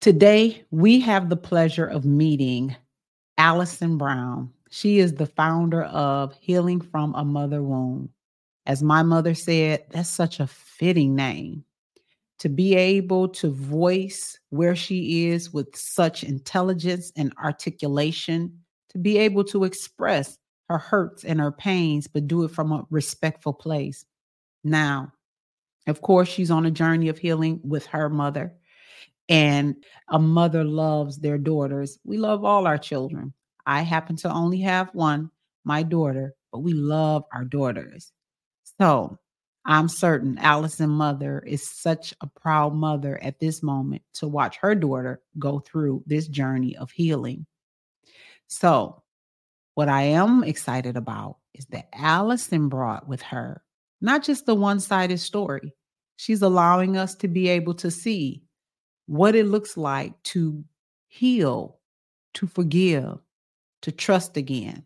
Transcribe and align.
Today, 0.00 0.64
we 0.70 0.98
have 1.00 1.28
the 1.28 1.36
pleasure 1.36 1.84
of 1.84 2.06
meeting 2.06 2.74
Alyson 3.36 3.98
Brown. 3.98 4.50
She 4.70 4.98
is 4.98 5.12
the 5.12 5.26
founder 5.26 5.82
of 5.82 6.32
Healing 6.40 6.80
from 6.80 7.14
a 7.14 7.22
Mother 7.22 7.62
Wound. 7.62 8.08
As 8.64 8.82
my 8.82 9.02
mother 9.02 9.34
said, 9.34 9.84
that's 9.90 10.08
such 10.08 10.40
a 10.40 10.46
fitting 10.46 11.14
name. 11.14 11.64
To 12.38 12.48
be 12.48 12.74
able 12.76 13.28
to 13.28 13.50
voice 13.50 14.38
where 14.48 14.74
she 14.74 15.26
is 15.28 15.52
with 15.52 15.76
such 15.76 16.24
intelligence 16.24 17.12
and 17.14 17.34
articulation, 17.36 18.58
to 18.88 18.98
be 18.98 19.18
able 19.18 19.44
to 19.44 19.64
express 19.64 20.38
her 20.70 20.78
hurts 20.78 21.24
and 21.24 21.38
her 21.38 21.52
pains, 21.52 22.06
but 22.06 22.26
do 22.26 22.44
it 22.44 22.52
from 22.52 22.72
a 22.72 22.86
respectful 22.88 23.52
place. 23.52 24.06
Now, 24.64 25.12
of 25.86 26.00
course, 26.00 26.30
she's 26.30 26.50
on 26.50 26.64
a 26.64 26.70
journey 26.70 27.10
of 27.10 27.18
healing 27.18 27.60
with 27.62 27.84
her 27.84 28.08
mother 28.08 28.54
and 29.30 29.76
a 30.08 30.18
mother 30.18 30.64
loves 30.64 31.18
their 31.18 31.38
daughters. 31.38 31.98
We 32.04 32.18
love 32.18 32.44
all 32.44 32.66
our 32.66 32.78
children. 32.78 33.32
I 33.64 33.82
happen 33.82 34.16
to 34.16 34.32
only 34.32 34.60
have 34.62 34.90
one, 34.92 35.30
my 35.64 35.84
daughter, 35.84 36.34
but 36.52 36.58
we 36.58 36.72
love 36.72 37.24
our 37.32 37.44
daughters. 37.44 38.12
So 38.80 39.18
I'm 39.64 39.88
certain 39.88 40.36
Alyson 40.38 40.90
mother 40.90 41.44
is 41.46 41.70
such 41.70 42.12
a 42.20 42.26
proud 42.26 42.74
mother 42.74 43.22
at 43.22 43.38
this 43.38 43.62
moment 43.62 44.02
to 44.14 44.26
watch 44.26 44.56
her 44.56 44.74
daughter 44.74 45.22
go 45.38 45.60
through 45.60 46.02
this 46.06 46.26
journey 46.26 46.76
of 46.76 46.90
healing. 46.90 47.46
So, 48.48 49.02
what 49.74 49.88
I 49.88 50.02
am 50.02 50.42
excited 50.42 50.96
about 50.96 51.36
is 51.54 51.66
that 51.66 51.92
Alyson 51.92 52.68
brought 52.68 53.06
with 53.06 53.22
her 53.22 53.62
not 54.00 54.24
just 54.24 54.46
the 54.46 54.54
one 54.54 54.80
sided 54.80 55.18
story, 55.18 55.74
she's 56.16 56.42
allowing 56.42 56.96
us 56.96 57.14
to 57.16 57.28
be 57.28 57.48
able 57.48 57.74
to 57.74 57.90
see 57.90 58.42
what 59.10 59.34
it 59.34 59.44
looks 59.44 59.76
like 59.76 60.22
to 60.22 60.62
heal, 61.08 61.80
to 62.32 62.46
forgive, 62.46 63.18
to 63.82 63.90
trust 63.90 64.36
again. 64.36 64.84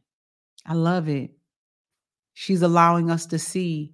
I 0.64 0.72
love 0.72 1.10
it. 1.10 1.32
She's 2.32 2.62
allowing 2.62 3.10
us 3.10 3.26
to 3.26 3.38
see 3.38 3.92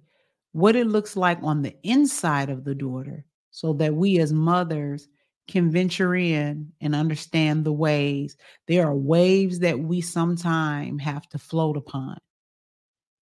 what 0.53 0.77
it 0.77 0.87
looks 0.87 1.17
like 1.17 1.39
on 1.41 1.63
the 1.63 1.75
inside 1.83 2.49
of 2.49 2.63
the 2.63 2.73
daughter 2.73 3.25
so 3.49 3.73
that 3.73 3.93
we 3.93 4.19
as 4.19 4.31
mothers 4.31 5.09
can 5.49 5.69
venture 5.69 6.15
in 6.15 6.71
and 6.79 6.95
understand 6.95 7.65
the 7.65 7.73
waves. 7.73 8.37
There 8.67 8.87
are 8.87 8.95
waves 8.95 9.59
that 9.59 9.79
we 9.79 9.99
sometimes 9.99 11.01
have 11.01 11.27
to 11.27 11.39
float 11.39 11.75
upon, 11.75 12.17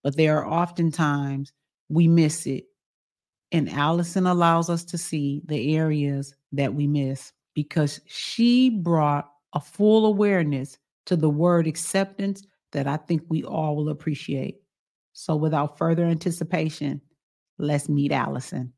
but 0.03 0.15
there 0.15 0.37
are 0.37 0.47
oftentimes 0.47 1.53
we 1.89 2.07
miss 2.07 2.45
it 2.45 2.65
and 3.51 3.67
Alyson 3.67 4.27
allows 4.29 4.69
us 4.69 4.83
to 4.85 4.97
see 4.97 5.41
the 5.45 5.75
areas 5.75 6.35
that 6.51 6.73
we 6.73 6.87
miss 6.87 7.31
because 7.53 8.01
she 8.05 8.69
brought 8.69 9.31
a 9.53 9.59
full 9.59 10.05
awareness 10.05 10.77
to 11.05 11.15
the 11.15 11.29
word 11.29 11.67
acceptance 11.67 12.43
that 12.71 12.87
I 12.87 12.97
think 12.97 13.23
we 13.29 13.43
all 13.43 13.75
will 13.75 13.89
appreciate. 13.89 14.61
So, 15.13 15.35
without 15.35 15.77
further 15.77 16.05
anticipation, 16.05 17.01
let's 17.57 17.89
meet 17.89 18.11
Alyson. 18.11 18.71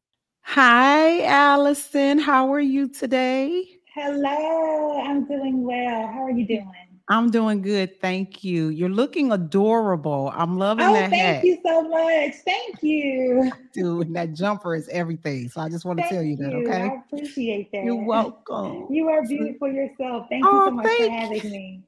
Hi, 0.44 1.22
Alyson. 1.22 2.19
How 2.19 2.52
are 2.53 2.59
you 2.59 2.89
today? 2.89 3.66
Hello, 3.94 5.02
I'm 5.02 5.28
doing 5.28 5.63
well. 5.63 6.08
How 6.08 6.23
are 6.23 6.31
you 6.31 6.47
doing? 6.47 6.91
I'm 7.12 7.30
doing 7.30 7.62
good. 7.62 8.00
Thank 8.00 8.42
you. 8.42 8.70
You're 8.70 8.88
looking 8.88 9.34
adorable. 9.34 10.31
I'm 10.34 10.58
loving 10.58 10.86
oh, 10.86 10.94
that 10.94 11.09
thank 11.09 11.22
hat. 11.22 11.44
you 11.44 11.59
so 11.62 11.81
much. 11.90 12.36
Thank 12.45 12.81
you. 12.81 13.52
Dude, 13.73 14.14
that 14.14 14.31
jumper 14.31 14.76
is 14.76 14.88
everything. 14.88 15.50
So 15.50 15.59
I 15.59 15.68
just 15.68 15.84
want 15.84 16.00
to 16.00 16.08
tell 16.08 16.23
you 16.23 16.38
that, 16.38 16.53
okay? 16.53 16.84
I 16.84 17.02
appreciate 17.06 17.70
that. 17.73 17.84
You're 17.84 18.06
welcome. 18.06 18.88
You 18.92 19.09
are 19.09 19.28
beautiful 19.28 19.70
yourself. 19.70 20.28
Thank 20.30 20.45
oh, 20.45 20.52
you 20.53 20.66
so 20.68 20.72
much 20.72 20.86
for 20.86 21.09
having 21.09 21.52
me. 21.52 21.84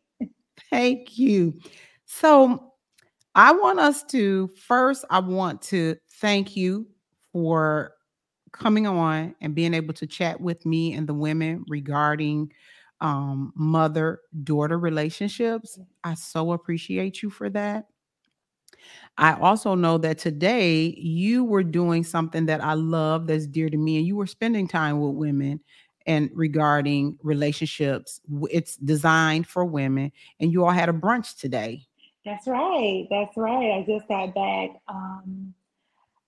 Thank 0.70 1.18
you. 1.18 1.58
So 2.06 2.74
I 3.34 3.54
want 3.54 3.80
us 3.80 4.04
to 4.06 4.50
first, 4.68 5.06
I 5.10 5.20
want 5.20 5.62
to 5.64 5.96
thank 6.20 6.58
you 6.58 6.86
for 7.32 7.94
coming 8.52 8.88
on 8.88 9.36
and 9.40 9.56
being 9.56 9.74
able 9.74 9.94
to 9.94 10.06
chat 10.06 10.42
with 10.42 10.66
me 10.66 10.94
and 10.94 11.08
the 11.08 11.14
women 11.14 11.64
regarding 11.70 12.52
um, 13.04 13.52
mother 13.56 14.22
daughter 14.44 14.80
relationships. 14.80 15.78
I 16.04 16.16
so 16.16 16.54
appreciate 16.54 17.22
you 17.22 17.30
for 17.30 17.50
that. 17.52 17.86
I 19.18 19.34
also 19.34 19.76
know 19.76 20.00
that 20.00 20.18
today 20.18 20.96
you 20.98 21.44
were 21.44 21.64
doing 21.64 22.04
something 22.04 22.48
that 22.48 22.64
I 22.64 22.74
love 22.74 23.28
that's 23.28 23.46
dear 23.46 23.70
to 23.70 23.78
me, 23.78 23.98
and 23.98 24.08
you 24.08 24.16
were 24.16 24.26
spending 24.26 24.68
time 24.68 25.00
with 25.00 25.16
women 25.16 25.60
and 26.08 26.32
regarding 26.34 27.18
relationships. 27.22 28.20
It's 28.50 28.78
designed 28.78 29.48
for 29.48 29.66
women, 29.66 30.12
and 30.40 30.52
you 30.52 30.66
all 30.66 30.72
had 30.72 30.90
a 30.90 30.94
brunch 30.94 31.38
today. 31.38 31.86
That's 32.26 32.48
right. 32.48 33.06
That's 33.10 33.36
right. 33.36 33.72
I 33.72 33.86
just 33.86 34.08
got 34.08 34.34
back. 34.34 34.70
Um, 34.88 35.54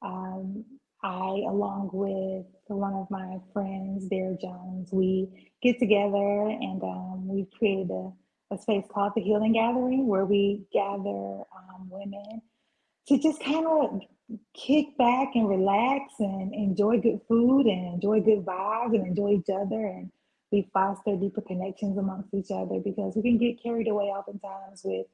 um, 0.01 0.65
I, 1.05 1.43
along 1.47 1.91
with 1.93 2.47
one 2.65 2.93
of 2.93 3.11
my 3.11 3.37
friends, 3.53 4.07
Dara 4.07 4.35
Jones, 4.41 4.89
we 4.91 5.51
get 5.61 5.77
together 5.77 6.49
and 6.49 6.81
um, 6.81 7.27
we 7.27 7.47
created 7.55 7.91
a, 7.91 8.11
a, 8.51 8.57
space 8.57 8.85
called 8.91 9.11
the 9.15 9.21
Healing 9.21 9.53
Gathering 9.53 10.07
where 10.07 10.25
we 10.25 10.65
gather 10.73 11.43
um, 11.55 11.89
women 11.91 12.41
to 13.07 13.19
just 13.19 13.39
kind 13.43 13.67
of 13.67 14.01
kick 14.55 14.97
back 14.97 15.35
and 15.35 15.47
relax 15.47 16.13
and 16.17 16.55
enjoy 16.55 16.99
good 16.99 17.21
food 17.27 17.67
and 17.67 17.93
enjoy 17.93 18.19
good 18.19 18.43
vibes 18.43 18.95
and 18.95 19.05
enjoy 19.05 19.33
each 19.33 19.49
other 19.53 19.85
and 19.85 20.09
we 20.51 20.67
foster 20.73 21.15
deeper 21.15 21.41
connections 21.41 21.99
amongst 21.99 22.33
each 22.33 22.49
other 22.49 22.79
because 22.83 23.15
we 23.15 23.21
can 23.21 23.37
get 23.37 23.61
carried 23.61 23.87
away 23.87 24.05
oftentimes 24.05 24.81
with 24.83 25.05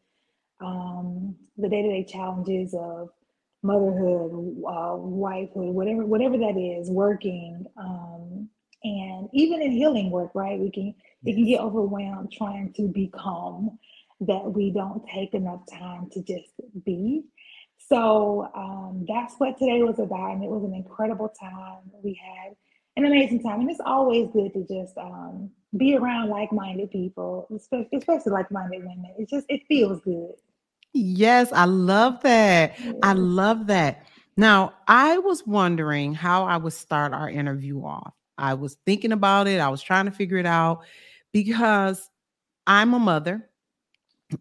um, 0.62 1.36
the 1.58 1.68
day-to-day 1.68 2.06
challenges 2.06 2.74
of 2.74 3.10
motherhood, 3.64 4.32
uh, 4.68 4.96
wifehood, 4.98 5.74
whatever 5.74 6.06
whatever 6.06 6.38
that 6.38 6.58
is, 6.58 6.90
working, 6.90 7.66
um, 7.78 8.50
and 8.84 9.30
even 9.34 9.62
in 9.62 9.72
healing 9.72 10.10
work, 10.12 10.32
right? 10.34 10.60
We 10.60 10.72
can 10.72 10.94
it 11.26 11.34
can 11.36 11.46
get 11.46 11.62
overwhelmed 11.62 12.32
trying 12.32 12.74
to 12.74 12.88
become 12.88 13.78
that 14.22 14.54
we 14.54 14.72
don't 14.72 15.04
take 15.08 15.34
enough 15.34 15.62
time 15.72 16.10
to 16.12 16.22
just 16.24 16.52
be. 16.86 17.24
So 17.78 18.50
um, 18.56 19.06
that's 19.08 19.36
what 19.38 19.58
today 19.58 19.82
was 19.82 20.00
about, 20.00 20.34
and 20.34 20.44
it 20.44 20.50
was 20.50 20.64
an 20.64 20.74
incredible 20.74 21.30
time. 21.40 21.92
We 22.04 22.20
had 22.24 22.56
an 22.96 23.06
amazing 23.06 23.42
time, 23.44 23.62
and 23.62 23.70
it's 23.70 23.82
always 23.86 24.30
good 24.32 24.54
to 24.54 24.66
just 24.68 24.98
um, 24.98 25.50
be 25.78 25.96
around 25.96 26.30
like-minded 26.30 26.92
people, 26.92 27.48
especially, 27.56 28.32
like-minded 28.32 28.80
women. 28.80 29.14
It 29.18 29.30
just 29.30 29.46
it 29.50 29.62
feels 29.68 30.02
good. 30.02 30.34
Yes, 30.94 31.52
I 31.54 31.66
love 31.66 32.22
that. 32.24 32.78
I 33.02 33.14
love 33.14 33.68
that. 33.68 34.06
Now, 34.38 34.74
I 34.88 35.18
was 35.20 35.46
wondering 35.46 36.14
how 36.14 36.46
I 36.46 36.58
would 36.58 36.74
start 36.74 37.14
our 37.14 37.30
interview 37.30 37.84
off. 37.84 38.14
I 38.38 38.56
was 38.56 38.78
thinking 38.86 39.12
about 39.12 39.48
it, 39.48 39.60
I 39.60 39.70
was 39.70 39.82
trying 39.82 40.06
to 40.06 40.12
figure 40.12 40.38
it 40.38 40.46
out 40.46 40.84
because 41.32 42.10
I'm 42.66 42.94
a 42.94 43.00
mother, 43.00 43.50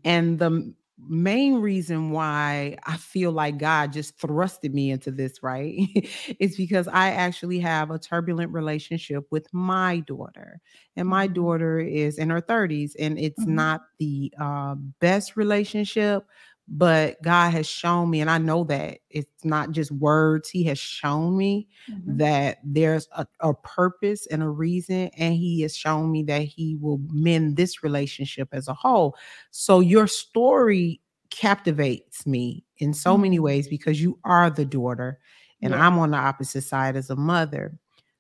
and 0.05 0.39
the 0.39 0.75
main 1.09 1.57
reason 1.57 2.11
why 2.11 2.77
I 2.85 2.97
feel 2.97 3.33
like 3.33 3.59
God 3.59 3.93
just 3.93 4.19
thrusted 4.19 4.73
me 4.73 4.91
into 4.91 5.11
this, 5.11 5.43
right, 5.43 5.89
is 6.41 6.57
because 6.57 6.89
I 6.89 7.11
actually 7.11 7.59
have 7.61 7.91
a 7.91 7.99
turbulent 7.99 8.53
relationship 8.53 9.25
with 9.31 9.53
my 9.53 10.01
daughter. 10.01 10.61
And 10.97 11.09
my 11.09 11.27
mm-hmm. 11.27 11.35
daughter 11.35 11.81
is 11.81 12.19
in 12.19 12.31
her 12.31 12.43
30s, 12.43 12.93
and 12.99 13.19
it's 13.19 13.41
mm-hmm. 13.41 13.55
not 13.55 13.83
the 13.99 14.33
uh, 14.41 14.75
best 15.01 15.37
relationship, 15.37 16.25
but 16.73 17.21
God 17.21 17.51
has 17.51 17.67
shown 17.67 18.11
me, 18.11 18.21
and 18.21 18.31
I 18.31 18.39
know 18.39 18.63
that 18.65 18.99
it's 19.11 19.45
not 19.45 19.73
just 19.73 19.91
words, 19.91 20.49
He 20.49 20.63
has 20.65 20.79
shown 20.79 21.37
me 21.37 21.67
mm-hmm. 21.91 22.19
that 22.19 22.59
there's 22.63 23.09
a, 23.17 23.27
a, 23.41 23.53
purpose 23.55 24.29
and 24.29 24.41
a 24.41 24.49
reason, 24.49 25.11
and 25.17 25.35
He 25.35 25.63
has 25.63 25.77
shown 25.77 26.13
me 26.13 26.23
that 26.25 26.43
He 26.43 26.77
will 26.77 27.01
mend 27.09 27.57
this 27.57 27.83
relationship 27.83 28.51
as 28.53 28.69
a 28.69 28.75
whole. 28.75 29.17
So, 29.51 29.81
your 29.81 30.07
story 30.07 31.01
captivates 31.31 32.25
me 32.25 32.65
in 32.79 32.95
so 32.95 33.15
mm-hmm. 33.15 33.23
many 33.23 33.39
ways 33.41 33.67
because 33.67 34.01
you 34.01 34.21
are 34.23 34.49
the 34.49 34.65
daughter, 34.65 35.19
and 35.61 35.75
yeah. 35.75 35.85
I'm 35.85 35.99
on 35.99 36.13
the 36.13 36.19
opposite 36.19 36.63
side 36.63 36.95
as 36.95 37.11
a 37.11 37.17
mother. 37.17 37.77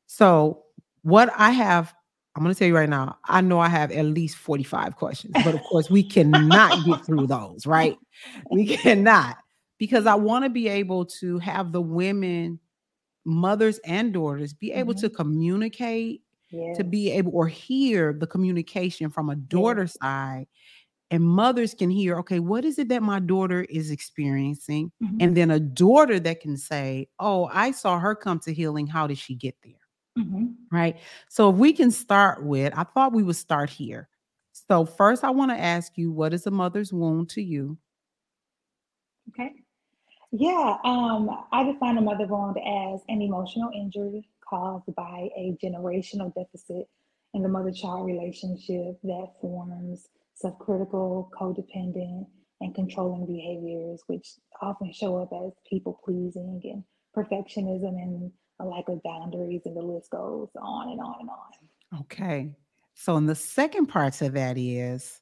So, 0.07 0.65
what 1.03 1.33
I 1.37 1.51
have 1.51 1.95
I'm 2.37 2.43
going 2.43 2.55
to 2.55 2.59
tell 2.59 2.69
you 2.69 2.77
right 2.77 2.89
now, 2.89 3.19
I 3.25 3.41
know 3.41 3.59
I 3.59 3.69
have 3.69 3.91
at 3.91 4.05
least 4.05 4.37
45 4.37 4.95
questions, 4.97 5.35
but 5.45 5.55
of 5.55 5.63
course, 5.63 5.91
we 5.91 6.03
cannot 6.03 6.85
get 6.85 7.05
through 7.07 7.27
those, 7.27 7.67
right? 7.67 7.99
We 8.51 8.77
cannot 8.77 9.37
because 9.79 10.07
I 10.07 10.15
want 10.15 10.45
to 10.45 10.51
be 10.51 10.69
able 10.69 11.07
to 11.07 11.39
have 11.39 11.73
the 11.73 11.81
women, 11.81 12.61
mothers 13.25 13.79
and 13.79 14.13
daughters, 14.13 14.53
be 14.53 14.73
able 14.73 14.95
mm-hmm. 14.95 15.01
to 15.01 15.11
communicate, 15.11 16.23
yes. 16.51 16.77
to 16.77 16.85
be 16.85 17.11
able 17.11 17.33
or 17.35 17.49
hear 17.49 18.13
the 18.13 18.27
communication 18.27 19.11
from 19.11 19.31
a 19.31 19.37
daughter 19.37 19.83
yes. 19.83 19.97
side. 20.01 20.47
And 21.11 21.25
mothers 21.25 21.75
can 21.75 21.91
hear, 21.91 22.19
okay, 22.19 22.39
what 22.39 22.65
is 22.65 22.79
it 22.79 22.89
that 22.91 23.03
my 23.03 23.19
daughter 23.19 23.63
is 23.69 23.91
experiencing? 23.91 24.93
Mm-hmm. 25.03 25.17
And 25.19 25.37
then 25.37 25.51
a 25.51 25.59
daughter 25.59 26.21
that 26.21 26.41
can 26.41 26.57
say, 26.57 27.09
oh, 27.19 27.51
I 27.53 27.73
saw 27.73 27.99
her 27.99 28.15
come 28.15 28.39
to 28.41 28.55
healing. 28.55 28.87
How 28.87 29.09
did 29.09 29.19
she 29.19 29.35
get 29.35 29.57
there? 29.65 29.80
Mm-hmm. 30.19 30.47
Right. 30.73 30.99
So 31.29 31.51
if 31.51 31.57
we 31.57 31.73
can 31.73 31.91
start 31.91 32.43
with, 32.45 32.73
I 32.77 32.85
thought 32.85 33.13
we 33.13 33.23
would 33.23 33.37
start 33.37 33.71
here. 33.71 34.09
So 34.53 34.85
first, 34.85 35.25
I 35.25 35.31
want 35.31 35.51
to 35.51 35.59
ask 35.59 35.97
you, 35.97 36.13
what 36.13 36.35
is 36.35 36.47
a 36.47 36.51
mother's 36.51 36.93
wound 36.93 37.31
to 37.31 37.43
you? 37.43 37.79
Okay. 39.31 39.53
Yeah, 40.33 40.77
um, 40.85 41.45
I 41.53 41.65
define 41.65 41.99
a 41.99 42.01
mother 42.01 42.27
wound 42.27 42.57
as 42.59 43.01
an 43.09 43.21
emotional 43.23 43.71
injury 43.75 44.29
caused 44.49 44.95
by 44.95 45.29
a 45.37 45.57
generational 45.63 46.33
deficit 46.35 46.89
in 47.35 47.43
the 47.43 47.49
mother-child 47.49 48.07
relationship 48.07 49.01
that 49.03 49.29
forms 49.41 50.09
self-critical, 50.35 51.31
codependent, 51.39 52.27
and 52.61 52.75
controlling 52.75 53.27
behaviors, 53.27 54.03
which 54.07 54.35
often 54.61 54.93
show 54.93 55.17
up 55.17 55.31
as 55.33 55.53
people 55.69 56.01
pleasing 56.05 56.61
and 56.65 56.85
perfectionism 57.17 57.97
and 58.01 58.31
of 58.61 59.03
boundaries, 59.03 59.63
and 59.65 59.77
the 59.77 59.83
list 59.83 60.11
goes 60.11 60.49
on 60.61 60.91
and 60.91 61.01
on 61.01 61.17
and 61.21 61.29
on. 61.29 62.01
Okay. 62.03 62.53
So, 62.95 63.17
in 63.17 63.27
the 63.27 63.35
second 63.35 63.87
part 63.87 64.15
to 64.15 64.29
that 64.31 64.59
is 64.59 65.21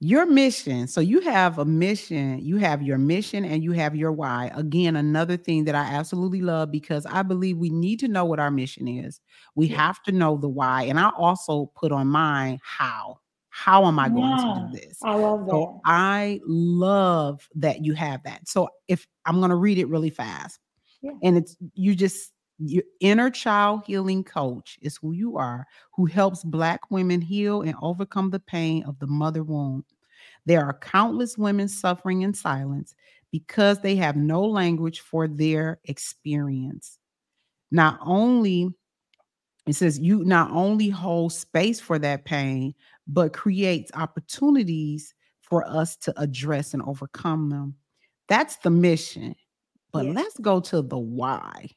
your 0.00 0.26
mission. 0.26 0.86
So, 0.86 1.00
you 1.00 1.20
have 1.20 1.58
a 1.58 1.64
mission, 1.64 2.38
you 2.40 2.58
have 2.58 2.82
your 2.82 2.98
mission, 2.98 3.44
and 3.44 3.62
you 3.62 3.72
have 3.72 3.96
your 3.96 4.12
why. 4.12 4.50
Again, 4.54 4.96
another 4.96 5.36
thing 5.36 5.64
that 5.64 5.74
I 5.74 5.84
absolutely 5.84 6.42
love 6.42 6.70
because 6.70 7.06
I 7.06 7.22
believe 7.22 7.58
we 7.58 7.70
need 7.70 8.00
to 8.00 8.08
know 8.08 8.24
what 8.24 8.40
our 8.40 8.50
mission 8.50 8.86
is. 8.86 9.20
We 9.54 9.66
yeah. 9.66 9.76
have 9.76 10.02
to 10.04 10.12
know 10.12 10.36
the 10.36 10.48
why. 10.48 10.84
And 10.84 10.98
I 11.00 11.10
also 11.10 11.72
put 11.74 11.92
on 11.92 12.06
mine 12.06 12.58
how. 12.62 13.20
How 13.50 13.86
am 13.86 13.98
I 13.98 14.08
going 14.08 14.20
yeah, 14.20 14.36
to 14.36 14.68
do 14.70 14.78
this? 14.78 14.98
I 15.02 15.14
love 15.16 15.46
that. 15.46 15.50
So 15.50 15.80
I 15.84 16.40
love 16.46 17.48
that 17.56 17.84
you 17.84 17.92
have 17.94 18.22
that. 18.22 18.46
So 18.46 18.68
if 18.86 19.04
I'm 19.24 19.38
going 19.38 19.50
to 19.50 19.56
read 19.56 19.78
it 19.78 19.88
really 19.88 20.10
fast, 20.10 20.60
yeah. 21.02 21.12
and 21.22 21.36
it's 21.36 21.56
you 21.74 21.94
just 21.94 22.32
your 22.58 22.82
inner 23.00 23.30
child 23.30 23.82
healing 23.86 24.24
coach 24.24 24.78
is 24.82 24.96
who 24.96 25.12
you 25.12 25.36
are, 25.36 25.66
who 25.94 26.06
helps 26.06 26.42
Black 26.42 26.90
women 26.90 27.20
heal 27.20 27.62
and 27.62 27.74
overcome 27.80 28.30
the 28.30 28.40
pain 28.40 28.84
of 28.84 28.98
the 28.98 29.06
mother 29.06 29.44
wound. 29.44 29.84
There 30.44 30.64
are 30.64 30.78
countless 30.78 31.38
women 31.38 31.68
suffering 31.68 32.22
in 32.22 32.34
silence 32.34 32.94
because 33.30 33.80
they 33.80 33.94
have 33.96 34.16
no 34.16 34.44
language 34.44 35.00
for 35.00 35.28
their 35.28 35.78
experience. 35.84 36.98
Not 37.70 37.98
only, 38.02 38.70
it 39.66 39.74
says, 39.74 39.98
you 39.98 40.24
not 40.24 40.50
only 40.50 40.88
hold 40.88 41.32
space 41.32 41.78
for 41.78 41.98
that 41.98 42.24
pain, 42.24 42.74
but 43.06 43.32
creates 43.32 43.90
opportunities 43.94 45.14
for 45.42 45.66
us 45.68 45.96
to 45.96 46.20
address 46.20 46.74
and 46.74 46.82
overcome 46.82 47.50
them. 47.50 47.74
That's 48.28 48.56
the 48.56 48.70
mission. 48.70 49.34
But 49.92 50.06
yes. 50.06 50.14
let's 50.14 50.38
go 50.38 50.60
to 50.60 50.82
the 50.82 50.98
why. 50.98 51.70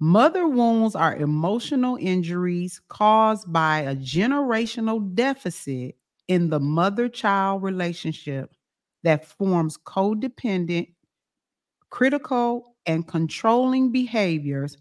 Mother 0.00 0.48
wounds 0.48 0.94
are 0.94 1.14
emotional 1.14 1.96
injuries 2.00 2.80
caused 2.88 3.52
by 3.52 3.80
a 3.80 3.94
generational 3.94 5.14
deficit 5.14 5.96
in 6.28 6.50
the 6.50 6.58
mother 6.58 7.08
child 7.08 7.62
relationship 7.62 8.52
that 9.04 9.24
forms 9.26 9.78
codependent, 9.78 10.92
critical, 11.90 12.76
and 12.86 13.06
controlling 13.06 13.92
behaviors. 13.92 14.76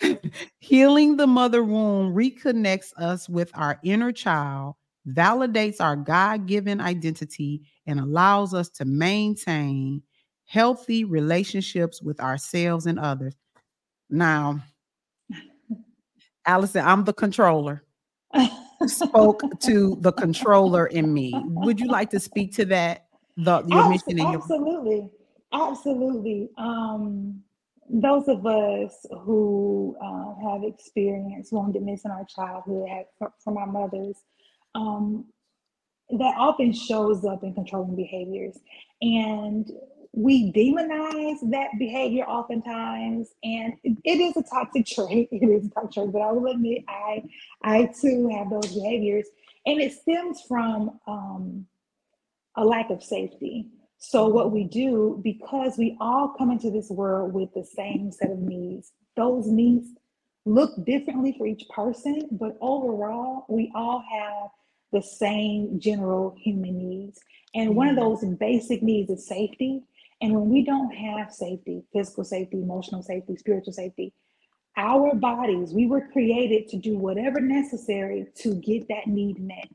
Healing 0.60 1.16
the 1.16 1.26
mother 1.26 1.62
wound 1.62 2.16
reconnects 2.16 2.92
us 2.96 3.28
with 3.28 3.50
our 3.54 3.78
inner 3.84 4.12
child, 4.12 4.76
validates 5.08 5.80
our 5.80 5.96
God 5.96 6.46
given 6.46 6.80
identity, 6.80 7.62
and 7.86 8.00
allows 8.00 8.54
us 8.54 8.68
to 8.70 8.84
maintain 8.84 10.02
healthy 10.46 11.04
relationships 11.04 12.02
with 12.02 12.20
ourselves 12.20 12.86
and 12.86 12.98
others. 12.98 13.34
Now, 14.10 14.60
Alyson, 16.46 16.84
I'm 16.84 17.04
the 17.04 17.12
controller. 17.12 17.84
Spoke 18.86 19.42
to 19.60 19.96
the 20.00 20.12
controller 20.12 20.86
in 20.86 21.12
me. 21.12 21.32
Would 21.34 21.80
you 21.80 21.88
like 21.88 22.10
to 22.10 22.20
speak 22.20 22.54
to 22.56 22.64
that? 22.66 23.06
The 23.36 23.64
your 23.66 23.88
mission 23.88 24.18
your 24.18 24.34
absolutely, 24.34 25.08
absolutely. 25.52 26.50
Um, 26.58 27.42
those 27.88 28.28
of 28.28 28.46
us 28.46 29.06
who 29.22 29.96
uh, 30.02 30.50
have 30.50 30.62
experienced 30.64 31.52
woundedness 31.52 32.04
in 32.04 32.10
our 32.10 32.24
childhood 32.26 32.88
from 33.42 33.56
our 33.56 33.66
mothers, 33.66 34.22
um, 34.74 35.24
that 36.10 36.34
often 36.36 36.72
shows 36.72 37.24
up 37.24 37.42
in 37.42 37.54
controlling 37.54 37.96
behaviors. 37.96 38.58
And 39.02 39.70
we 40.16 40.52
demonize 40.52 41.38
that 41.50 41.70
behavior 41.78 42.24
oftentimes 42.24 43.28
and 43.42 43.74
it, 43.82 43.96
it 44.04 44.20
is 44.20 44.36
a 44.36 44.42
toxic 44.42 44.86
trait. 44.94 45.28
It 45.32 45.44
is 45.44 45.66
a 45.66 45.70
toxic 45.70 45.92
trait 45.92 46.12
but 46.12 46.22
i 46.22 46.32
will 46.32 46.50
admit 46.50 46.84
i 46.88 47.22
i 47.62 47.90
too 48.00 48.28
have 48.28 48.50
those 48.50 48.74
behaviors 48.74 49.26
and 49.66 49.80
it 49.80 49.92
stems 49.92 50.42
from 50.46 51.00
um, 51.06 51.66
a 52.56 52.64
lack 52.64 52.90
of 52.90 53.02
safety. 53.02 53.66
So 53.98 54.28
what 54.28 54.52
we 54.52 54.64
do 54.64 55.20
because 55.24 55.78
we 55.78 55.96
all 56.00 56.34
come 56.36 56.50
into 56.50 56.70
this 56.70 56.90
world 56.90 57.32
with 57.32 57.52
the 57.54 57.64
same 57.64 58.12
set 58.12 58.30
of 58.30 58.38
needs 58.38 58.92
those 59.16 59.46
needs 59.46 59.88
look 60.44 60.84
differently 60.84 61.34
for 61.38 61.46
each 61.46 61.66
person 61.70 62.28
but 62.32 62.58
overall 62.60 63.46
we 63.48 63.72
all 63.74 64.04
have 64.12 64.50
the 64.94 65.02
same 65.02 65.78
general 65.80 66.34
human 66.38 66.78
needs. 66.78 67.20
And 67.54 67.76
one 67.76 67.88
of 67.88 67.96
mm-hmm. 67.96 68.24
those 68.24 68.36
basic 68.38 68.82
needs 68.82 69.10
is 69.10 69.26
safety 69.26 69.82
and 70.20 70.32
when 70.32 70.48
we 70.48 70.64
don't 70.64 70.94
have 70.94 71.32
safety, 71.32 71.82
physical 71.92 72.24
safety, 72.24 72.58
emotional 72.58 73.02
safety, 73.02 73.36
spiritual 73.36 73.72
safety, 73.72 74.12
our 74.76 75.14
bodies, 75.14 75.72
we 75.72 75.86
were 75.86 76.08
created 76.12 76.68
to 76.68 76.76
do 76.76 76.98
whatever 76.98 77.40
necessary 77.40 78.26
to 78.36 78.54
get 78.56 78.88
that 78.88 79.06
need 79.06 79.38
met. 79.38 79.68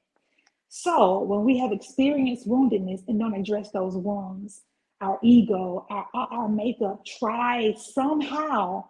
So 0.68 1.20
when 1.22 1.44
we 1.46 1.58
have 1.58 1.72
experienced 1.72 2.48
woundedness 2.48 3.02
and 3.08 3.20
don't 3.20 3.34
address 3.34 3.72
those 3.72 3.96
wounds, 3.96 4.62
our 5.02 5.18
ego, 5.24 5.86
our, 5.90 6.08
our 6.14 6.50
makeup 6.50 7.06
tries 7.06 7.94
somehow 7.94 8.86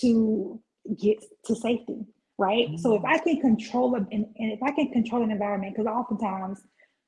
to 0.00 0.60
get 1.00 1.24
to 1.46 1.54
safety, 1.54 2.04
right? 2.38 2.68
Mm-hmm. 2.68 2.76
So 2.78 2.94
if 2.94 3.04
I 3.04 3.18
can 3.18 3.40
control 3.40 3.94
it, 3.94 4.02
and, 4.10 4.26
and 4.36 4.52
if 4.52 4.62
I 4.62 4.72
can 4.72 4.90
control 4.90 5.22
an 5.22 5.30
environment, 5.30 5.74
because 5.74 5.86
oftentimes 5.86 6.60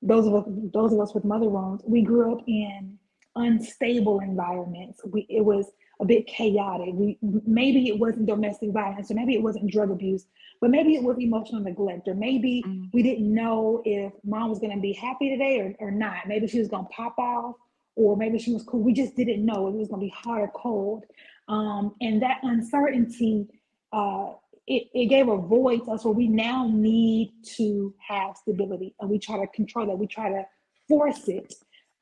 those 0.03 0.27
of 0.27 0.35
us, 0.35 0.45
those 0.73 0.93
of 0.93 1.01
us 1.01 1.15
with 1.15 1.25
mother 1.25 1.49
wounds, 1.49 1.83
we 1.87 2.03
grew 2.03 2.33
up 2.33 2.45
in 2.47 2.99
unstable 3.37 4.21
environments. 4.21 5.01
We, 5.05 5.27
it 5.29 5.45
was 5.45 5.71
a 6.01 6.05
bit 6.05 6.27
chaotic. 6.27 6.91
We 6.93 7.19
maybe 7.23 7.89
it 7.89 7.99
wasn't 7.99 8.27
domestic 8.27 8.73
violence, 8.73 9.11
or 9.11 9.15
maybe 9.15 9.35
it 9.35 9.43
wasn't 9.43 9.71
drug 9.71 9.91
abuse, 9.91 10.27
but 10.61 10.71
maybe 10.71 10.95
it 10.95 11.03
was 11.03 11.17
emotional 11.19 11.63
neglect, 11.63 12.09
or 12.09 12.15
maybe 12.15 12.63
mm-hmm. 12.67 12.87
we 12.93 13.03
didn't 13.03 13.33
know 13.33 13.83
if 13.85 14.13
mom 14.25 14.51
was 14.51 14.59
going 14.59 14.75
to 14.75 14.81
be 14.81 14.93
happy 14.93 15.31
today 15.31 15.61
or, 15.61 15.87
or 15.87 15.91
not. 15.91 16.27
Maybe 16.27 16.47
she 16.47 16.59
was 16.59 16.69
going 16.69 16.85
to 16.87 16.91
pop 16.91 17.19
off, 17.19 17.55
or 17.95 18.17
maybe 18.17 18.39
she 18.39 18.53
was 18.53 18.63
cool. 18.63 18.81
We 18.81 18.93
just 18.93 19.17
didn't 19.17 19.45
know 19.45 19.69
if 19.69 19.75
it 19.75 19.79
was 19.79 19.89
going 19.89 20.01
to 20.01 20.07
be 20.07 20.15
hot 20.15 20.41
or 20.41 20.51
cold. 20.55 21.05
Um, 21.49 21.95
and 22.01 22.21
that 22.23 22.41
uncertainty, 22.43 23.47
uh, 23.93 24.33
it, 24.67 24.89
it 24.93 25.07
gave 25.07 25.29
a 25.29 25.37
void 25.37 25.85
to 25.85 25.93
us 25.93 26.05
where 26.05 26.13
we 26.13 26.29
now 26.29 26.69
need 26.69 27.33
to 27.57 27.95
have 28.07 28.37
stability, 28.37 28.95
and 29.01 29.09
we 29.09 29.19
try 29.19 29.39
to 29.39 29.47
control 29.49 29.87
that. 29.87 29.97
We 29.97 30.07
try 30.07 30.29
to 30.29 30.45
force 30.89 31.29
it 31.29 31.55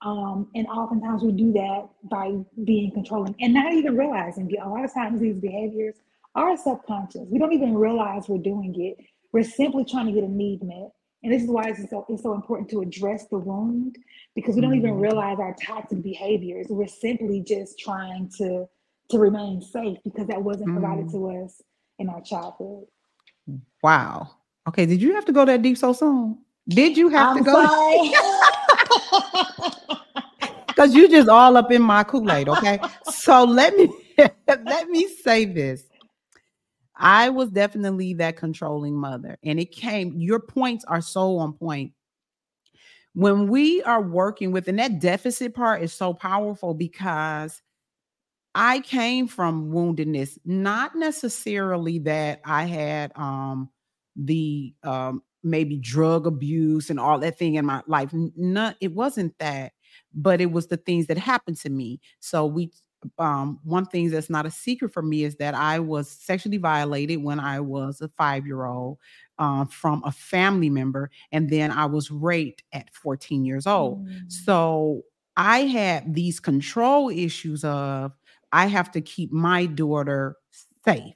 um, 0.04 0.48
and 0.54 0.66
oftentimes 0.66 1.22
we 1.22 1.32
do 1.32 1.52
that 1.52 1.88
by 2.04 2.36
being 2.64 2.90
controlling 2.92 3.34
and 3.40 3.54
not 3.54 3.72
even 3.72 3.96
realizing 3.96 4.50
it. 4.50 4.58
A 4.62 4.68
lot 4.68 4.84
of 4.84 4.92
times 4.92 5.20
these 5.20 5.40
behaviors 5.40 5.96
are 6.34 6.56
subconscious. 6.56 7.26
We 7.30 7.38
don't 7.38 7.52
even 7.52 7.74
realize 7.74 8.28
we're 8.28 8.38
doing 8.38 8.74
it. 8.78 8.98
We're 9.32 9.44
simply 9.44 9.84
trying 9.84 10.06
to 10.06 10.12
get 10.12 10.24
a 10.24 10.30
need 10.30 10.62
met. 10.62 10.90
And 11.22 11.32
this 11.32 11.42
is 11.42 11.48
why 11.48 11.64
it's 11.68 11.88
so, 11.88 12.04
it's 12.10 12.22
so 12.22 12.34
important 12.34 12.68
to 12.70 12.82
address 12.82 13.26
the 13.28 13.38
wound 13.38 13.96
because 14.34 14.56
we 14.56 14.60
don't 14.60 14.74
even 14.74 14.90
mm-hmm. 14.90 15.00
realize 15.00 15.38
our 15.40 15.56
toxic 15.64 16.02
behaviors. 16.02 16.66
We're 16.68 16.86
simply 16.86 17.40
just 17.40 17.78
trying 17.78 18.30
to 18.38 18.68
to 19.10 19.18
remain 19.18 19.60
safe 19.60 19.98
because 20.02 20.26
that 20.28 20.42
wasn't 20.42 20.70
provided 20.70 21.10
to 21.10 21.16
mm. 21.16 21.44
us 21.44 21.60
in 21.98 22.08
our 22.08 22.22
childhood. 22.22 22.86
Wow. 23.82 24.30
Okay. 24.66 24.86
Did 24.86 25.02
you 25.02 25.14
have 25.14 25.26
to 25.26 25.32
go 25.32 25.44
that 25.44 25.60
deep 25.60 25.76
so 25.76 25.92
soon? 25.92 26.38
Did 26.68 26.96
you 26.96 27.10
have 27.10 27.36
I'm 27.36 27.44
to 27.44 27.50
go? 27.50 28.14
because 30.66 30.94
you 30.94 31.08
just 31.08 31.28
all 31.28 31.56
up 31.56 31.70
in 31.70 31.82
my 31.82 32.04
Kool-Aid, 32.04 32.48
okay? 32.48 32.80
so 33.04 33.44
let 33.44 33.76
me 33.76 33.88
let 34.48 34.88
me 34.88 35.08
say 35.08 35.44
this. 35.44 35.84
I 36.96 37.28
was 37.28 37.50
definitely 37.50 38.14
that 38.14 38.36
controlling 38.36 38.94
mother, 38.94 39.36
and 39.42 39.58
it 39.58 39.72
came, 39.72 40.14
your 40.16 40.40
points 40.40 40.84
are 40.84 41.00
so 41.00 41.38
on 41.38 41.52
point. 41.54 41.92
When 43.14 43.48
we 43.48 43.82
are 43.82 44.02
working 44.02 44.52
with, 44.52 44.68
and 44.68 44.78
that 44.78 45.00
deficit 45.00 45.54
part 45.54 45.82
is 45.82 45.92
so 45.92 46.14
powerful 46.14 46.74
because 46.74 47.62
I 48.54 48.80
came 48.80 49.26
from 49.26 49.70
woundedness, 49.70 50.38
not 50.44 50.94
necessarily 50.94 51.98
that 52.00 52.40
I 52.44 52.64
had 52.64 53.12
um 53.16 53.70
the 54.16 54.74
um 54.82 55.22
maybe 55.44 55.78
drug 55.78 56.26
abuse 56.26 56.90
and 56.90 56.98
all 56.98 57.18
that 57.18 57.38
thing 57.38 57.54
in 57.54 57.66
my 57.66 57.82
life. 57.86 58.10
Not 58.12 58.76
it 58.80 58.92
wasn't 58.92 59.38
that 59.38 59.72
but 60.14 60.40
it 60.40 60.50
was 60.50 60.68
the 60.68 60.76
things 60.76 61.06
that 61.06 61.18
happened 61.18 61.56
to 61.58 61.70
me. 61.70 62.00
So 62.20 62.46
we 62.46 62.72
um, 63.18 63.60
one 63.64 63.84
thing 63.84 64.10
that's 64.10 64.30
not 64.30 64.46
a 64.46 64.50
secret 64.50 64.90
for 64.90 65.02
me 65.02 65.24
is 65.24 65.36
that 65.36 65.54
I 65.54 65.78
was 65.78 66.10
sexually 66.10 66.56
violated 66.56 67.22
when 67.22 67.38
I 67.38 67.60
was 67.60 68.00
a 68.00 68.08
five 68.08 68.46
year 68.46 68.64
old 68.64 68.98
uh, 69.38 69.66
from 69.66 70.02
a 70.06 70.12
family 70.12 70.70
member, 70.70 71.10
and 71.30 71.50
then 71.50 71.70
I 71.70 71.84
was 71.84 72.10
raped 72.10 72.62
at 72.72 72.92
14 72.94 73.44
years 73.44 73.66
old. 73.66 74.06
Mm. 74.06 74.32
So 74.32 75.02
I 75.36 75.60
had 75.60 76.14
these 76.14 76.40
control 76.40 77.10
issues 77.10 77.62
of 77.62 78.12
I 78.52 78.66
have 78.66 78.90
to 78.92 79.02
keep 79.02 79.32
my 79.32 79.66
daughter 79.66 80.36
safe. 80.86 81.14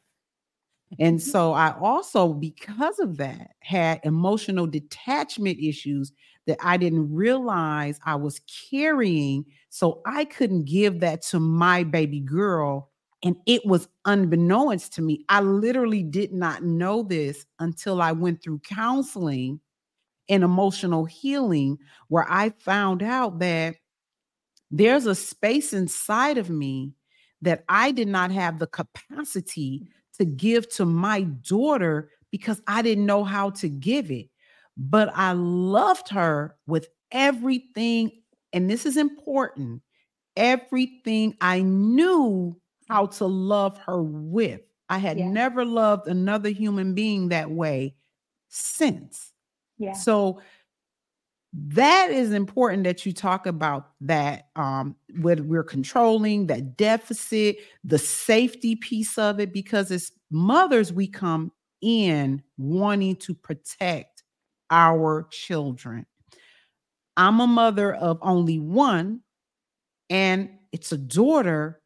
And 0.99 1.19
mm-hmm. 1.19 1.31
so 1.31 1.53
I 1.53 1.77
also, 1.81 2.33
because 2.33 2.99
of 2.99 3.17
that, 3.19 3.53
had 3.61 4.01
emotional 4.05 4.67
detachment 4.67 5.59
issues 5.61 6.13
that 6.47 6.59
I 6.63 6.77
didn't 6.77 7.15
realize 7.15 8.01
I 8.05 8.15
was 8.17 8.41
carrying. 8.71 9.45
So 9.69 10.01
I 10.07 10.25
couldn't 10.25 10.65
give 10.65 11.01
that 11.01 11.23
to 11.27 11.41
my 11.41 11.85
baby 11.85 12.21
girl. 12.21 12.91
And 13.23 13.37
it 13.47 13.67
was 13.67 13.89
unbeknownst 14.05 14.95
to 14.95 15.03
me. 15.03 15.25
I 15.29 15.41
literally 15.41 16.03
did 16.03 16.33
not 16.33 16.63
know 16.63 17.03
this 17.03 17.45
until 17.59 18.01
I 18.01 18.13
went 18.13 18.43
through 18.43 18.61
counseling 18.61 19.61
and 20.29 20.45
emotional 20.45 21.05
healing, 21.05 21.79
where 22.09 22.27
I 22.31 22.51
found 22.51 23.03
out 23.03 23.41
that 23.41 23.77
there's 24.71 25.07
a 25.07 25.15
space 25.15 25.73
inside 25.73 26.39
of 26.39 26.51
me 26.51 26.93
that 27.43 27.65
I 27.69 27.93
did 27.93 28.09
not 28.09 28.31
have 28.31 28.59
the 28.59 28.67
capacity 28.67 29.89
to 30.19 30.25
give 30.25 30.69
to 30.77 30.85
my 30.85 31.23
daughter 31.23 32.11
because 32.31 32.61
I 32.67 32.83
didn't 32.83 33.07
know 33.07 33.25
how 33.25 33.51
to 33.51 33.69
give 33.69 34.11
it. 34.11 34.29
But 34.77 35.11
I 35.15 35.33
loved 35.33 36.09
her 36.11 36.57
with 36.67 36.89
everything. 37.11 38.13
And 38.53 38.71
this 38.71 38.87
is 38.87 38.97
important 38.97 39.83
everything 40.39 41.37
I 41.41 41.61
knew 41.63 42.59
how 42.89 43.07
to 43.07 43.27
love 43.27 43.77
her 43.79 44.03
with. 44.03 44.63
I 44.89 44.99
had 44.99 45.19
yeah. 45.19 45.29
never 45.29 45.65
loved 45.65 46.07
another 46.07 46.49
human 46.49 46.95
being 46.95 47.29
that 47.29 47.51
way 47.51 47.97
since. 48.49 49.33
Yeah. 49.79 49.93
So 49.93 50.41
that 51.53 52.11
is 52.11 52.33
important 52.33 52.85
that 52.85 53.07
you 53.07 53.13
talk 53.13 53.47
about 53.47 53.93
that 54.03 54.49
um 54.57 54.95
whether 55.21 55.43
we're 55.43 55.65
controlling 55.65 56.47
that 56.47 56.77
deficit 56.77 57.57
the 57.85 57.99
safety 57.99 58.77
piece 58.77 59.17
of 59.17 59.41
it 59.41 59.53
because 59.53 59.91
as 59.91 60.13
mothers 60.31 60.93
we 60.93 61.07
come 61.07 61.51
in 61.81 62.43
wanting 62.57 63.17
to 63.17 63.35
protect 63.35 64.25
our 64.71 65.27
children. 65.31 66.05
I'm 67.17 67.41
a 67.41 67.47
mother 67.47 67.95
of 67.95 68.19
only 68.23 68.59
one 68.59 69.21
and 70.11 70.51
it's 70.73 70.93
a 70.93 70.99
daughter 70.99 71.81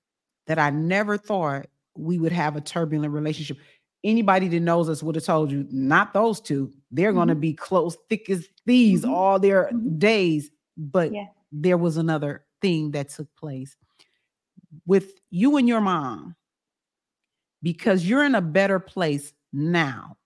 that 0.46 0.58
i 0.58 0.70
never 0.70 1.16
thought 1.16 1.66
we 1.96 2.18
would 2.18 2.32
have 2.32 2.56
a 2.56 2.60
turbulent 2.60 3.12
relationship 3.12 3.58
anybody 4.04 4.48
that 4.48 4.60
knows 4.60 4.88
us 4.88 5.02
would 5.02 5.14
have 5.14 5.24
told 5.24 5.50
you 5.50 5.66
not 5.70 6.12
those 6.12 6.40
two 6.40 6.72
they're 6.90 7.10
mm-hmm. 7.10 7.18
going 7.18 7.28
to 7.28 7.34
be 7.34 7.52
close 7.52 7.96
thick 8.08 8.28
as 8.30 8.48
thieves 8.66 9.02
mm-hmm. 9.02 9.12
all 9.12 9.38
their 9.38 9.64
mm-hmm. 9.64 9.98
days 9.98 10.50
but 10.76 11.12
yeah. 11.12 11.26
there 11.50 11.78
was 11.78 11.96
another 11.96 12.44
thing 12.60 12.90
that 12.92 13.08
took 13.08 13.28
place 13.36 13.76
with 14.86 15.12
you 15.30 15.56
and 15.56 15.68
your 15.68 15.80
mom 15.80 16.34
because 17.62 18.06
you're 18.06 18.24
in 18.24 18.34
a 18.34 18.40
better 18.40 18.78
place 18.78 19.32
now 19.52 20.16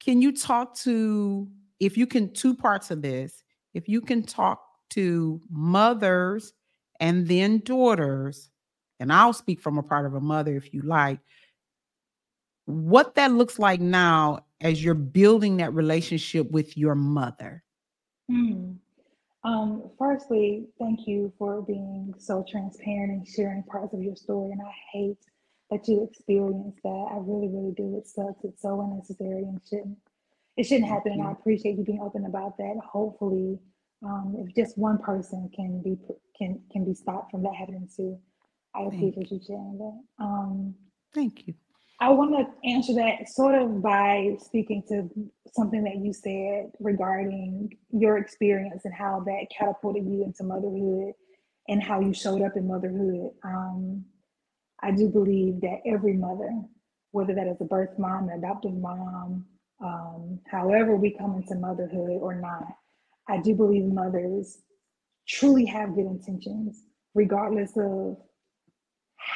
can 0.00 0.20
you 0.20 0.32
talk 0.32 0.74
to 0.74 1.48
if 1.78 1.96
you 1.96 2.06
can 2.06 2.32
two 2.32 2.54
parts 2.54 2.90
of 2.90 3.02
this 3.02 3.44
if 3.74 3.88
you 3.88 4.00
can 4.00 4.22
talk 4.22 4.62
to 4.90 5.40
mothers 5.50 6.52
and 7.00 7.28
then 7.28 7.58
daughters 7.64 8.50
and 8.98 9.12
i'll 9.12 9.32
speak 9.32 9.60
from 9.60 9.78
a 9.78 9.82
part 9.82 10.06
of 10.06 10.14
a 10.14 10.20
mother 10.20 10.56
if 10.56 10.72
you 10.74 10.82
like 10.82 11.20
what 12.66 13.14
that 13.14 13.32
looks 13.32 13.58
like 13.58 13.80
now 13.80 14.44
as 14.60 14.82
you're 14.82 14.94
building 14.94 15.56
that 15.58 15.74
relationship 15.74 16.50
with 16.50 16.76
your 16.76 16.94
mother. 16.94 17.62
Mm. 18.30 18.76
Um, 19.44 19.90
firstly, 19.98 20.66
thank 20.78 21.06
you 21.06 21.32
for 21.36 21.62
being 21.62 22.14
so 22.18 22.44
transparent 22.48 23.10
and 23.10 23.26
sharing 23.26 23.64
parts 23.64 23.92
of 23.92 24.02
your 24.02 24.14
story. 24.14 24.52
And 24.52 24.60
I 24.62 24.72
hate 24.92 25.18
that 25.70 25.88
you 25.88 26.04
experienced 26.04 26.78
that. 26.84 27.08
I 27.10 27.16
really, 27.18 27.48
really 27.48 27.72
do. 27.76 27.96
It 27.96 28.06
sucks. 28.06 28.44
It's 28.44 28.62
so 28.62 28.80
unnecessary 28.80 29.42
and 29.42 29.60
shouldn't 29.68 29.98
it 30.56 30.64
shouldn't 30.64 30.88
happen. 30.88 31.12
And 31.12 31.22
I 31.22 31.32
appreciate 31.32 31.78
you 31.78 31.84
being 31.84 32.02
open 32.02 32.26
about 32.26 32.58
that. 32.58 32.74
Hopefully, 32.84 33.58
um, 34.04 34.36
if 34.38 34.54
just 34.54 34.76
one 34.76 34.98
person 34.98 35.50
can 35.54 35.80
be 35.82 35.96
can 36.36 36.60
can 36.70 36.84
be 36.84 36.94
stopped 36.94 37.30
from 37.30 37.42
that 37.42 37.54
happening 37.54 37.88
too, 37.94 38.18
I 38.74 38.82
appreciate 38.82 39.30
you 39.30 39.40
sharing 39.44 39.78
that. 39.78 40.24
Um, 40.24 40.74
thank 41.14 41.46
you. 41.46 41.54
I 42.02 42.10
want 42.10 42.32
to 42.32 42.68
answer 42.68 42.94
that 42.94 43.28
sort 43.28 43.54
of 43.54 43.80
by 43.80 44.36
speaking 44.40 44.82
to 44.88 45.08
something 45.54 45.84
that 45.84 45.98
you 45.98 46.12
said 46.12 46.72
regarding 46.80 47.78
your 47.92 48.18
experience 48.18 48.84
and 48.84 48.92
how 48.92 49.22
that 49.24 49.46
catapulted 49.56 50.04
you 50.04 50.24
into 50.24 50.42
motherhood 50.42 51.12
and 51.68 51.80
how 51.80 52.00
you 52.00 52.12
showed 52.12 52.42
up 52.42 52.56
in 52.56 52.66
motherhood. 52.66 53.30
Um, 53.44 54.04
I 54.82 54.90
do 54.90 55.10
believe 55.10 55.60
that 55.60 55.78
every 55.86 56.14
mother, 56.14 56.50
whether 57.12 57.36
that 57.36 57.46
is 57.46 57.60
a 57.60 57.66
birth 57.66 57.96
mom, 57.96 58.30
an 58.30 58.38
adoptive 58.40 58.74
mom, 58.74 59.46
um, 59.80 60.40
however 60.50 60.96
we 60.96 61.16
come 61.16 61.36
into 61.36 61.54
motherhood 61.54 62.18
or 62.20 62.34
not, 62.34 62.66
I 63.28 63.38
do 63.40 63.54
believe 63.54 63.84
mothers 63.84 64.58
truly 65.28 65.66
have 65.66 65.94
good 65.94 66.06
intentions, 66.06 66.82
regardless 67.14 67.76
of 67.76 68.16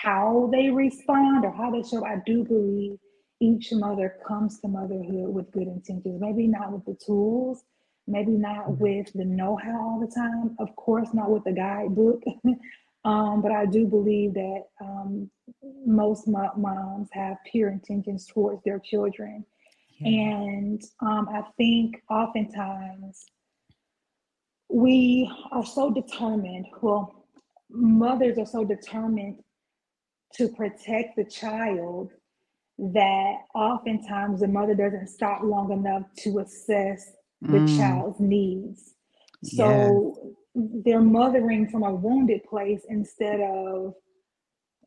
how 0.03 0.49
they 0.53 0.69
respond 0.69 1.45
or 1.45 1.51
how 1.51 1.71
they 1.71 1.83
show 1.83 1.99
up, 1.99 2.05
I 2.05 2.17
do 2.27 2.45
believe 2.45 2.99
each 3.41 3.73
mother 3.73 4.17
comes 4.27 4.61
to 4.61 4.69
motherhood 4.69 5.29
with 5.35 5.51
good 5.53 5.69
intentions. 5.69 6.21
Maybe 6.21 6.47
not 6.47 6.73
with 6.73 6.85
the 6.85 6.97
tools, 7.05 7.65
maybe 8.07 8.33
not 8.33 8.67
mm-hmm. 8.67 8.83
with 8.83 9.13
the 9.15 9.25
know-how 9.25 9.81
all 9.81 10.01
the 10.01 10.13
time. 10.13 10.57
Of 10.59 10.75
course, 10.77 11.09
not 11.13 11.31
with 11.31 11.45
the 11.45 11.53
guidebook. 11.53 12.23
um, 13.05 13.43
but 13.43 13.53
I 13.53 13.67
do 13.67 13.87
believe 13.87 14.35
that 14.35 14.65
um, 14.81 15.31
most 15.87 16.27
moms 16.29 17.09
have 17.13 17.37
pure 17.51 17.71
intentions 17.71 18.27
towards 18.27 18.63
their 18.65 18.79
children. 18.79 19.45
Yeah. 19.99 20.09
And 20.09 20.83
um, 21.01 21.29
I 21.33 21.43
think 21.57 22.03
oftentimes 22.11 23.25
we 24.69 25.31
are 25.53 25.65
so 25.65 25.91
determined. 25.91 26.67
Well, 26.83 27.27
mothers 27.71 28.39
are 28.39 28.47
so 28.47 28.65
determined 28.65 29.39
to 30.35 30.49
protect 30.49 31.17
the 31.17 31.25
child 31.25 32.11
that 32.79 33.35
oftentimes 33.55 34.41
the 34.41 34.49
mother 34.49 34.75
doesn't 34.75 35.09
stop 35.09 35.43
long 35.43 35.73
enough 35.73 36.03
to 36.19 36.41
assess 36.41 37.13
the 37.41 37.59
mm. 37.59 37.79
child's 37.79 38.21
needs. 38.21 38.95
So 39.43 40.37
they're 40.55 41.01
mothering 41.01 41.69
from 41.69 41.83
a 41.85 41.95
wounded 41.95 42.43
place 42.45 42.83
instead 42.89 43.41
of 43.41 43.95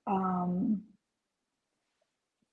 um, 0.07 0.81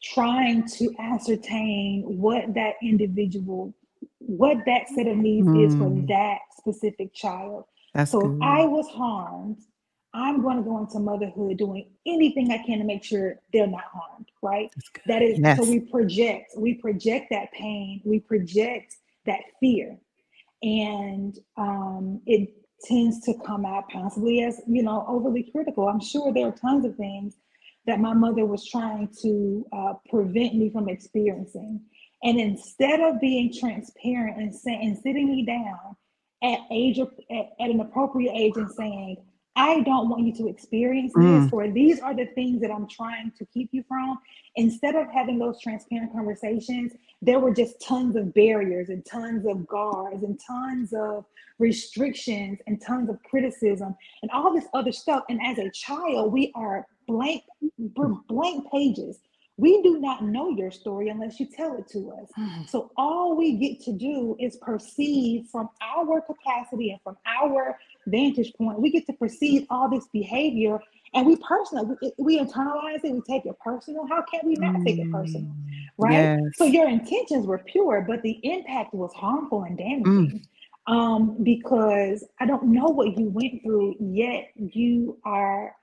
trying 0.02 0.66
to 0.68 0.94
ascertain 0.98 2.04
what 2.06 2.54
that 2.54 2.74
individual, 2.82 3.74
what 4.18 4.58
that 4.66 4.88
set 4.94 5.06
of 5.06 5.16
needs 5.16 5.46
mm. 5.46 5.66
is 5.66 5.74
for 5.74 5.90
mm. 5.90 6.06
that 6.08 6.38
specific 6.58 7.12
child. 7.14 7.64
That's 7.94 8.12
so 8.12 8.20
good. 8.20 8.36
if 8.36 8.42
I 8.42 8.64
was 8.64 8.88
harmed 8.88 9.58
I'm 10.16 10.40
going 10.40 10.56
to 10.56 10.62
go 10.62 10.78
into 10.78 10.98
motherhood 10.98 11.58
doing 11.58 11.90
anything 12.06 12.50
I 12.50 12.64
can 12.64 12.78
to 12.78 12.84
make 12.84 13.04
sure 13.04 13.36
they're 13.52 13.66
not 13.66 13.84
harmed, 13.92 14.30
right? 14.42 14.72
That 15.06 15.20
is 15.20 15.38
yes. 15.38 15.58
so 15.58 15.70
we 15.70 15.80
project, 15.80 16.52
we 16.56 16.72
project 16.74 17.26
that 17.30 17.52
pain, 17.52 18.00
we 18.02 18.20
project 18.20 18.96
that 19.26 19.40
fear. 19.60 19.98
And 20.62 21.38
um, 21.58 22.22
it 22.24 22.48
tends 22.82 23.20
to 23.26 23.34
come 23.44 23.66
out 23.66 23.90
possibly 23.90 24.42
as, 24.42 24.62
you 24.66 24.82
know, 24.82 25.04
overly 25.06 25.50
critical. 25.52 25.86
I'm 25.86 26.00
sure 26.00 26.32
there 26.32 26.48
are 26.48 26.56
tons 26.56 26.86
of 26.86 26.96
things 26.96 27.36
that 27.86 28.00
my 28.00 28.14
mother 28.14 28.46
was 28.46 28.66
trying 28.66 29.10
to 29.22 29.66
uh, 29.72 29.92
prevent 30.08 30.54
me 30.54 30.70
from 30.70 30.88
experiencing. 30.88 31.82
And 32.22 32.40
instead 32.40 33.00
of 33.00 33.20
being 33.20 33.52
transparent 33.52 34.38
and 34.38 34.54
saying 34.54 34.80
and 34.82 34.96
sitting 34.96 35.30
me 35.30 35.44
down 35.44 35.94
at 36.42 36.60
age 36.70 36.98
at, 36.98 37.08
at 37.30 37.70
an 37.70 37.80
appropriate 37.80 38.32
age 38.32 38.54
and 38.56 38.70
saying, 38.70 39.18
I 39.56 39.80
don't 39.80 40.10
want 40.10 40.26
you 40.26 40.34
to 40.34 40.48
experience 40.48 41.14
mm. 41.14 41.44
this, 41.44 41.52
or 41.52 41.68
these 41.68 41.98
are 42.00 42.14
the 42.14 42.26
things 42.34 42.60
that 42.60 42.70
I'm 42.70 42.86
trying 42.86 43.32
to 43.38 43.46
keep 43.46 43.70
you 43.72 43.82
from. 43.88 44.18
Instead 44.56 44.94
of 44.94 45.10
having 45.10 45.38
those 45.38 45.60
transparent 45.60 46.12
conversations, 46.12 46.92
there 47.22 47.40
were 47.40 47.54
just 47.54 47.80
tons 47.80 48.16
of 48.16 48.34
barriers 48.34 48.90
and 48.90 49.04
tons 49.04 49.46
of 49.46 49.66
guards 49.66 50.22
and 50.22 50.38
tons 50.46 50.92
of 50.92 51.24
restrictions 51.58 52.58
and 52.66 52.80
tons 52.82 53.08
of 53.08 53.22
criticism 53.22 53.94
and 54.22 54.30
all 54.30 54.54
this 54.54 54.66
other 54.74 54.92
stuff. 54.92 55.24
And 55.30 55.40
as 55.42 55.58
a 55.58 55.70
child, 55.70 56.32
we 56.32 56.52
are 56.54 56.86
blank, 57.08 57.42
blank 57.88 58.70
pages. 58.70 59.20
We 59.58 59.82
do 59.82 59.98
not 60.00 60.22
know 60.22 60.50
your 60.50 60.70
story 60.70 61.08
unless 61.08 61.40
you 61.40 61.46
tell 61.46 61.76
it 61.76 61.88
to 61.88 62.12
us. 62.12 62.30
Mm. 62.38 62.68
So 62.76 62.90
all 62.96 63.36
we 63.36 63.52
get 63.56 63.80
to 63.84 63.92
do 63.92 64.36
is 64.38 64.56
perceive 64.56 65.46
from 65.50 65.70
our 65.80 66.20
capacity 66.20 66.90
and 66.90 67.00
from 67.02 67.16
our 67.26 67.78
vantage 68.06 68.52
point. 68.58 68.80
We 68.80 68.90
get 68.90 69.06
to 69.06 69.12
perceive 69.14 69.66
all 69.70 69.88
this 69.88 70.06
behavior 70.12 70.78
and 71.14 71.26
we 71.26 71.36
personal, 71.36 71.96
we, 72.02 72.12
we 72.18 72.38
internalize 72.38 73.04
it, 73.04 73.12
we 73.14 73.22
take 73.22 73.46
it 73.46 73.58
personal. 73.60 74.06
How 74.06 74.22
can 74.30 74.40
we 74.44 74.54
not 74.56 74.74
take 74.84 74.98
it 74.98 75.10
personal? 75.10 75.46
Mm, 75.52 75.56
Right? 75.98 76.12
yes. 76.24 76.38
So 76.56 76.64
your 76.64 76.88
intentions 76.88 77.46
were 77.46 77.58
pure, 77.58 78.04
but 78.06 78.20
the 78.22 78.38
impact 78.42 78.92
was 78.92 79.12
harmful 79.14 79.62
and 79.62 79.78
Mm. 79.78 80.02
damaging. 80.04 80.46
Um, 80.88 81.42
because 81.42 82.24
I 82.38 82.46
don't 82.46 82.64
know 82.64 82.84
what 82.86 83.18
you 83.18 83.28
went 83.30 83.62
through, 83.62 83.96
yet 83.98 84.50
you 84.54 85.18
are 85.24 85.74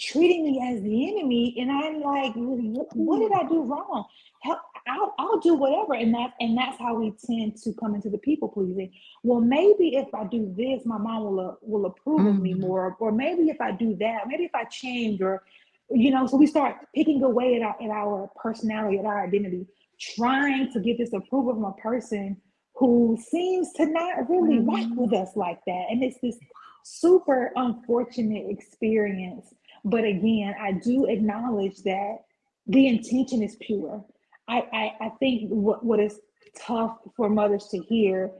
treating 0.00 0.44
me 0.44 0.60
as 0.72 0.82
the 0.82 1.08
enemy, 1.10 1.54
and 1.60 1.70
I'm 1.70 2.00
like, 2.00 2.32
what 2.34 3.18
did 3.18 3.32
I 3.32 3.48
do 3.48 3.62
wrong? 3.62 4.04
Help, 4.42 4.58
I'll, 4.88 5.14
I'll 5.18 5.38
do 5.40 5.54
whatever, 5.54 5.94
and 5.94 6.14
that 6.14 6.32
and 6.40 6.56
that's 6.56 6.78
how 6.78 6.94
we 6.94 7.12
tend 7.26 7.56
to 7.64 7.72
come 7.74 7.94
into 7.94 8.08
the 8.08 8.18
people 8.18 8.48
pleasing. 8.48 8.90
Well, 9.22 9.40
maybe 9.40 9.96
if 9.96 10.08
I 10.14 10.24
do 10.24 10.52
this, 10.56 10.86
my 10.86 10.96
mom 10.98 11.24
will 11.24 11.40
uh, 11.40 11.54
will 11.60 11.86
approve 11.86 12.26
of 12.26 12.40
me 12.40 12.54
Mm. 12.54 12.60
more, 12.60 12.96
or 12.98 13.12
maybe 13.12 13.50
if 13.50 13.60
I 13.60 13.72
do 13.72 13.94
that, 13.96 14.26
maybe 14.26 14.44
if 14.44 14.54
I 14.54 14.64
change, 14.64 15.20
or 15.20 15.42
you 15.90 16.10
know, 16.10 16.26
so 16.26 16.36
we 16.38 16.46
start 16.46 16.76
picking 16.94 17.22
away 17.22 17.56
at 17.56 17.62
our, 17.62 17.76
at 17.82 17.90
our 17.90 18.30
personality, 18.42 18.98
at 18.98 19.04
our 19.04 19.22
identity, 19.26 19.66
trying 20.00 20.72
to 20.72 20.80
get 20.80 20.96
this 20.98 21.12
approval 21.12 21.52
from 21.54 21.64
a 21.64 21.72
person 21.74 22.36
who 22.76 23.18
seems 23.30 23.72
to 23.74 23.84
not 23.86 24.30
really 24.30 24.60
rock 24.60 24.80
Mm. 24.80 24.96
with 24.96 25.12
us 25.12 25.36
like 25.36 25.60
that. 25.66 25.86
And 25.90 26.02
it's 26.02 26.18
this 26.22 26.38
super 26.84 27.52
unfortunate 27.56 28.46
experience. 28.48 29.52
But 29.84 30.04
again, 30.04 30.54
I 30.60 30.72
do 30.72 31.06
acknowledge 31.06 31.82
that 31.84 32.18
the 32.66 32.86
intention 32.86 33.42
is 33.42 33.56
pure. 33.60 34.04
I, 34.48 34.58
I, 34.72 35.06
I 35.06 35.08
think 35.20 35.48
what, 35.50 35.84
what 35.84 36.00
is 36.00 36.20
tough 36.58 36.98
for 37.16 37.28
mothers 37.28 37.68
to 37.68 37.78
hear 37.78 38.30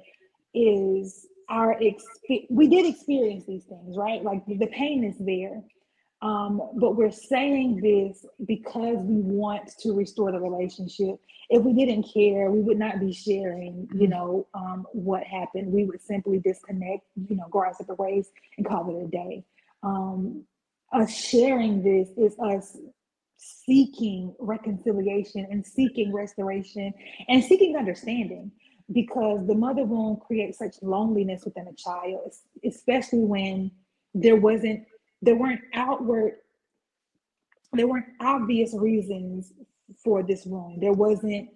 is 0.54 1.26
our 1.49 1.76
exp- 1.80 2.47
we 2.50 2.68
did 2.68 2.87
experience 2.87 3.44
these 3.47 3.64
things, 3.64 3.97
right? 3.97 4.23
Like 4.23 4.44
the 4.47 4.66
pain 4.66 5.04
is 5.04 5.16
there. 5.18 5.62
Um, 6.23 6.61
but 6.76 6.97
we're 6.97 7.11
saying 7.11 7.80
this 7.80 8.26
because 8.47 8.99
we 8.99 9.20
want 9.23 9.68
to 9.80 9.92
restore 9.94 10.32
the 10.32 10.38
relationship. 10.40 11.18
If 11.49 11.62
we 11.62 11.73
didn't 11.73 12.04
care, 12.12 12.50
we 12.50 12.61
would 12.61 12.78
not 12.78 13.00
be 13.00 13.12
sharing, 13.12 13.88
you 13.94 14.06
Mm. 14.06 14.11
know, 14.11 14.47
um, 14.54 14.87
what 14.92 15.25
happened. 15.25 15.73
We 15.73 15.85
would 15.85 16.00
simply 16.02 16.38
disconnect, 16.38 17.06
you 17.28 17.37
know, 17.37 17.47
go 17.50 17.61
our 17.61 17.73
separate 17.75 17.99
ways 17.99 18.30
and 18.59 18.66
call 18.66 18.94
it 18.97 19.02
a 19.04 19.09
day. 19.09 19.44
Um, 19.82 20.44
us 20.92 21.14
sharing 21.14 21.82
this 21.82 22.09
is 22.16 22.38
us 22.38 22.76
seeking 23.37 24.35
reconciliation 24.38 25.47
and 25.50 25.64
seeking 25.64 26.12
restoration 26.12 26.92
and 27.28 27.42
seeking 27.42 27.76
understanding 27.76 28.50
because 28.92 29.47
the 29.47 29.54
mother 29.54 29.85
wound 29.85 30.20
creates 30.20 30.59
such 30.59 30.76
loneliness 30.82 31.44
within 31.44 31.68
a 31.68 31.73
child, 31.75 32.32
especially 32.64 33.20
when 33.20 33.70
there 34.14 34.37
wasn't 34.37 34.85
there 35.23 35.37
weren't 35.37 35.61
outward 35.75 36.32
there 37.73 37.87
weren't 37.87 38.06
obvious 38.20 38.75
reasons 38.75 39.52
for 40.02 40.23
this 40.23 40.44
wound. 40.44 40.82
There 40.82 40.92
wasn't 40.92 41.50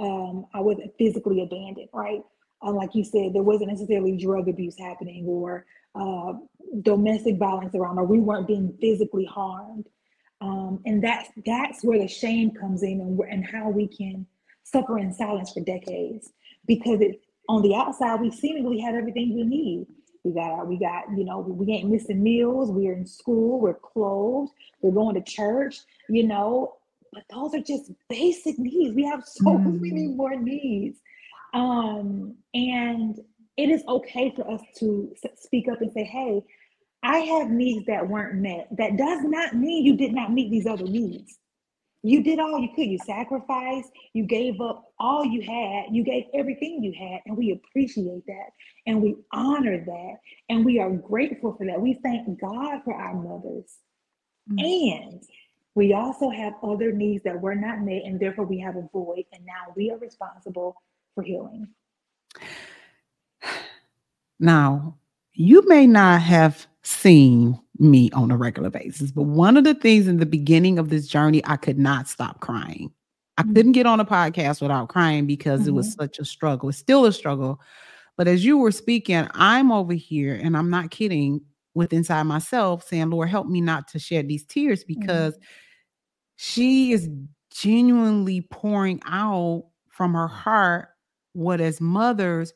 um 0.00 0.46
I 0.52 0.60
wasn't 0.60 0.92
physically 0.98 1.42
abandoned, 1.42 1.88
right? 1.92 2.22
Uh, 2.62 2.72
like 2.72 2.94
you 2.94 3.04
said, 3.04 3.32
there 3.32 3.42
wasn't 3.42 3.70
necessarily 3.70 4.16
drug 4.16 4.48
abuse 4.48 4.76
happening 4.78 5.24
or 5.26 5.64
uh, 5.94 6.34
domestic 6.82 7.38
violence 7.38 7.74
around, 7.74 7.98
or 7.98 8.04
we 8.04 8.20
weren't 8.20 8.46
being 8.46 8.72
physically 8.80 9.24
harmed. 9.24 9.86
Um, 10.40 10.80
and 10.86 11.02
that's 11.02 11.28
that's 11.44 11.84
where 11.84 11.98
the 11.98 12.08
shame 12.08 12.50
comes 12.52 12.82
in, 12.82 13.00
and, 13.00 13.18
and 13.30 13.46
how 13.46 13.68
we 13.70 13.86
can 13.88 14.26
suffer 14.64 14.98
in 14.98 15.12
silence 15.12 15.52
for 15.52 15.60
decades 15.60 16.32
because 16.66 17.00
it 17.00 17.20
on 17.48 17.62
the 17.62 17.74
outside 17.74 18.20
we 18.20 18.30
seemingly 18.30 18.80
have 18.80 18.94
everything 18.94 19.34
we 19.34 19.44
need. 19.44 19.86
We 20.22 20.32
got 20.32 20.50
our, 20.50 20.64
we 20.66 20.78
got 20.78 21.04
you 21.16 21.24
know 21.24 21.40
we 21.40 21.72
ain't 21.72 21.90
missing 21.90 22.22
meals. 22.22 22.70
We're 22.70 22.92
in 22.94 23.06
school. 23.06 23.60
We're 23.60 23.74
clothed. 23.74 24.52
We're 24.82 24.92
going 24.92 25.14
to 25.16 25.22
church. 25.22 25.80
You 26.08 26.26
know, 26.26 26.76
but 27.12 27.24
those 27.30 27.54
are 27.54 27.60
just 27.60 27.90
basic 28.08 28.58
needs. 28.58 28.94
We 28.94 29.04
have 29.04 29.24
so 29.26 29.58
many 29.58 30.08
Mm. 30.08 30.16
more 30.16 30.36
needs, 30.36 30.98
um, 31.52 32.34
and 32.54 33.18
it 33.60 33.70
is 33.70 33.82
okay 33.86 34.32
for 34.34 34.50
us 34.50 34.62
to 34.78 35.12
speak 35.36 35.68
up 35.68 35.80
and 35.80 35.92
say, 35.92 36.04
"Hey, 36.04 36.42
I 37.02 37.18
have 37.18 37.50
needs 37.50 37.86
that 37.86 38.08
weren't 38.08 38.36
met. 38.36 38.68
That 38.76 38.96
does 38.96 39.24
not 39.24 39.54
mean 39.54 39.84
you 39.84 39.96
did 39.96 40.12
not 40.12 40.32
meet 40.32 40.50
these 40.50 40.66
other 40.66 40.84
needs. 40.84 41.38
You 42.02 42.22
did 42.22 42.38
all 42.38 42.58
you 42.58 42.68
could. 42.74 42.86
You 42.86 42.98
sacrificed, 43.04 43.90
you 44.14 44.24
gave 44.24 44.60
up 44.60 44.84
all 44.98 45.24
you 45.24 45.42
had, 45.42 45.94
you 45.94 46.02
gave 46.02 46.24
everything 46.34 46.82
you 46.82 46.92
had, 46.98 47.20
and 47.26 47.36
we 47.36 47.52
appreciate 47.52 48.24
that. 48.26 48.50
And 48.86 49.02
we 49.02 49.16
honor 49.32 49.84
that. 49.84 50.14
And 50.48 50.64
we 50.64 50.78
are 50.78 50.90
grateful 50.90 51.54
for 51.56 51.66
that. 51.66 51.80
We 51.80 52.00
thank 52.02 52.40
God 52.40 52.80
for 52.84 52.94
our 52.94 53.14
mothers. 53.14 53.76
Mm. 54.50 54.94
And 54.94 55.22
we 55.74 55.92
also 55.92 56.30
have 56.30 56.54
other 56.62 56.90
needs 56.92 57.22
that 57.24 57.40
were 57.40 57.54
not 57.54 57.80
met, 57.80 58.02
and 58.04 58.18
therefore 58.18 58.46
we 58.46 58.58
have 58.60 58.76
a 58.76 58.88
void. 58.92 59.24
And 59.32 59.44
now 59.44 59.72
we 59.76 59.90
are 59.90 59.98
responsible 59.98 60.76
for 61.14 61.22
healing. 61.22 61.68
Now, 64.40 64.96
you 65.34 65.62
may 65.68 65.86
not 65.86 66.22
have 66.22 66.66
seen 66.82 67.60
me 67.78 68.10
on 68.12 68.30
a 68.30 68.36
regular 68.36 68.70
basis, 68.70 69.12
but 69.12 69.22
one 69.22 69.56
of 69.56 69.64
the 69.64 69.74
things 69.74 70.08
in 70.08 70.16
the 70.16 70.26
beginning 70.26 70.78
of 70.78 70.88
this 70.88 71.06
journey, 71.06 71.42
I 71.44 71.56
could 71.56 71.78
not 71.78 72.08
stop 72.08 72.40
crying. 72.40 72.90
I 73.38 73.42
Mm. 73.42 73.54
couldn't 73.54 73.72
get 73.72 73.86
on 73.86 74.00
a 74.00 74.04
podcast 74.04 74.60
without 74.60 74.88
crying 74.88 75.26
because 75.26 75.66
it 75.66 75.72
was 75.74 75.88
Mhm. 75.94 75.98
such 76.00 76.18
a 76.18 76.24
struggle. 76.24 76.68
It's 76.70 76.78
still 76.78 77.04
a 77.06 77.12
struggle. 77.12 77.60
But 78.16 78.28
as 78.28 78.44
you 78.44 78.58
were 78.58 78.72
speaking, 78.72 79.26
I'm 79.32 79.70
over 79.70 79.94
here 79.94 80.34
and 80.34 80.56
I'm 80.56 80.68
not 80.68 80.90
kidding 80.90 81.40
with 81.74 81.92
inside 81.92 82.24
myself 82.24 82.86
saying, 82.86 83.10
Lord, 83.10 83.28
help 83.28 83.46
me 83.46 83.60
not 83.60 83.88
to 83.88 83.98
shed 83.98 84.28
these 84.28 84.44
tears 84.44 84.84
because 84.84 85.38
she 86.36 86.92
is 86.92 87.08
genuinely 87.50 88.42
pouring 88.42 89.00
out 89.06 89.66
from 89.88 90.14
her 90.14 90.28
heart 90.28 90.88
what 91.32 91.60
as 91.60 91.80
mothers 91.80 92.52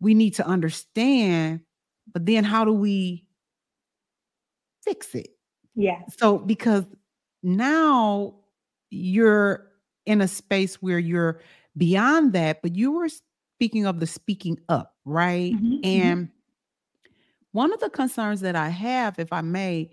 we 0.00 0.14
need 0.14 0.34
to 0.34 0.46
understand 0.46 1.60
but 2.12 2.26
then 2.26 2.44
how 2.44 2.64
do 2.64 2.72
we 2.72 3.26
fix 4.84 5.14
it 5.14 5.28
Yeah. 5.74 6.02
so 6.08 6.38
because 6.38 6.86
now 7.42 8.34
you're 8.90 9.70
in 10.06 10.20
a 10.20 10.28
space 10.28 10.76
where 10.82 10.98
you're 10.98 11.40
beyond 11.76 12.32
that 12.34 12.62
but 12.62 12.76
you 12.76 12.92
were 12.92 13.08
speaking 13.08 13.86
of 13.86 14.00
the 14.00 14.06
speaking 14.08 14.58
up 14.68 14.96
right 15.06 15.58
Mhm, 15.60 15.80
mhm. 15.82 15.82
and 15.84 16.30
one 17.52 17.72
of 17.72 17.80
the 17.80 17.90
concerns 17.90 18.40
that 18.40 18.56
i 18.56 18.68
have 18.68 19.18
if 19.18 19.32
i 19.32 19.40
may 19.40 19.90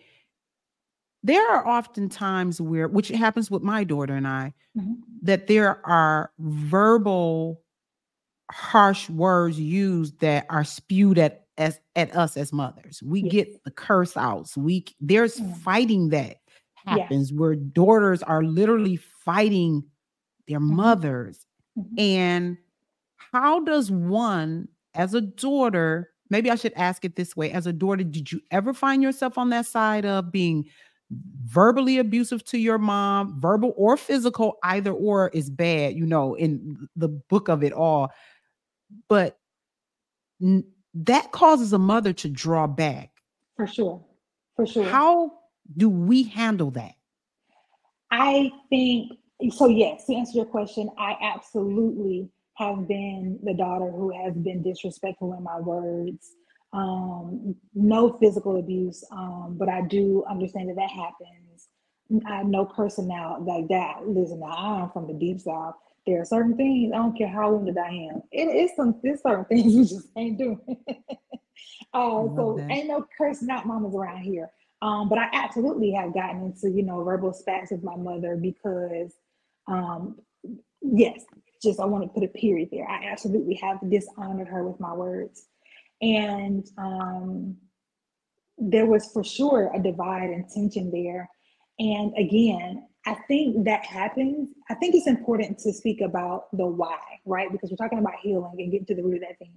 there 1.24 1.48
are 1.52 1.66
often 1.68 2.10
times 2.10 2.62
where 2.62 2.88
which 2.88 3.08
happens 3.10 3.50
with 3.50 3.62
my 3.64 3.84
daughter 3.84 4.14
and 4.16 4.28
i 4.28 4.54
Mhm. 4.76 5.22
that 5.22 5.48
there 5.48 5.86
are 5.88 6.32
verbal 6.40 7.64
harsh 8.52 9.10
words 9.10 9.60
used 9.60 10.20
that 10.20 10.46
are 10.50 10.64
spewed 10.64 11.18
at 11.18 11.48
as 11.58 11.80
at 11.96 12.16
us 12.16 12.38
as 12.38 12.54
mothers. 12.54 13.02
We 13.04 13.22
Yes. 13.22 13.34
get 13.34 13.64
the 13.64 13.72
curse 13.72 14.18
outs. 14.18 14.58
We 14.58 14.86
there's 15.00 15.40
Mm. 15.40 15.62
fighting 15.64 16.10
that 16.10 16.38
Yeah. 16.86 17.10
happens 17.10 17.34
where 17.34 17.56
daughters 17.56 18.22
are 18.24 18.44
literally 18.44 18.98
fighting 18.98 19.84
their 20.48 20.60
Mhm. 20.68 20.96
mothers. 21.00 21.46
Mhm. 21.76 22.00
And 22.00 22.58
how 23.18 23.62
does 23.62 23.92
one 23.92 24.68
as 24.96 25.14
a 25.16 25.22
daughter, 25.22 26.12
maybe 26.30 26.52
I 26.52 26.56
should 26.56 26.74
ask 26.76 27.06
it 27.06 27.16
this 27.18 27.36
way, 27.38 27.52
as 27.52 27.68
a 27.68 27.74
daughter, 27.74 28.04
did 28.04 28.32
you 28.32 28.42
ever 28.52 28.74
find 28.74 29.04
yourself 29.04 29.38
on 29.38 29.50
that 29.52 29.66
side 29.68 30.06
of 30.06 30.32
being 30.32 30.66
verbally 31.46 32.00
abusive 32.00 32.44
to 32.46 32.58
your 32.60 32.80
mom, 32.80 33.40
verbal 33.42 33.74
or 33.78 33.98
physical, 33.98 34.58
either 34.64 34.92
or 34.94 35.30
is 35.30 35.50
bad, 35.52 35.96
you 35.96 36.06
know, 36.06 36.36
in 36.36 36.88
the 36.96 37.10
book 37.10 37.50
of 37.50 37.64
it 37.64 37.74
all. 37.74 38.12
But 39.08 39.38
n- 40.42 40.66
that 40.94 41.32
causes 41.32 41.74
a 41.74 41.80
mother 41.80 42.14
to 42.14 42.30
draw 42.30 42.68
back. 42.68 43.12
For 43.56 43.68
sure. 43.68 44.04
For 44.56 44.66
sure. 44.66 44.86
How 44.86 45.34
do 45.76 45.90
we 45.90 46.24
handle 46.24 46.72
that? 46.72 46.96
I 48.12 48.52
think 48.70 49.12
so. 49.52 49.68
Yes, 49.68 50.06
to 50.06 50.16
answer 50.16 50.38
your 50.38 50.46
question, 50.46 50.90
I 50.98 51.16
absolutely 51.22 52.30
have 52.56 52.88
been 52.88 53.40
the 53.44 53.54
daughter 53.54 53.92
who 53.92 54.14
has 54.24 54.34
been 54.34 54.64
disrespectful 54.64 55.34
in 55.34 55.44
my 55.44 55.60
words. 55.60 56.32
Um, 56.72 57.56
no 57.74 58.18
physical 58.18 58.60
abuse, 58.60 59.04
um, 59.12 59.56
but 59.58 59.70
I 59.70 59.82
do 59.82 60.26
understand 60.30 60.70
that 60.70 60.76
that 60.76 60.90
happens. 60.90 61.70
I 62.26 62.44
know 62.44 62.66
out 63.12 63.46
like 63.46 63.68
that. 63.70 64.08
Listen, 64.08 64.42
now 64.42 64.84
I'm 64.84 64.92
from 64.92 65.08
the 65.08 65.14
deep 65.14 65.40
south. 65.40 65.76
There 66.06 66.22
are 66.22 66.26
certain 66.26 66.56
things 66.56 66.92
I 66.94 66.98
don't 66.98 67.18
care 67.18 67.28
how 67.28 67.52
wounded 67.52 67.78
I 67.78 67.90
am. 67.90 68.22
It 68.32 68.44
is 68.44 68.72
some 68.76 69.00
there's 69.04 69.22
certain 69.22 69.46
things 69.50 69.74
you 69.74 69.84
just 69.86 70.14
can't 70.14 70.38
do. 70.38 70.60
uh, 71.94 72.28
so 72.36 72.56
that. 72.58 72.72
ain't 72.72 72.88
no 72.88 73.06
cursing 73.18 73.50
out 73.50 73.66
mamas 73.66 73.96
around 73.96 74.20
here. 74.20 74.50
Um, 74.82 75.10
but 75.10 75.18
I 75.18 75.30
absolutely 75.34 75.92
have 75.94 76.14
gotten 76.14 76.44
into, 76.44 76.70
you 76.70 76.84
know, 76.84 77.04
verbal 77.04 77.34
spats 77.34 77.72
with 77.72 77.84
my 77.84 77.96
mother 77.96 78.36
because, 78.36 79.14
um, 79.68 80.18
yes, 80.82 81.24
just 81.64 81.80
I 81.80 81.86
want 81.86 82.04
to 82.04 82.10
put 82.10 82.24
a 82.24 82.28
period 82.28 82.70
there. 82.72 82.88
I 82.88 83.06
absolutely 83.06 83.56
have 83.56 83.80
dishonored 83.90 84.48
her 84.48 84.64
with 84.64 84.80
my 84.80 84.94
words. 84.94 85.48
And 86.02 86.68
um, 86.78 87.58
there 88.58 88.86
was 88.86 89.12
for 89.12 89.24
sure 89.24 89.72
a 89.74 89.82
divide 89.82 90.30
and 90.30 90.48
tension 90.50 90.92
there. 90.92 91.30
And 91.80 92.14
again, 92.18 92.88
I 93.06 93.14
think 93.28 93.66
that 93.66 93.86
happens. 93.86 94.50
I 94.70 94.74
think 94.76 94.96
it's 94.96 95.08
important 95.08 95.60
to 95.60 95.74
speak 95.74 96.02
about 96.02 96.46
the 96.58 96.66
why, 96.66 97.00
right? 97.26 97.52
Because 97.52 97.70
we're 97.70 97.78
talking 97.78 98.00
about 98.00 98.16
healing 98.22 98.56
and 98.58 98.72
getting 98.72 98.88
to 98.88 98.96
the 98.96 99.04
root 99.04 99.16
of 99.16 99.22
that 99.22 99.38
thing. 99.38 99.54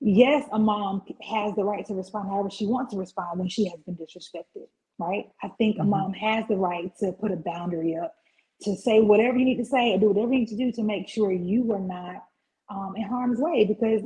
Yes, 0.00 0.46
a 0.52 0.58
mom 0.58 1.02
has 1.28 1.54
the 1.56 1.64
right 1.64 1.84
to 1.86 1.94
respond 1.94 2.28
however 2.28 2.50
she 2.50 2.66
wants 2.66 2.92
to 2.92 2.98
respond 2.98 3.38
when 3.38 3.48
she 3.48 3.66
has 3.68 3.80
been 3.80 3.96
disrespected, 3.96 4.66
right? 4.98 5.24
I 5.42 5.48
think 5.58 5.76
mm-hmm. 5.76 5.86
a 5.86 5.90
mom 5.90 6.12
has 6.12 6.44
the 6.48 6.56
right 6.56 6.92
to 7.00 7.12
put 7.12 7.32
a 7.32 7.36
boundary 7.36 7.96
up, 7.96 8.14
to 8.62 8.76
say 8.76 9.00
whatever 9.00 9.38
you 9.38 9.44
need 9.44 9.58
to 9.58 9.64
say 9.64 9.94
or 9.94 9.98
do 9.98 10.08
whatever 10.08 10.32
you 10.32 10.40
need 10.40 10.48
to 10.48 10.56
do 10.56 10.70
to 10.72 10.82
make 10.82 11.08
sure 11.08 11.32
you 11.32 11.72
are 11.72 11.80
not 11.80 12.24
um, 12.68 12.94
in 12.96 13.04
harm's 13.04 13.38
way 13.40 13.64
because 13.64 14.02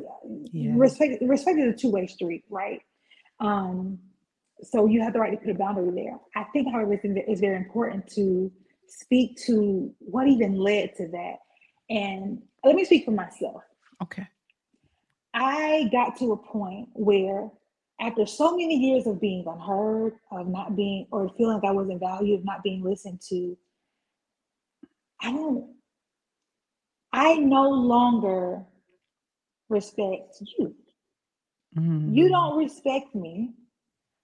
yeah. 0.53 0.72
respect 0.74 1.22
respect 1.22 1.59
is 1.59 1.74
a 1.74 1.76
two-way 1.76 2.07
street, 2.07 2.44
right? 2.48 2.81
Um, 3.40 3.98
so 4.62 4.87
you 4.87 5.01
have 5.03 5.12
the 5.12 5.20
right 5.20 5.31
to 5.33 5.37
put 5.37 5.51
a 5.51 5.55
boundary 5.55 5.90
there. 6.05 6.18
I 6.37 6.44
think, 6.53 6.70
however, 6.73 6.99
it's 7.03 7.40
very 7.40 7.57
important 7.57 8.07
to 8.14 8.51
speak 8.88 9.37
to 9.46 9.94
what 9.99 10.27
even 10.27 10.57
led 10.57 10.94
to 10.96 11.09
that. 11.09 11.37
And 11.88 12.42
let 12.64 12.75
me 12.75 12.85
speak 12.85 13.05
for 13.05 13.12
myself. 13.12 13.62
Okay. 14.03 14.27
I 15.35 15.88
got 15.92 16.16
to 16.18 16.33
a 16.33 16.37
point 16.37 16.88
where, 16.92 17.51
after 18.01 18.27
so 18.27 18.57
many 18.57 18.77
years 18.77 19.07
of 19.07 19.20
being 19.20 19.44
unheard, 19.46 20.14
of 20.33 20.49
not 20.49 20.75
being, 20.75 21.07
or 21.11 21.31
feeling 21.37 21.57
like 21.57 21.64
I 21.64 21.73
wasn't 21.73 22.01
valued, 22.01 22.40
of 22.40 22.44
not 22.44 22.62
being 22.62 22.83
listened 22.83 23.20
to, 23.29 23.57
I 25.23 25.31
don't, 25.31 25.75
I 27.12 27.35
no 27.35 27.68
longer 27.68 28.64
respect 29.68 30.42
you. 30.59 30.75
Mm-hmm. 31.77 32.14
You 32.14 32.29
don't 32.29 32.57
respect 32.57 33.14
me. 33.14 33.53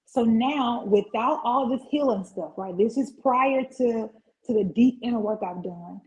So 0.06 0.24
now, 0.24 0.84
without 0.84 1.40
all 1.44 1.68
this 1.68 1.86
healing 1.90 2.24
stuff, 2.24 2.52
right? 2.56 2.76
This 2.76 2.96
is 2.96 3.12
prior 3.22 3.62
to 3.76 4.10
to 4.46 4.54
the 4.54 4.64
deep 4.64 5.00
inner 5.02 5.18
work 5.18 5.40
I've 5.42 5.62
done. 5.62 6.00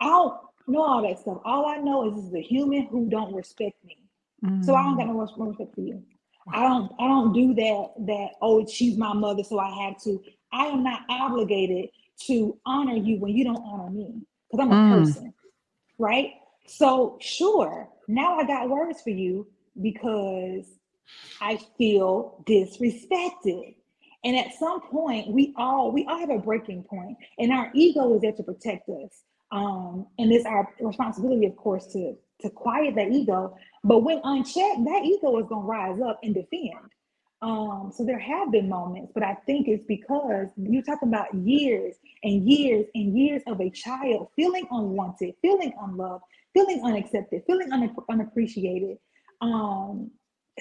I 0.00 0.06
don't 0.06 0.34
know 0.66 0.82
all 0.82 1.02
that 1.02 1.20
stuff. 1.20 1.38
All 1.44 1.66
I 1.66 1.76
know 1.76 2.08
is 2.08 2.16
this 2.16 2.24
is 2.24 2.34
a 2.34 2.42
human 2.42 2.86
who 2.86 3.08
don't 3.08 3.32
respect 3.32 3.76
me. 3.84 3.96
Mm-hmm. 4.44 4.62
So 4.62 4.74
I 4.74 4.82
don't 4.82 4.98
got 4.98 5.06
no 5.06 5.20
respect 5.20 5.74
for 5.74 5.80
you. 5.80 6.02
I 6.52 6.62
don't 6.62 6.92
I 6.98 7.06
don't 7.06 7.32
do 7.32 7.54
that 7.54 7.88
that 8.06 8.28
oh 8.40 8.66
she's 8.66 8.96
my 8.96 9.12
mother 9.12 9.42
so 9.42 9.58
I 9.58 9.70
have 9.84 10.02
to. 10.02 10.20
I 10.52 10.66
am 10.66 10.82
not 10.82 11.02
obligated 11.08 11.90
to 12.26 12.58
honor 12.66 12.96
you 12.96 13.18
when 13.18 13.36
you 13.36 13.44
don't 13.44 13.62
honor 13.62 13.90
me 13.90 14.22
because 14.50 14.66
I'm 14.66 14.72
a 14.72 14.74
mm. 14.74 14.98
person, 14.98 15.34
right? 15.98 16.30
So 16.66 17.18
sure, 17.20 17.88
now 18.08 18.38
I 18.38 18.44
got 18.44 18.68
words 18.68 19.00
for 19.02 19.10
you 19.10 19.46
because 19.80 20.66
I 21.40 21.58
feel 21.76 22.44
disrespected. 22.46 23.76
And 24.24 24.36
at 24.36 24.54
some 24.54 24.80
point, 24.80 25.28
we 25.28 25.54
all 25.56 25.92
we 25.92 26.04
all 26.06 26.18
have 26.18 26.30
a 26.30 26.38
breaking 26.38 26.82
point, 26.84 27.16
and 27.38 27.52
our 27.52 27.70
ego 27.74 28.14
is 28.16 28.22
there 28.22 28.32
to 28.32 28.42
protect 28.42 28.88
us. 28.88 29.22
Um, 29.50 30.06
and 30.18 30.32
it's 30.32 30.44
our 30.44 30.68
responsibility, 30.80 31.46
of 31.46 31.56
course, 31.56 31.86
to 31.92 32.16
to 32.40 32.50
quiet 32.50 32.94
that 32.96 33.10
ego. 33.10 33.56
But 33.84 34.00
when 34.00 34.20
unchecked, 34.24 34.84
that 34.84 35.02
ego 35.04 35.38
is 35.38 35.46
going 35.46 35.62
to 35.62 35.68
rise 35.68 36.00
up 36.00 36.18
and 36.22 36.34
defend. 36.34 36.90
Um, 37.40 37.92
so 37.94 38.04
there 38.04 38.18
have 38.18 38.50
been 38.50 38.68
moments, 38.68 39.12
but 39.14 39.22
I 39.22 39.34
think 39.46 39.68
it's 39.68 39.84
because 39.86 40.48
you're 40.56 40.82
talking 40.82 41.08
about 41.08 41.32
years 41.34 41.94
and 42.24 42.48
years 42.48 42.86
and 42.96 43.16
years 43.16 43.42
of 43.46 43.60
a 43.60 43.70
child 43.70 44.28
feeling 44.34 44.66
unwanted, 44.72 45.34
feeling 45.40 45.72
unloved, 45.80 46.24
feeling 46.52 46.82
unaccepted, 46.84 47.44
feeling 47.46 47.70
unappreciated. 48.08 48.98
Um, 49.40 50.10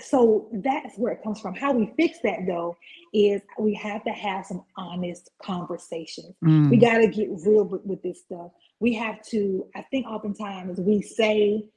so 0.04 0.50
that's 0.64 0.98
where 0.98 1.14
it 1.14 1.24
comes 1.24 1.40
from. 1.40 1.56
How 1.56 1.72
we 1.72 1.94
fix 1.98 2.20
that 2.24 2.40
though 2.48 2.78
is 3.14 3.42
we 3.60 3.74
have 3.76 4.04
to 4.04 4.12
have 4.12 4.46
some 4.46 4.64
honest 4.76 5.30
conversations. 5.42 6.36
Mm. 6.44 6.70
We 6.70 6.78
got 6.78 6.98
to 6.98 7.08
get 7.08 7.30
real 7.46 7.66
with 7.66 8.02
this 8.04 8.22
stuff. 8.22 8.52
We 8.80 8.94
have 8.96 9.22
to, 9.30 9.68
I 9.76 9.82
think 9.84 10.08
oftentimes 10.08 10.80
we 10.80 11.02
say 11.02 11.70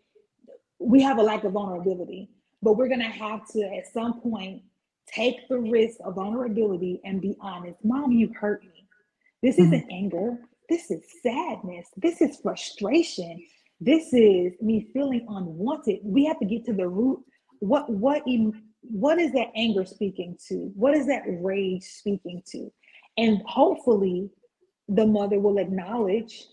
we 0.79 1.03
have 1.03 1.19
a 1.19 1.23
lack 1.23 1.45
of 1.45 1.53
vulnerability, 1.53 2.31
but 2.63 2.77
we're 2.77 2.89
going 2.89 3.01
to 3.01 3.07
have 3.07 3.47
to 3.53 3.63
at 3.77 3.93
some 3.93 4.21
point 4.21 4.63
take 5.07 5.49
the 5.49 5.59
risk 5.59 5.99
of 6.05 6.15
vulnerability 6.15 7.01
and 7.05 7.21
be 7.21 7.37
honest. 7.41 7.79
Mom, 7.85 8.13
you 8.13 8.33
hurt 8.39 8.63
me. 8.63 8.87
This 9.43 9.57
mm. 9.57 9.67
isn't 9.67 9.87
anger. 9.91 10.39
This 10.69 10.91
is 10.91 11.03
sadness. 11.23 11.89
This 11.97 12.21
is 12.21 12.39
frustration. 12.41 13.45
This 13.81 14.13
is 14.13 14.53
me 14.61 14.89
feeling 14.93 15.27
unwanted. 15.29 16.01
We 16.05 16.27
have 16.27 16.39
to 16.39 16.45
get 16.45 16.65
to 16.67 16.73
the 16.73 16.87
root. 16.87 17.25
What 17.61 17.88
what 17.90 18.23
what 18.83 19.18
is 19.18 19.33
that 19.33 19.49
anger 19.55 19.85
speaking 19.85 20.37
to? 20.49 20.73
What 20.75 20.96
is 20.96 21.07
that 21.07 21.23
rage 21.27 21.85
speaking 21.85 22.42
to? 22.53 22.73
And 23.16 23.42
hopefully 23.46 24.31
the 24.88 25.07
mother 25.07 25.38
will 25.38 25.59
acknowledge 25.59 26.46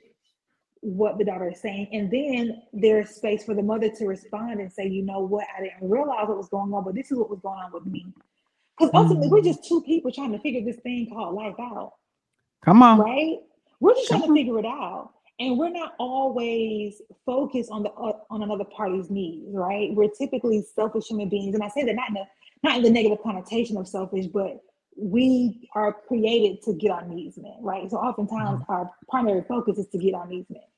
what 0.82 1.18
the 1.18 1.24
daughter 1.24 1.50
is 1.50 1.62
saying. 1.62 1.90
And 1.92 2.12
then 2.12 2.62
there's 2.74 3.12
space 3.12 3.44
for 3.44 3.56
the 3.56 3.64
mother 3.64 3.90
to 3.90 4.06
respond 4.06 4.60
and 4.60 4.72
say, 4.72 4.88
you 4.88 5.04
know 5.04 5.20
what, 5.20 5.46
I 5.58 5.64
didn't 5.64 5.90
realize 5.90 6.28
what 6.28 6.38
was 6.38 6.50
going 6.50 6.74
on, 6.74 6.84
but 6.84 6.96
this 6.96 7.12
is 7.12 7.18
what 7.18 7.30
was 7.30 7.40
going 7.40 7.60
on 7.60 7.72
with 7.74 7.86
me. 7.86 8.06
Because 8.78 8.92
ultimately, 8.94 9.28
mm-hmm. 9.28 9.36
we're 9.36 9.42
just 9.42 9.68
two 9.68 9.82
people 9.82 10.12
trying 10.12 10.32
to 10.34 10.40
figure 10.40 10.64
this 10.64 10.82
thing 10.82 11.10
called 11.10 11.36
life 11.36 11.56
out. 11.60 11.94
Come 12.64 12.84
on. 12.84 13.00
Right? 13.00 13.38
We're 13.80 13.96
just 13.96 14.10
Come 14.10 14.20
trying 14.20 14.36
to 14.36 14.40
figure 14.40 14.60
it 14.60 14.66
out 14.66 15.12
and 15.40 15.58
we're 15.58 15.70
not 15.70 15.94
always 16.00 17.02
focused 17.26 17.70
on 17.72 17.84
the 17.84 17.92
uh, 17.92 18.14
on 18.30 18.44
another 18.44 18.64
party's 18.66 19.10
needs 19.10 19.46
right 19.54 19.90
we're 19.94 20.10
typically 20.10 20.66
selfish 20.76 21.08
human 21.08 21.30
beings 21.30 21.54
and 21.54 21.64
i 21.64 21.70
say 21.70 21.84
that 21.84 21.96
not 21.96 22.10
in 22.10 22.16
the 22.16 22.24
not 22.64 22.78
in 22.78 22.84
the 22.84 22.90
negative 22.90 23.22
connotation 23.24 23.78
of 23.78 23.88
selfish 23.88 24.26
but 24.28 24.62
we 25.00 25.70
are 25.76 25.94
created 25.94 26.62
to 26.64 26.74
get 26.74 26.92
our 26.92 27.06
needs 27.08 27.38
met 27.38 27.58
right 27.62 27.90
so 27.90 27.98
oftentimes 27.98 28.62
mm-hmm. 28.62 28.72
our 28.72 28.90
primary 29.10 29.44
focus 29.48 29.78
is 29.78 29.88
to 29.88 29.98
get 29.98 30.14
our 30.14 30.28
needs 30.28 30.50
met 30.50 30.70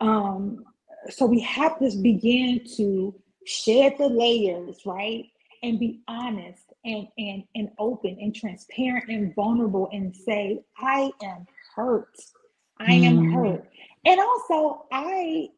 um 0.00 0.64
so 1.10 1.24
we 1.24 1.40
have 1.40 1.78
to 1.78 1.90
begin 2.02 2.60
to 2.76 3.14
shed 3.46 3.94
the 3.98 4.08
layers 4.08 4.80
right 4.84 5.24
and 5.62 5.78
be 5.80 6.00
honest 6.08 6.62
and 6.84 7.08
and 7.16 7.42
and 7.54 7.70
open 7.78 8.16
and 8.20 8.34
transparent 8.34 9.08
and 9.08 9.34
vulnerable 9.34 9.88
and 9.92 10.14
say 10.14 10.60
i 10.78 11.10
am 11.22 11.46
hurt 11.74 12.14
I 12.80 12.92
am 12.92 13.18
mm. 13.18 13.34
hurt. 13.34 13.68
And 14.08 14.18
also, 14.18 14.86
I 14.90 15.48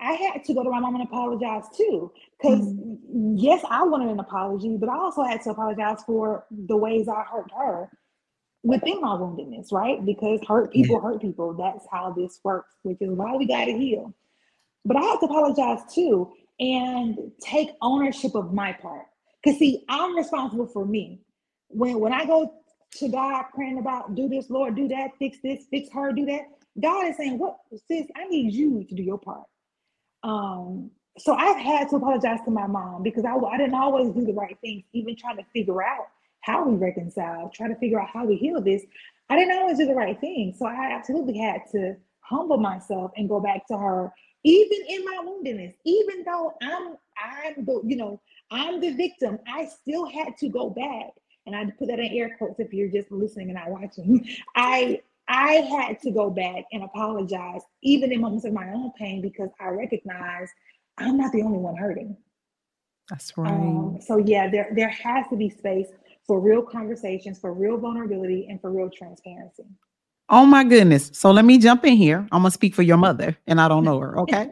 I 0.00 0.12
had 0.12 0.44
to 0.44 0.54
go 0.54 0.62
to 0.62 0.70
my 0.70 0.78
mom 0.78 0.94
and 0.94 1.04
apologize 1.04 1.64
too. 1.76 2.12
Because 2.38 2.60
mm. 2.60 3.34
yes, 3.36 3.64
I 3.68 3.82
wanted 3.82 4.10
an 4.10 4.20
apology, 4.20 4.76
but 4.78 4.88
I 4.88 4.96
also 4.96 5.24
had 5.24 5.42
to 5.42 5.50
apologize 5.50 5.98
for 6.06 6.46
the 6.50 6.76
ways 6.76 7.08
I 7.08 7.24
hurt 7.30 7.50
her 7.58 7.90
within 8.62 9.00
my 9.00 9.08
woundedness, 9.08 9.72
right? 9.72 10.04
Because 10.06 10.40
hurt 10.46 10.72
people 10.72 10.96
yeah. 10.96 11.02
hurt 11.02 11.20
people. 11.20 11.52
That's 11.54 11.84
how 11.90 12.12
this 12.16 12.38
works, 12.44 12.76
which 12.82 12.98
is 13.00 13.10
why 13.10 13.34
we 13.34 13.44
got 13.46 13.64
to 13.64 13.72
heal. 13.72 14.14
But 14.84 14.96
I 14.96 15.00
had 15.00 15.18
to 15.18 15.26
apologize 15.26 15.80
too 15.92 16.32
and 16.60 17.18
take 17.40 17.70
ownership 17.82 18.36
of 18.36 18.54
my 18.54 18.72
part. 18.72 19.06
Because 19.42 19.58
see, 19.58 19.84
I'm 19.88 20.16
responsible 20.16 20.66
for 20.66 20.86
me. 20.86 21.22
When 21.68 21.98
when 21.98 22.12
I 22.12 22.24
go 22.24 22.54
to 22.98 23.08
God 23.08 23.46
praying 23.52 23.78
about 23.80 24.14
do 24.14 24.28
this, 24.28 24.48
Lord, 24.48 24.76
do 24.76 24.86
that, 24.88 25.10
fix 25.18 25.38
this, 25.42 25.64
fix 25.70 25.88
her, 25.92 26.12
do 26.12 26.24
that. 26.26 26.42
God 26.80 27.08
is 27.08 27.16
saying, 27.16 27.38
What 27.38 27.58
sis, 27.88 28.06
I 28.16 28.26
need 28.28 28.52
you 28.54 28.84
to 28.84 28.94
do 28.94 29.02
your 29.02 29.18
part. 29.18 29.44
Um, 30.22 30.90
so 31.18 31.34
I've 31.34 31.58
had 31.58 31.88
to 31.90 31.96
apologize 31.96 32.40
to 32.44 32.50
my 32.50 32.66
mom 32.66 33.02
because 33.02 33.24
I, 33.24 33.34
I 33.34 33.58
didn't 33.58 33.74
always 33.74 34.12
do 34.14 34.24
the 34.24 34.32
right 34.32 34.56
things, 34.60 34.84
even 34.92 35.16
trying 35.16 35.36
to 35.36 35.44
figure 35.52 35.82
out 35.82 36.08
how 36.42 36.64
we 36.64 36.76
reconcile, 36.76 37.50
try 37.54 37.68
to 37.68 37.76
figure 37.76 38.00
out 38.00 38.08
how 38.10 38.24
we 38.24 38.36
heal 38.36 38.60
this. 38.60 38.82
I 39.28 39.36
didn't 39.36 39.56
always 39.58 39.78
do 39.78 39.86
the 39.86 39.94
right 39.94 40.18
thing. 40.20 40.54
So 40.58 40.66
I 40.66 40.92
absolutely 40.92 41.38
had 41.38 41.62
to 41.72 41.96
humble 42.20 42.58
myself 42.58 43.12
and 43.16 43.28
go 43.28 43.40
back 43.40 43.66
to 43.68 43.76
her, 43.76 44.12
even 44.44 44.78
in 44.88 45.04
my 45.04 45.24
woundedness, 45.24 45.74
even 45.84 46.24
though 46.24 46.54
I'm 46.62 46.96
I'm 47.22 47.64
the, 47.66 47.82
you 47.84 47.96
know, 47.96 48.20
I'm 48.50 48.80
the 48.80 48.92
victim, 48.92 49.38
I 49.46 49.66
still 49.66 50.06
had 50.06 50.36
to 50.38 50.48
go 50.48 50.70
back. 50.70 51.10
And 51.46 51.56
I 51.56 51.64
put 51.78 51.88
that 51.88 51.98
in 51.98 52.06
air 52.12 52.34
quotes 52.38 52.60
if 52.60 52.72
you're 52.72 52.88
just 52.88 53.10
listening 53.10 53.50
and 53.50 53.56
not 53.56 53.70
watching. 53.70 54.26
I 54.56 55.00
I 55.30 55.52
had 55.70 56.00
to 56.00 56.10
go 56.10 56.28
back 56.28 56.64
and 56.72 56.82
apologize, 56.82 57.60
even 57.82 58.10
in 58.10 58.20
moments 58.20 58.44
of 58.44 58.52
my 58.52 58.68
own 58.72 58.90
pain, 58.98 59.22
because 59.22 59.48
I 59.60 59.68
recognize 59.68 60.48
I'm 60.98 61.16
not 61.16 61.32
the 61.32 61.42
only 61.42 61.58
one 61.58 61.76
hurting. 61.76 62.16
That's 63.08 63.36
right. 63.38 63.50
Um, 63.50 63.98
so 64.00 64.18
yeah, 64.18 64.50
there 64.50 64.70
there 64.74 64.88
has 64.88 65.26
to 65.30 65.36
be 65.36 65.48
space 65.48 65.86
for 66.26 66.40
real 66.40 66.62
conversations, 66.62 67.38
for 67.38 67.54
real 67.54 67.78
vulnerability, 67.78 68.48
and 68.50 68.60
for 68.60 68.72
real 68.72 68.90
transparency. 68.90 69.64
Oh 70.28 70.44
my 70.44 70.64
goodness. 70.64 71.10
So 71.14 71.30
let 71.30 71.44
me 71.44 71.58
jump 71.58 71.84
in 71.84 71.94
here. 71.96 72.26
I'm 72.32 72.42
gonna 72.42 72.50
speak 72.50 72.74
for 72.74 72.82
your 72.82 72.96
mother, 72.96 73.36
and 73.46 73.60
I 73.60 73.68
don't 73.68 73.84
know 73.84 73.98
her. 74.00 74.18
Okay. 74.20 74.50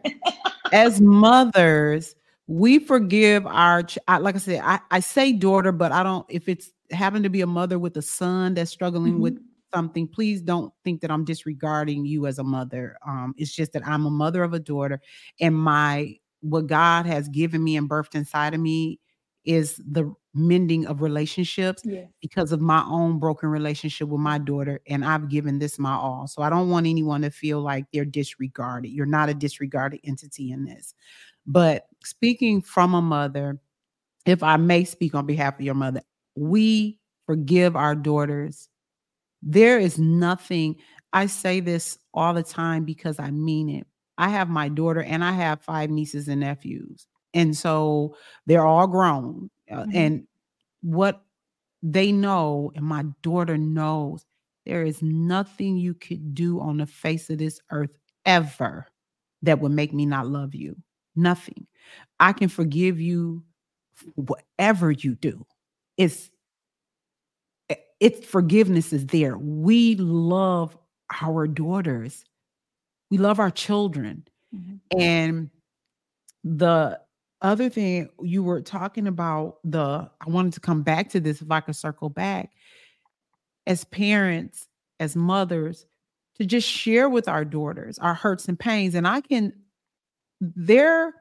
As 0.72 1.00
mothers, 1.00 2.14
we 2.46 2.78
forgive 2.78 3.46
our 3.46 3.82
ch- 3.82 3.98
like 4.06 4.34
I 4.34 4.38
said, 4.38 4.60
I, 4.62 4.80
I 4.90 5.00
say 5.00 5.32
daughter, 5.32 5.72
but 5.72 5.92
I 5.92 6.02
don't 6.02 6.26
if 6.28 6.48
it's 6.48 6.70
having 6.90 7.22
to 7.24 7.28
be 7.30 7.40
a 7.40 7.46
mother 7.46 7.78
with 7.78 7.96
a 7.96 8.02
son 8.02 8.54
that's 8.54 8.70
struggling 8.70 9.14
mm-hmm. 9.14 9.22
with 9.22 9.47
something, 9.74 10.08
please 10.08 10.42
don't 10.42 10.72
think 10.84 11.00
that 11.00 11.10
I'm 11.10 11.24
disregarding 11.24 12.04
you 12.06 12.26
as 12.26 12.38
a 12.38 12.44
mother. 12.44 12.96
Um, 13.06 13.34
it's 13.36 13.54
just 13.54 13.72
that 13.72 13.86
I'm 13.86 14.06
a 14.06 14.10
mother 14.10 14.42
of 14.42 14.54
a 14.54 14.58
daughter, 14.60 15.00
and 15.40 15.54
my 15.54 16.16
what 16.40 16.66
God 16.68 17.06
has 17.06 17.28
given 17.28 17.62
me 17.64 17.76
and 17.76 17.88
birthed 17.90 18.14
inside 18.14 18.54
of 18.54 18.60
me 18.60 19.00
is 19.44 19.80
the 19.90 20.12
mending 20.34 20.86
of 20.86 21.00
relationships 21.02 21.82
Yes. 21.84 22.08
because 22.20 22.52
of 22.52 22.60
my 22.60 22.84
own 22.86 23.18
broken 23.18 23.48
relationship 23.48 24.08
with 24.08 24.20
my 24.20 24.38
daughter 24.38 24.80
and 24.86 25.04
I've 25.04 25.28
given 25.28 25.58
this 25.58 25.78
my 25.78 25.94
all. 25.94 26.26
So 26.28 26.42
I 26.42 26.50
don't 26.50 26.70
want 26.70 26.86
anyone 26.86 27.22
to 27.22 27.30
feel 27.30 27.60
like 27.60 27.86
they're 27.92 28.04
disregarded. 28.04 28.90
You're 28.90 29.06
not 29.06 29.28
a 29.30 29.34
disregarded 29.34 30.00
entity 30.04 30.52
in 30.52 30.64
this. 30.64 30.94
But 31.46 31.86
speaking 32.04 32.60
from 32.60 32.94
a 32.94 33.02
mother, 33.02 33.58
if 34.26 34.42
I 34.42 34.56
may 34.58 34.84
speak 34.84 35.14
on 35.14 35.26
behalf 35.26 35.58
of 35.58 35.64
your 35.64 35.74
mother, 35.74 36.02
we 36.36 36.98
forgive 37.26 37.74
our 37.74 37.94
daughters. 37.96 38.68
There 39.42 39.78
is 39.78 39.98
nothing, 39.98 40.76
I 41.12 41.26
say 41.26 41.60
this 41.60 41.98
all 42.14 42.34
the 42.34 42.42
time 42.42 42.84
because 42.84 43.18
I 43.18 43.30
mean 43.30 43.68
it. 43.68 43.86
I 44.18 44.28
have 44.30 44.48
my 44.48 44.68
daughter 44.68 45.02
and 45.02 45.24
I 45.24 45.32
have 45.32 45.62
five 45.62 45.90
nieces 45.90 46.28
and 46.28 46.40
nephews. 46.40 47.06
And 47.34 47.56
so 47.56 48.16
they're 48.46 48.66
all 48.66 48.86
grown. 48.86 49.50
Uh, 49.70 49.84
Mhm. 49.84 49.94
And 49.94 50.26
what 50.82 51.22
they 51.82 52.12
know, 52.12 52.72
and 52.76 52.84
my 52.86 53.04
daughter 53.22 53.58
knows, 53.58 54.24
there 54.66 54.84
is 54.84 55.02
nothing 55.02 55.76
you 55.78 55.94
could 55.94 56.34
do 56.34 56.60
on 56.60 56.78
the 56.78 56.86
face 56.86 57.30
of 57.30 57.38
this 57.38 57.60
earth 57.70 57.96
ever 58.26 58.86
that 59.42 59.60
would 59.60 59.72
make 59.72 59.92
me 59.94 60.06
not 60.06 60.28
love 60.28 60.54
you. 60.54 60.76
Nothing. 61.16 61.66
I 62.20 62.32
can 62.32 62.48
forgive 62.48 63.00
you 63.00 63.44
whatever 64.16 64.90
you 64.92 65.14
do. 65.16 65.46
It's 65.96 66.30
it's 68.00 68.24
forgiveness 68.26 68.92
is 68.92 69.06
there. 69.06 69.36
We 69.38 69.96
love 69.96 70.76
our 71.22 71.46
daughters. 71.46 72.24
We 73.10 73.18
love 73.18 73.38
our 73.40 73.50
children. 73.50 74.26
Mhm. 74.54 74.80
And 74.98 75.50
the 76.44 77.00
other 77.40 77.68
thing 77.68 78.08
you 78.22 78.42
were 78.42 78.60
talking 78.60 79.06
about, 79.06 79.58
the 79.64 80.10
I 80.20 80.30
wanted 80.30 80.52
to 80.54 80.60
come 80.60 80.82
back 80.82 81.08
to 81.10 81.20
this 81.20 81.40
if 81.42 81.50
I 81.50 81.60
could 81.60 81.76
circle 81.76 82.08
back. 82.10 82.52
As 83.66 83.84
parents, 83.84 84.68
as 85.00 85.14
mothers, 85.16 85.86
to 86.36 86.46
just 86.46 86.68
share 86.68 87.08
with 87.08 87.28
our 87.28 87.44
daughters 87.44 87.98
our 87.98 88.14
hurts 88.14 88.48
and 88.48 88.58
pains. 88.58 88.94
And 88.94 89.06
I 89.06 89.20
can, 89.20 89.52
they're 90.40 91.14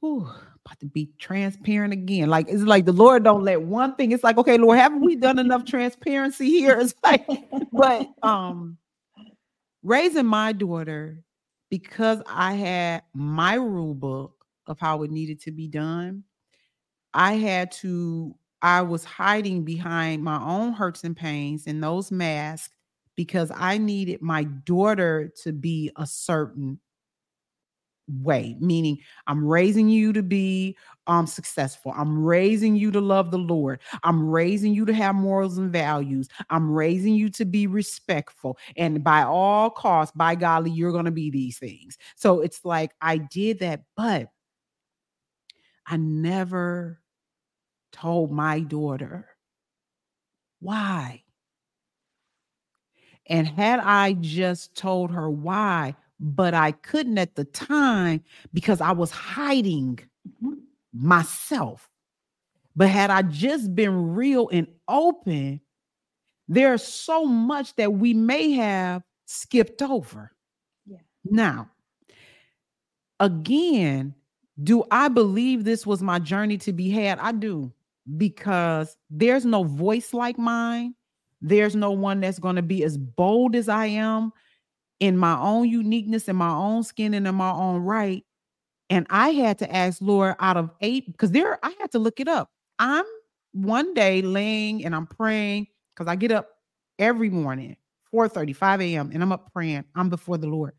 whew, 0.00 0.28
about 0.64 0.80
to 0.80 0.86
be 0.86 1.10
transparent 1.18 1.92
again. 1.92 2.28
Like 2.28 2.48
it's 2.48 2.62
like 2.62 2.84
the 2.84 2.92
Lord 2.92 3.24
don't 3.24 3.44
let 3.44 3.62
one 3.62 3.94
thing. 3.96 4.12
It's 4.12 4.24
like, 4.24 4.38
okay, 4.38 4.58
Lord, 4.58 4.78
haven't 4.78 5.00
we 5.00 5.16
done 5.16 5.38
enough 5.38 5.64
transparency 5.64 6.48
here? 6.48 6.78
It's 6.78 6.94
like, 7.02 7.26
but 7.72 8.08
um 8.22 8.76
raising 9.82 10.26
my 10.26 10.52
daughter 10.52 11.22
because 11.70 12.20
I 12.26 12.54
had 12.54 13.02
my 13.14 13.54
rule 13.54 13.94
book 13.94 14.44
of 14.66 14.78
how 14.78 15.02
it 15.02 15.10
needed 15.10 15.40
to 15.42 15.50
be 15.50 15.68
done, 15.68 16.24
I 17.14 17.34
had 17.34 17.72
to, 17.72 18.34
I 18.62 18.82
was 18.82 19.04
hiding 19.04 19.64
behind 19.64 20.22
my 20.22 20.42
own 20.42 20.72
hurts 20.72 21.04
and 21.04 21.16
pains 21.16 21.66
and 21.66 21.82
those 21.82 22.10
masks 22.10 22.74
because 23.16 23.50
I 23.54 23.78
needed 23.78 24.20
my 24.20 24.44
daughter 24.44 25.32
to 25.42 25.52
be 25.52 25.90
a 25.96 26.06
certain 26.06 26.78
way, 28.22 28.56
meaning 28.60 28.98
I'm 29.26 29.46
raising 29.46 29.88
you 29.88 30.12
to 30.12 30.22
be 30.22 30.76
um 31.06 31.26
successful. 31.26 31.92
I'm 31.96 32.22
raising 32.24 32.76
you 32.76 32.90
to 32.92 33.00
love 33.00 33.30
the 33.30 33.38
Lord. 33.38 33.80
I'm 34.04 34.28
raising 34.28 34.74
you 34.74 34.84
to 34.86 34.92
have 34.92 35.14
morals 35.14 35.58
and 35.58 35.72
values. 35.72 36.28
I'm 36.50 36.70
raising 36.70 37.14
you 37.14 37.30
to 37.30 37.44
be 37.44 37.66
respectful. 37.66 38.58
And 38.76 39.02
by 39.02 39.22
all 39.22 39.70
costs, 39.70 40.14
by 40.16 40.34
golly, 40.34 40.70
you're 40.70 40.92
going 40.92 41.04
to 41.06 41.10
be 41.10 41.30
these 41.30 41.58
things. 41.58 41.96
So 42.16 42.40
it's 42.40 42.64
like 42.64 42.92
I 43.00 43.18
did 43.18 43.60
that, 43.60 43.82
but 43.96 44.28
I 45.86 45.96
never 45.96 47.00
told 47.92 48.30
my 48.30 48.60
daughter 48.60 49.28
why. 50.60 51.24
And 53.26 53.46
had 53.46 53.80
I 53.80 54.14
just 54.14 54.74
told 54.76 55.12
her 55.12 55.30
why, 55.30 55.94
but 56.20 56.54
I 56.54 56.72
couldn't 56.72 57.18
at 57.18 57.34
the 57.34 57.44
time 57.44 58.22
because 58.52 58.80
I 58.80 58.92
was 58.92 59.10
hiding 59.10 59.98
Mhm. 60.42 60.60
myself. 60.92 61.88
But 62.76 62.88
had 62.88 63.10
I 63.10 63.22
just 63.22 63.74
been 63.74 64.14
real 64.14 64.48
and 64.50 64.68
open, 64.86 65.60
there's 66.48 66.82
so 66.82 67.24
much 67.24 67.74
that 67.76 67.92
we 67.94 68.14
may 68.14 68.52
have 68.52 69.02
skipped 69.26 69.82
over. 69.82 70.32
Yeah. 70.86 70.98
Now, 71.24 71.70
again, 73.18 74.14
do 74.62 74.84
I 74.90 75.08
believe 75.08 75.64
this 75.64 75.86
was 75.86 76.02
my 76.02 76.18
journey 76.18 76.58
to 76.58 76.72
be 76.72 76.90
had? 76.90 77.18
I 77.18 77.32
do, 77.32 77.72
because 78.16 78.96
there's 79.08 79.44
no 79.46 79.64
voice 79.64 80.12
like 80.12 80.38
mine. 80.38 80.94
There's 81.40 81.74
no 81.74 81.92
one 81.92 82.20
that's 82.20 82.38
going 82.38 82.56
to 82.56 82.62
be 82.62 82.84
as 82.84 82.98
bold 82.98 83.56
as 83.56 83.68
I 83.68 83.86
am 83.86 84.32
in 85.00 85.16
my 85.16 85.38
own 85.38 85.68
uniqueness, 85.68 86.28
in 86.28 86.36
my 86.36 86.50
own 86.50 86.84
skin, 86.84 87.14
and 87.14 87.26
in 87.26 87.34
my 87.34 87.50
own 87.50 87.82
right. 87.82 88.24
And 88.90 89.06
I 89.10 89.30
had 89.30 89.58
to 89.58 89.74
ask 89.74 90.00
Lord 90.00 90.36
out 90.38 90.56
of 90.56 90.70
eight, 90.80 91.06
because 91.10 91.32
there 91.32 91.58
I 91.64 91.74
had 91.80 91.90
to 91.92 91.98
look 91.98 92.20
it 92.20 92.28
up. 92.28 92.50
I'm 92.78 93.04
one 93.52 93.94
day 93.94 94.22
laying 94.22 94.84
and 94.84 94.94
I'm 94.94 95.06
praying 95.06 95.66
because 95.94 96.10
I 96.10 96.16
get 96.16 96.32
up 96.32 96.48
every 96.98 97.30
morning, 97.30 97.76
4 98.10 98.28
5 98.28 98.80
a.m. 98.80 99.10
and 99.12 99.22
I'm 99.22 99.32
up 99.32 99.52
praying. 99.52 99.84
I'm 99.94 100.08
before 100.08 100.38
the 100.38 100.46
Lord. 100.46 100.72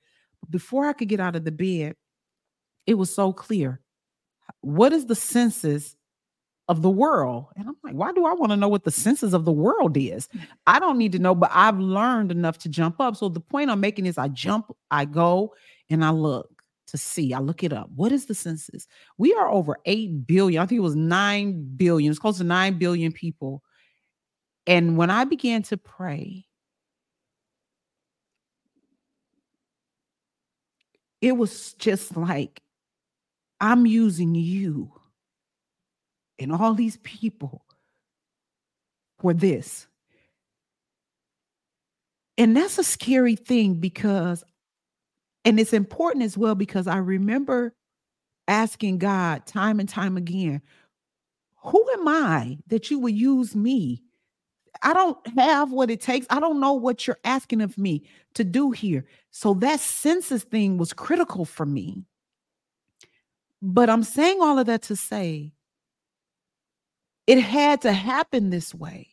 Before 0.49 0.85
I 0.85 0.93
could 0.93 1.07
get 1.07 1.19
out 1.19 1.35
of 1.35 1.45
the 1.45 1.51
bed, 1.51 1.95
it 2.87 2.95
was 2.95 3.13
so 3.13 3.31
clear. 3.31 3.81
What 4.61 4.93
is 4.93 5.05
the 5.05 5.15
census 5.15 5.95
of 6.71 6.81
the 6.81 6.89
world? 6.89 7.47
And 7.57 7.67
I'm 7.67 7.75
like, 7.83 7.93
why 7.93 8.13
do 8.13 8.25
I 8.25 8.33
want 8.33 8.51
to 8.53 8.55
know 8.55 8.69
what 8.69 8.85
the 8.85 8.91
census 8.91 9.33
of 9.33 9.43
the 9.43 9.51
world 9.51 9.97
is? 9.97 10.29
I 10.65 10.79
don't 10.79 10.97
need 10.97 11.11
to 11.11 11.19
know, 11.19 11.35
but 11.35 11.51
I've 11.53 11.77
learned 11.77 12.31
enough 12.31 12.57
to 12.59 12.69
jump 12.69 13.01
up. 13.01 13.17
So 13.17 13.27
the 13.27 13.41
point 13.41 13.69
I'm 13.69 13.81
making 13.81 14.05
is 14.05 14.17
I 14.17 14.29
jump, 14.29 14.73
I 14.89 15.03
go, 15.03 15.53
and 15.89 16.03
I 16.03 16.11
look 16.11 16.49
to 16.87 16.97
see. 16.97 17.33
I 17.33 17.39
look 17.39 17.61
it 17.61 17.73
up. 17.73 17.89
What 17.93 18.13
is 18.13 18.25
the 18.25 18.33
census? 18.33 18.87
We 19.17 19.33
are 19.33 19.49
over 19.49 19.77
8 19.83 20.25
billion. 20.25 20.63
I 20.63 20.65
think 20.65 20.77
it 20.77 20.81
was 20.81 20.95
9 20.95 21.75
billion. 21.75 22.09
It's 22.09 22.19
close 22.19 22.37
to 22.37 22.45
9 22.45 22.77
billion 22.77 23.11
people. 23.11 23.61
And 24.65 24.95
when 24.95 25.09
I 25.09 25.25
began 25.25 25.63
to 25.63 25.75
pray, 25.75 26.45
it 31.19 31.33
was 31.33 31.73
just 31.73 32.15
like 32.15 32.61
I'm 33.59 33.85
using 33.85 34.35
you 34.35 34.93
and 36.41 36.51
all 36.51 36.73
these 36.73 36.97
people 36.97 37.65
for 39.19 39.33
this. 39.33 39.87
And 42.37 42.55
that's 42.55 42.77
a 42.77 42.83
scary 42.83 43.35
thing 43.35 43.75
because, 43.75 44.43
and 45.45 45.59
it's 45.59 45.73
important 45.73 46.25
as 46.25 46.37
well 46.37 46.55
because 46.55 46.87
I 46.87 46.97
remember 46.97 47.73
asking 48.47 48.97
God 48.97 49.45
time 49.45 49.79
and 49.79 49.87
time 49.87 50.17
again, 50.17 50.61
who 51.63 51.87
am 51.93 52.07
I 52.07 52.57
that 52.67 52.89
you 52.89 52.99
would 52.99 53.15
use 53.15 53.55
me? 53.55 54.01
I 54.81 54.93
don't 54.93 55.17
have 55.37 55.71
what 55.71 55.91
it 55.91 56.01
takes. 56.01 56.25
I 56.29 56.39
don't 56.39 56.59
know 56.59 56.73
what 56.73 57.05
you're 57.05 57.19
asking 57.23 57.61
of 57.61 57.77
me 57.77 58.03
to 58.33 58.43
do 58.43 58.71
here. 58.71 59.05
So 59.29 59.53
that 59.55 59.79
census 59.79 60.43
thing 60.43 60.77
was 60.77 60.93
critical 60.93 61.45
for 61.45 61.65
me. 61.65 62.03
But 63.61 63.89
I'm 63.89 64.03
saying 64.03 64.41
all 64.41 64.57
of 64.57 64.65
that 64.65 64.81
to 64.83 64.95
say 64.95 65.51
it 67.31 67.39
had 67.39 67.79
to 67.83 67.93
happen 67.93 68.49
this 68.49 68.75
way 68.75 69.07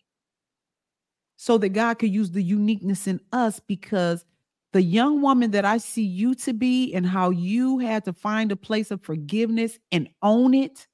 so 1.37 1.57
that 1.59 1.69
God 1.69 2.01
could 2.01 2.13
use 2.13 2.33
the 2.33 2.43
uniqueness 2.43 3.07
in 3.07 3.21
us 3.33 3.61
because 3.61 4.25
the 4.73 4.83
young 4.83 5.23
woman 5.23 5.53
that 5.53 5.65
I 5.65 5.79
see 5.79 6.03
you 6.03 6.35
to 6.35 6.53
be 6.53 6.93
and 6.95 7.07
how 7.07 7.31
you 7.31 7.79
had 7.79 8.05
to 8.07 8.13
find 8.13 8.51
a 8.51 8.57
place 8.57 8.91
of 8.91 9.03
forgiveness 9.03 9.79
and 9.93 10.09
own 10.21 10.53
it, 10.53 10.89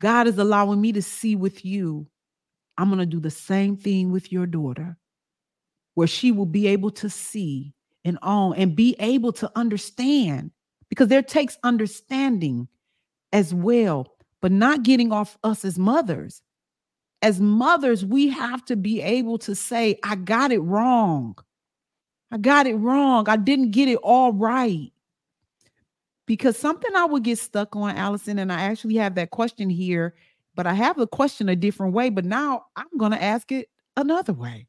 God 0.00 0.28
is 0.28 0.38
allowing 0.38 0.80
me 0.80 0.92
to 0.92 1.02
see 1.02 1.34
with 1.34 1.64
you. 1.64 2.06
I'm 2.78 2.86
going 2.86 3.00
to 3.00 3.06
do 3.06 3.18
the 3.18 3.28
same 3.28 3.76
thing 3.76 4.12
with 4.12 4.30
your 4.30 4.46
daughter, 4.46 4.96
where 5.94 6.06
she 6.06 6.30
will 6.30 6.46
be 6.46 6.68
able 6.68 6.92
to 6.92 7.10
see 7.10 7.74
and 8.04 8.20
own 8.22 8.54
and 8.54 8.76
be 8.76 8.94
able 9.00 9.32
to 9.32 9.50
understand 9.56 10.52
because 10.88 11.08
there 11.08 11.22
takes 11.22 11.58
understanding 11.64 12.68
as 13.32 13.52
well, 13.52 14.11
but 14.42 14.52
not 14.52 14.82
getting 14.82 15.12
off 15.12 15.38
us 15.42 15.64
as 15.64 15.78
mothers. 15.78 16.42
As 17.22 17.40
mothers, 17.40 18.04
we 18.04 18.28
have 18.28 18.64
to 18.66 18.76
be 18.76 19.00
able 19.00 19.38
to 19.38 19.54
say, 19.54 19.98
I 20.02 20.16
got 20.16 20.50
it 20.50 20.58
wrong. 20.58 21.38
I 22.32 22.38
got 22.38 22.66
it 22.66 22.74
wrong. 22.74 23.28
I 23.28 23.36
didn't 23.36 23.70
get 23.70 23.88
it 23.88 23.98
all 24.02 24.32
right. 24.32 24.92
Because 26.26 26.56
something 26.58 26.90
I 26.94 27.04
would 27.04 27.22
get 27.22 27.38
stuck 27.38 27.76
on, 27.76 27.96
Alyson, 27.96 28.38
and 28.38 28.52
I 28.52 28.62
actually 28.62 28.96
have 28.96 29.14
that 29.14 29.30
question 29.30 29.70
here, 29.70 30.14
but 30.56 30.66
I 30.66 30.74
have 30.74 30.96
the 30.96 31.06
question 31.06 31.48
a 31.48 31.56
different 31.56 31.94
way. 31.94 32.10
But 32.10 32.24
now 32.24 32.66
I'm 32.74 32.86
going 32.98 33.12
to 33.12 33.22
ask 33.22 33.52
it 33.52 33.68
another 33.96 34.32
way. 34.32 34.66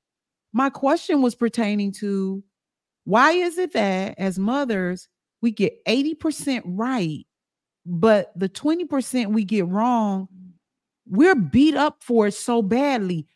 My 0.51 0.69
question 0.69 1.21
was 1.23 1.33
pertaining 1.33 1.91
to 1.93 2.43
why 3.05 3.31
is 3.31 3.57
it 3.57 3.73
that 3.73 4.15
as 4.19 4.37
mothers, 4.37 5.09
we 5.41 5.51
get 5.51 5.83
80% 5.85 6.61
right, 6.65 7.25
but 7.85 8.31
the 8.35 8.49
20% 8.49 9.33
we 9.33 9.43
get 9.43 9.67
wrong, 9.67 10.27
We're 11.05 11.35
beat 11.35 11.75
up 11.75 12.01
for 12.01 12.27
it 12.27 12.33
so 12.33 12.61
badly. 12.61 13.27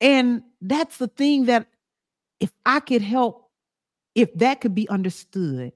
And 0.00 0.42
that's 0.60 0.98
the 0.98 1.08
thing 1.08 1.46
that 1.46 1.68
if 2.40 2.52
I 2.66 2.80
could 2.80 3.02
help, 3.02 3.50
if 4.14 4.34
that 4.34 4.60
could 4.60 4.74
be 4.74 4.88
understood. 4.88 5.72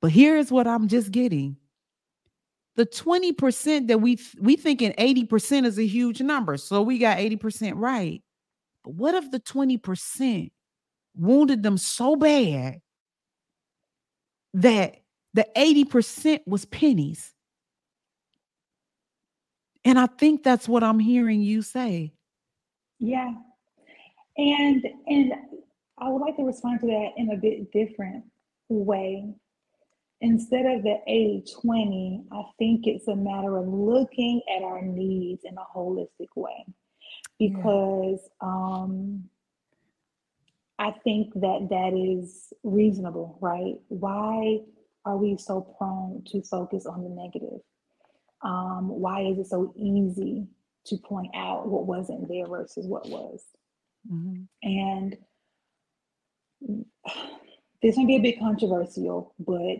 But 0.00 0.12
here's 0.12 0.52
what 0.52 0.66
I'm 0.66 0.88
just 0.88 1.10
getting. 1.10 1.56
The 2.76 2.86
20% 2.86 3.88
that 3.88 3.98
we 3.98 4.18
we 4.40 4.56
thinking 4.56 4.92
80% 4.92 5.64
is 5.64 5.78
a 5.78 5.86
huge 5.86 6.20
number. 6.20 6.56
So 6.56 6.82
we 6.82 6.98
got 6.98 7.18
80% 7.18 7.74
right. 7.76 8.22
But 8.82 8.94
what 8.94 9.14
if 9.14 9.30
the 9.30 9.40
20% 9.40 10.50
wounded 11.16 11.62
them 11.62 11.78
so 11.78 12.16
bad 12.16 12.80
that 14.54 14.96
the 15.34 15.46
80% 15.56 16.40
was 16.46 16.64
pennies? 16.64 17.32
And 19.84 19.98
I 19.98 20.06
think 20.06 20.42
that's 20.42 20.68
what 20.68 20.82
I'm 20.82 20.98
hearing 20.98 21.42
you 21.42 21.60
say. 21.60 22.14
Yeah. 22.98 23.34
And 24.36 24.84
and 25.06 25.32
I 25.98 26.08
would 26.08 26.20
like 26.20 26.36
to 26.36 26.44
respond 26.44 26.80
to 26.80 26.86
that 26.86 27.10
in 27.16 27.30
a 27.30 27.36
bit 27.36 27.70
different 27.70 28.24
way. 28.68 29.34
Instead 30.20 30.64
of 30.64 30.82
the 30.82 30.96
80 31.06 31.44
20, 31.60 32.24
I 32.32 32.42
think 32.58 32.86
it's 32.86 33.08
a 33.08 33.16
matter 33.16 33.58
of 33.58 33.68
looking 33.68 34.40
at 34.56 34.62
our 34.62 34.80
needs 34.80 35.42
in 35.44 35.54
a 35.58 35.78
holistic 35.78 36.28
way. 36.34 36.64
Because 37.38 38.20
yeah. 38.42 38.48
um, 38.48 39.24
I 40.78 40.92
think 41.04 41.34
that 41.34 41.68
that 41.70 41.92
is 41.94 42.52
reasonable, 42.62 43.38
right? 43.40 43.74
Why 43.88 44.60
are 45.04 45.16
we 45.16 45.36
so 45.36 45.60
prone 45.78 46.22
to 46.26 46.42
focus 46.42 46.86
on 46.86 47.02
the 47.04 47.10
negative? 47.10 47.60
Um, 48.42 48.88
why 48.88 49.22
is 49.22 49.38
it 49.38 49.46
so 49.46 49.72
easy 49.76 50.46
to 50.86 50.96
point 50.98 51.30
out 51.34 51.66
what 51.66 51.86
wasn't 51.86 52.28
there 52.28 52.46
versus 52.46 52.86
what 52.86 53.06
was? 53.08 53.42
Mm-hmm. 54.10 54.42
And 54.62 55.16
this 57.82 57.96
may 57.96 58.04
be 58.04 58.16
a 58.16 58.20
bit 58.20 58.38
controversial, 58.38 59.34
but 59.38 59.76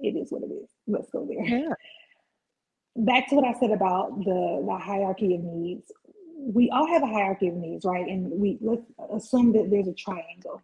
it 0.00 0.16
is 0.16 0.30
what 0.30 0.42
it 0.42 0.52
is. 0.52 0.68
Let's 0.86 1.10
go 1.10 1.26
there. 1.26 1.44
Yeah. 1.44 1.74
Back 2.96 3.28
to 3.28 3.36
what 3.36 3.44
I 3.44 3.58
said 3.58 3.70
about 3.70 4.18
the, 4.18 4.64
the 4.66 4.78
hierarchy 4.78 5.34
of 5.34 5.42
needs. 5.42 5.90
We 6.36 6.70
all 6.70 6.86
have 6.86 7.02
a 7.02 7.06
hierarchy 7.06 7.48
of 7.48 7.54
needs, 7.54 7.84
right? 7.84 8.06
And 8.06 8.30
we 8.30 8.58
let's 8.60 8.82
assume 9.12 9.52
that 9.52 9.70
there's 9.70 9.88
a 9.88 9.94
triangle. 9.94 10.62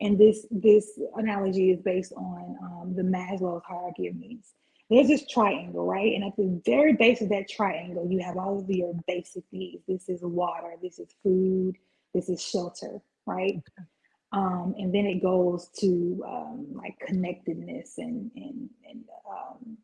And 0.00 0.18
this 0.18 0.46
this 0.50 0.98
analogy 1.16 1.70
is 1.70 1.80
based 1.80 2.12
on 2.12 2.56
um, 2.62 2.94
the 2.94 3.02
Maslow's 3.02 3.62
hierarchy 3.66 4.08
of 4.08 4.16
needs. 4.16 4.52
There's 4.90 5.08
this 5.08 5.26
triangle, 5.26 5.84
right? 5.84 6.14
And 6.14 6.24
at 6.24 6.36
the 6.36 6.60
very 6.64 6.92
base 6.92 7.20
of 7.20 7.28
that 7.30 7.48
triangle, 7.48 8.06
you 8.08 8.20
have 8.20 8.36
all 8.36 8.60
of 8.60 8.70
your 8.70 8.94
basic 9.08 9.42
needs. 9.50 9.82
This 9.88 10.08
is 10.08 10.22
water, 10.22 10.74
this 10.80 10.98
is 10.98 11.08
food, 11.24 11.76
this 12.14 12.28
is 12.28 12.40
shelter, 12.42 13.00
right? 13.26 13.54
Okay. 13.56 13.86
Um, 14.32 14.74
and 14.78 14.94
then 14.94 15.06
it 15.06 15.22
goes 15.22 15.68
to 15.80 16.22
um, 16.26 16.66
like 16.74 16.98
connectedness 17.00 17.98
and 17.98 18.30
and, 18.36 18.68
and 18.88 19.04
um, 19.28 19.78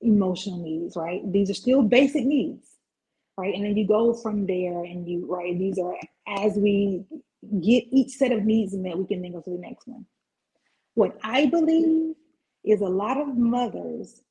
emotional 0.00 0.58
needs, 0.58 0.96
right? 0.96 1.20
These 1.30 1.50
are 1.50 1.54
still 1.54 1.82
basic 1.82 2.24
needs, 2.24 2.68
right? 3.36 3.54
And 3.54 3.64
then 3.64 3.76
you 3.76 3.86
go 3.86 4.14
from 4.14 4.46
there, 4.46 4.84
and 4.84 5.06
you 5.06 5.26
right. 5.28 5.58
These 5.58 5.78
are 5.78 5.94
as 6.26 6.56
we 6.56 7.04
get 7.60 7.84
each 7.92 8.12
set 8.12 8.32
of 8.32 8.44
needs 8.44 8.74
met, 8.74 8.98
we 8.98 9.06
can 9.06 9.22
then 9.22 9.32
go 9.32 9.40
to 9.40 9.50
the 9.50 9.58
next 9.58 9.86
one. 9.86 10.06
What 10.94 11.18
I 11.22 11.46
believe 11.46 12.14
is 12.64 12.80
a 12.80 12.86
lot 12.86 13.20
of 13.20 13.36
mothers 13.36 14.22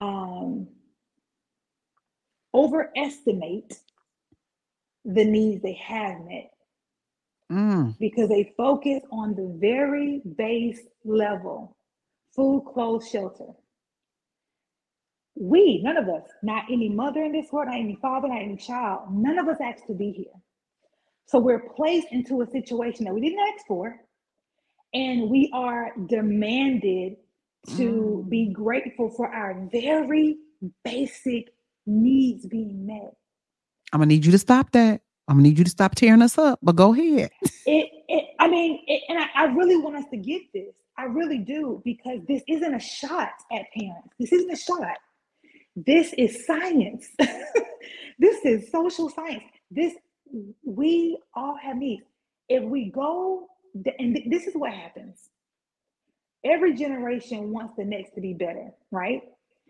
um, 0.00 0.68
overestimate 2.54 3.74
the 5.04 5.24
needs 5.24 5.62
they 5.62 5.74
have 5.74 6.20
met 6.26 6.50
mm. 7.50 7.98
because 7.98 8.28
they 8.28 8.52
focus 8.56 9.02
on 9.10 9.34
the 9.34 9.56
very 9.58 10.22
base 10.36 10.80
level 11.04 11.76
food, 12.34 12.64
clothes, 12.72 13.08
shelter. 13.08 13.52
We, 15.34 15.82
none 15.82 15.96
of 15.96 16.08
us, 16.08 16.22
not 16.42 16.64
any 16.70 16.88
mother 16.88 17.22
in 17.24 17.32
this 17.32 17.50
world, 17.50 17.68
not 17.68 17.78
any 17.78 17.98
father, 18.00 18.28
not 18.28 18.42
any 18.42 18.56
child, 18.56 19.08
none 19.10 19.38
of 19.38 19.48
us 19.48 19.58
asked 19.60 19.86
to 19.86 19.94
be 19.94 20.12
here. 20.12 20.26
So 21.30 21.38
we're 21.38 21.60
placed 21.60 22.08
into 22.10 22.42
a 22.42 22.46
situation 22.50 23.04
that 23.04 23.14
we 23.14 23.20
didn't 23.20 23.38
ask 23.54 23.64
for, 23.68 23.94
and 24.92 25.30
we 25.30 25.48
are 25.54 25.92
demanded 26.08 27.18
to 27.76 28.24
mm. 28.24 28.28
be 28.28 28.52
grateful 28.52 29.10
for 29.10 29.28
our 29.28 29.68
very 29.70 30.38
basic 30.82 31.50
needs 31.86 32.46
being 32.46 32.84
met. 32.84 33.14
I'm 33.92 34.00
gonna 34.00 34.06
need 34.06 34.26
you 34.26 34.32
to 34.32 34.38
stop 34.38 34.72
that. 34.72 35.02
I'm 35.28 35.36
gonna 35.36 35.44
need 35.44 35.58
you 35.58 35.62
to 35.62 35.70
stop 35.70 35.94
tearing 35.94 36.20
us 36.20 36.36
up, 36.36 36.58
but 36.62 36.74
go 36.74 36.94
ahead. 36.94 37.30
It, 37.66 37.90
it 38.08 38.24
I 38.40 38.48
mean, 38.48 38.82
it, 38.88 39.02
and 39.08 39.18
I, 39.18 39.26
I 39.36 39.44
really 39.44 39.76
want 39.76 39.94
us 39.94 40.06
to 40.10 40.16
get 40.16 40.42
this. 40.52 40.74
I 40.98 41.04
really 41.04 41.38
do 41.38 41.80
because 41.84 42.18
this 42.26 42.42
isn't 42.48 42.74
a 42.74 42.80
shot 42.80 43.30
at 43.52 43.66
parents. 43.78 44.08
This 44.18 44.32
isn't 44.32 44.50
a 44.50 44.56
shot. 44.56 44.96
This 45.76 46.12
is 46.14 46.44
science. 46.44 47.06
this 48.18 48.44
is 48.44 48.68
social 48.72 49.08
science. 49.10 49.44
This 49.70 49.94
we 50.64 51.18
all 51.34 51.56
have 51.62 51.76
needs. 51.76 52.04
If 52.48 52.64
we 52.64 52.90
go, 52.90 53.46
and 53.98 54.20
this 54.26 54.46
is 54.46 54.54
what 54.54 54.72
happens. 54.72 55.28
Every 56.44 56.74
generation 56.74 57.52
wants 57.52 57.74
the 57.76 57.84
next 57.84 58.14
to 58.14 58.20
be 58.20 58.32
better, 58.32 58.70
right? 58.90 59.22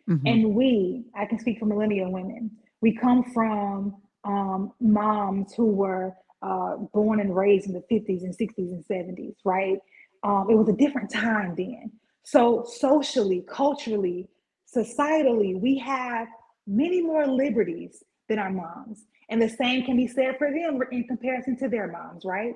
Mm-hmm. 0.08 0.26
And 0.26 0.54
we, 0.54 1.04
I 1.14 1.26
can 1.26 1.38
speak 1.38 1.58
for 1.58 1.66
millennial 1.66 2.12
women, 2.12 2.50
we 2.80 2.94
come 2.94 3.24
from 3.32 3.96
um, 4.24 4.72
moms 4.80 5.52
who 5.54 5.66
were 5.66 6.14
uh, 6.42 6.76
born 6.92 7.20
and 7.20 7.34
raised 7.34 7.66
in 7.66 7.74
the 7.74 7.84
50s 7.90 8.22
and 8.22 8.36
60s 8.36 8.72
and 8.72 8.84
70s, 8.86 9.34
right? 9.44 9.78
Um, 10.22 10.46
it 10.50 10.54
was 10.54 10.68
a 10.68 10.72
different 10.72 11.10
time 11.10 11.54
then. 11.56 11.92
So, 12.22 12.64
socially, 12.66 13.44
culturally, 13.48 14.28
societally, 14.74 15.60
we 15.60 15.78
have 15.78 16.28
many 16.66 17.02
more 17.02 17.26
liberties 17.26 18.02
than 18.28 18.38
our 18.38 18.50
moms. 18.50 19.04
And 19.30 19.40
the 19.40 19.48
same 19.48 19.84
can 19.84 19.96
be 19.96 20.06
said 20.06 20.36
for 20.38 20.50
them 20.50 20.80
in 20.90 21.04
comparison 21.04 21.56
to 21.58 21.68
their 21.68 21.88
moms, 21.88 22.24
right? 22.24 22.54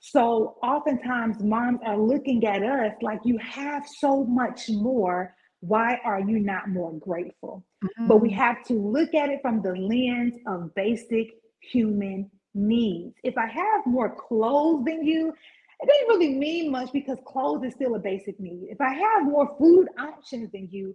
So, 0.00 0.56
oftentimes, 0.62 1.42
moms 1.42 1.80
are 1.86 1.98
looking 1.98 2.44
at 2.46 2.62
us 2.62 2.92
like 3.00 3.20
you 3.24 3.38
have 3.38 3.84
so 4.00 4.24
much 4.24 4.68
more 4.68 5.34
why 5.66 5.98
are 6.04 6.20
you 6.20 6.38
not 6.40 6.68
more 6.68 6.92
grateful? 6.92 7.64
Mm-hmm. 7.82 8.06
But 8.06 8.18
we 8.18 8.30
have 8.32 8.62
to 8.64 8.74
look 8.74 9.14
at 9.14 9.30
it 9.30 9.40
from 9.40 9.62
the 9.62 9.74
lens 9.74 10.34
of 10.46 10.74
basic 10.74 11.28
human 11.60 12.30
needs. 12.54 13.14
If 13.24 13.38
I 13.38 13.46
have 13.46 13.86
more 13.86 14.14
clothes 14.14 14.84
than 14.84 15.04
you, 15.04 15.32
it 15.80 15.88
doesn't 15.88 16.08
really 16.08 16.34
mean 16.34 16.70
much 16.70 16.92
because 16.92 17.18
clothes 17.26 17.64
is 17.64 17.72
still 17.74 17.94
a 17.94 17.98
basic 17.98 18.38
need. 18.38 18.68
If 18.70 18.80
I 18.80 18.92
have 18.92 19.24
more 19.24 19.56
food 19.58 19.88
options 19.98 20.52
than 20.52 20.68
you, 20.70 20.94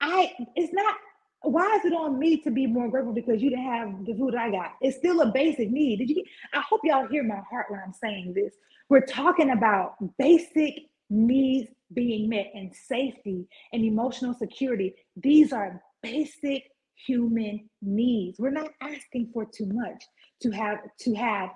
I 0.00 0.32
it's 0.56 0.72
not 0.72 0.94
why 1.42 1.76
is 1.76 1.84
it 1.84 1.94
on 1.94 2.18
me 2.18 2.36
to 2.42 2.50
be 2.50 2.66
more 2.66 2.88
grateful 2.88 3.12
because 3.12 3.42
you 3.42 3.50
didn't 3.50 3.64
have 3.64 4.04
the 4.04 4.14
food 4.14 4.34
I 4.34 4.50
got? 4.50 4.72
It's 4.80 4.96
still 4.96 5.22
a 5.22 5.26
basic 5.32 5.70
need. 5.70 5.98
Did 5.98 6.10
you 6.10 6.22
I 6.52 6.60
hope 6.60 6.80
y'all 6.84 7.08
hear 7.08 7.24
my 7.24 7.40
heart 7.50 7.66
when 7.68 7.80
I'm 7.84 7.92
saying 7.92 8.34
this. 8.34 8.54
We're 8.88 9.06
talking 9.06 9.50
about 9.50 9.94
basic 10.18 10.74
needs 11.08 11.70
being 11.94 12.28
met 12.28 12.50
and 12.54 12.72
safety 12.74 13.46
and 13.72 13.84
emotional 13.84 14.34
security. 14.34 14.94
These 15.16 15.52
are 15.52 15.80
basic 16.02 16.64
human 17.06 17.68
needs. 17.82 18.38
We're 18.38 18.50
not 18.50 18.70
asking 18.80 19.30
for 19.32 19.44
too 19.44 19.68
much 19.72 20.04
to 20.42 20.50
have 20.50 20.78
to 21.00 21.14
have 21.14 21.50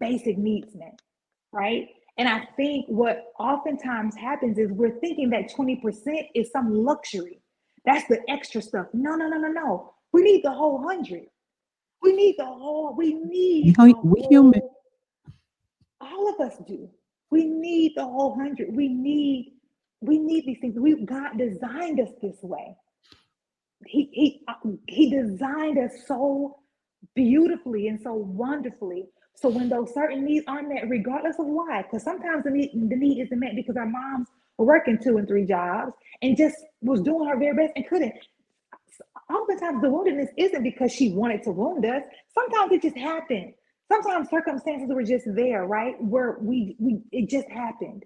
basic 0.00 0.38
needs 0.38 0.74
met, 0.74 0.98
right? 1.52 1.88
And 2.18 2.28
I 2.28 2.46
think 2.56 2.86
what 2.88 3.32
oftentimes 3.38 4.14
happens 4.16 4.58
is 4.58 4.70
we're 4.70 4.98
thinking 5.00 5.30
that 5.30 5.50
20% 5.50 5.82
is 6.34 6.50
some 6.50 6.74
luxury. 6.74 7.41
That's 7.84 8.06
the 8.08 8.20
extra 8.28 8.62
stuff. 8.62 8.86
No, 8.92 9.14
no, 9.14 9.28
no, 9.28 9.38
no, 9.38 9.48
no. 9.48 9.94
We 10.12 10.22
need 10.22 10.44
the 10.44 10.52
whole 10.52 10.82
hundred. 10.82 11.24
We 12.02 12.12
need 12.14 12.36
the 12.38 12.44
whole, 12.44 12.94
we 12.96 13.14
need 13.14 13.76
we 13.78 14.22
human. 14.28 14.60
All 16.00 16.28
of 16.28 16.40
us 16.40 16.58
do. 16.66 16.88
We 17.30 17.44
need 17.44 17.92
the 17.96 18.04
whole 18.04 18.34
hundred. 18.34 18.74
We 18.74 18.88
need 18.88 19.54
we 20.00 20.18
need 20.18 20.46
these 20.46 20.58
things. 20.60 20.78
We 20.78 21.04
God 21.04 21.38
designed 21.38 22.00
us 22.00 22.10
this 22.20 22.36
way. 22.42 22.76
He 23.86 24.10
he 24.12 24.42
uh, 24.48 24.54
he 24.88 25.10
designed 25.10 25.78
us 25.78 25.92
so 26.06 26.58
beautifully 27.14 27.88
and 27.88 28.00
so 28.00 28.12
wonderfully. 28.14 29.06
So 29.34 29.48
when 29.48 29.68
those 29.68 29.94
certain 29.94 30.24
needs 30.24 30.44
aren't 30.46 30.68
met, 30.68 30.88
regardless 30.88 31.36
of 31.38 31.46
why, 31.46 31.82
because 31.82 32.02
sometimes 32.04 32.44
the 32.44 32.50
need, 32.50 32.70
the 32.74 32.96
need 32.96 33.20
isn't 33.22 33.38
met 33.38 33.56
because 33.56 33.76
our 33.76 33.86
moms 33.86 34.28
working 34.62 34.98
two 35.02 35.16
and 35.18 35.26
three 35.26 35.44
jobs 35.44 35.92
and 36.20 36.36
just 36.36 36.56
was 36.80 37.00
doing 37.00 37.28
her 37.28 37.38
very 37.38 37.54
best 37.54 37.72
and 37.76 37.86
couldn't. 37.86 38.14
Oftentimes 39.30 39.80
the 39.80 39.88
woundedness 39.88 40.28
isn't 40.36 40.62
because 40.62 40.92
she 40.92 41.12
wanted 41.12 41.42
to 41.44 41.50
wound 41.50 41.84
us. 41.84 42.02
Sometimes 42.34 42.72
it 42.72 42.82
just 42.82 42.96
happened. 42.96 43.54
Sometimes 43.90 44.28
circumstances 44.30 44.88
were 44.90 45.02
just 45.02 45.26
there, 45.34 45.66
right? 45.66 46.02
Where 46.02 46.36
we 46.40 46.76
we 46.78 47.00
it 47.12 47.28
just 47.28 47.48
happened. 47.48 48.04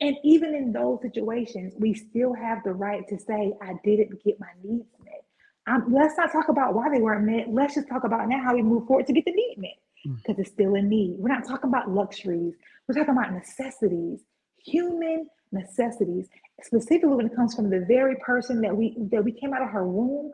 And 0.00 0.16
even 0.22 0.54
in 0.54 0.72
those 0.72 1.00
situations, 1.02 1.74
we 1.76 1.92
still 1.94 2.32
have 2.32 2.62
the 2.64 2.72
right 2.72 3.06
to 3.08 3.18
say, 3.18 3.52
I 3.60 3.72
didn't 3.84 4.22
get 4.24 4.38
my 4.38 4.46
needs 4.62 4.86
met. 5.04 5.24
Um, 5.66 5.92
let's 5.92 6.16
not 6.16 6.30
talk 6.30 6.48
about 6.48 6.74
why 6.74 6.88
they 6.88 7.00
weren't 7.00 7.26
met. 7.26 7.52
Let's 7.52 7.74
just 7.74 7.88
talk 7.88 8.04
about 8.04 8.28
now 8.28 8.42
how 8.42 8.54
we 8.54 8.62
move 8.62 8.86
forward 8.86 9.06
to 9.08 9.12
get 9.12 9.24
the 9.24 9.32
need 9.32 9.56
met 9.58 10.16
because 10.22 10.36
mm. 10.36 10.40
it's 10.40 10.50
still 10.50 10.74
a 10.76 10.82
need. 10.82 11.16
We're 11.18 11.28
not 11.28 11.46
talking 11.46 11.68
about 11.68 11.90
luxuries. 11.90 12.54
We're 12.86 12.94
talking 12.94 13.16
about 13.16 13.32
necessities, 13.32 14.20
human 14.64 15.26
necessities, 15.52 16.28
specifically 16.62 17.14
when 17.14 17.26
it 17.26 17.36
comes 17.36 17.54
from 17.54 17.70
the 17.70 17.84
very 17.88 18.16
person 18.16 18.60
that 18.60 18.76
we 18.76 18.96
that 19.12 19.24
we 19.24 19.32
came 19.32 19.52
out 19.54 19.62
of 19.62 19.70
her 19.70 19.86
womb. 19.86 20.32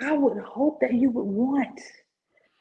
I 0.00 0.12
would 0.12 0.38
hope 0.38 0.80
that 0.80 0.94
you 0.94 1.10
would 1.10 1.22
want 1.24 1.80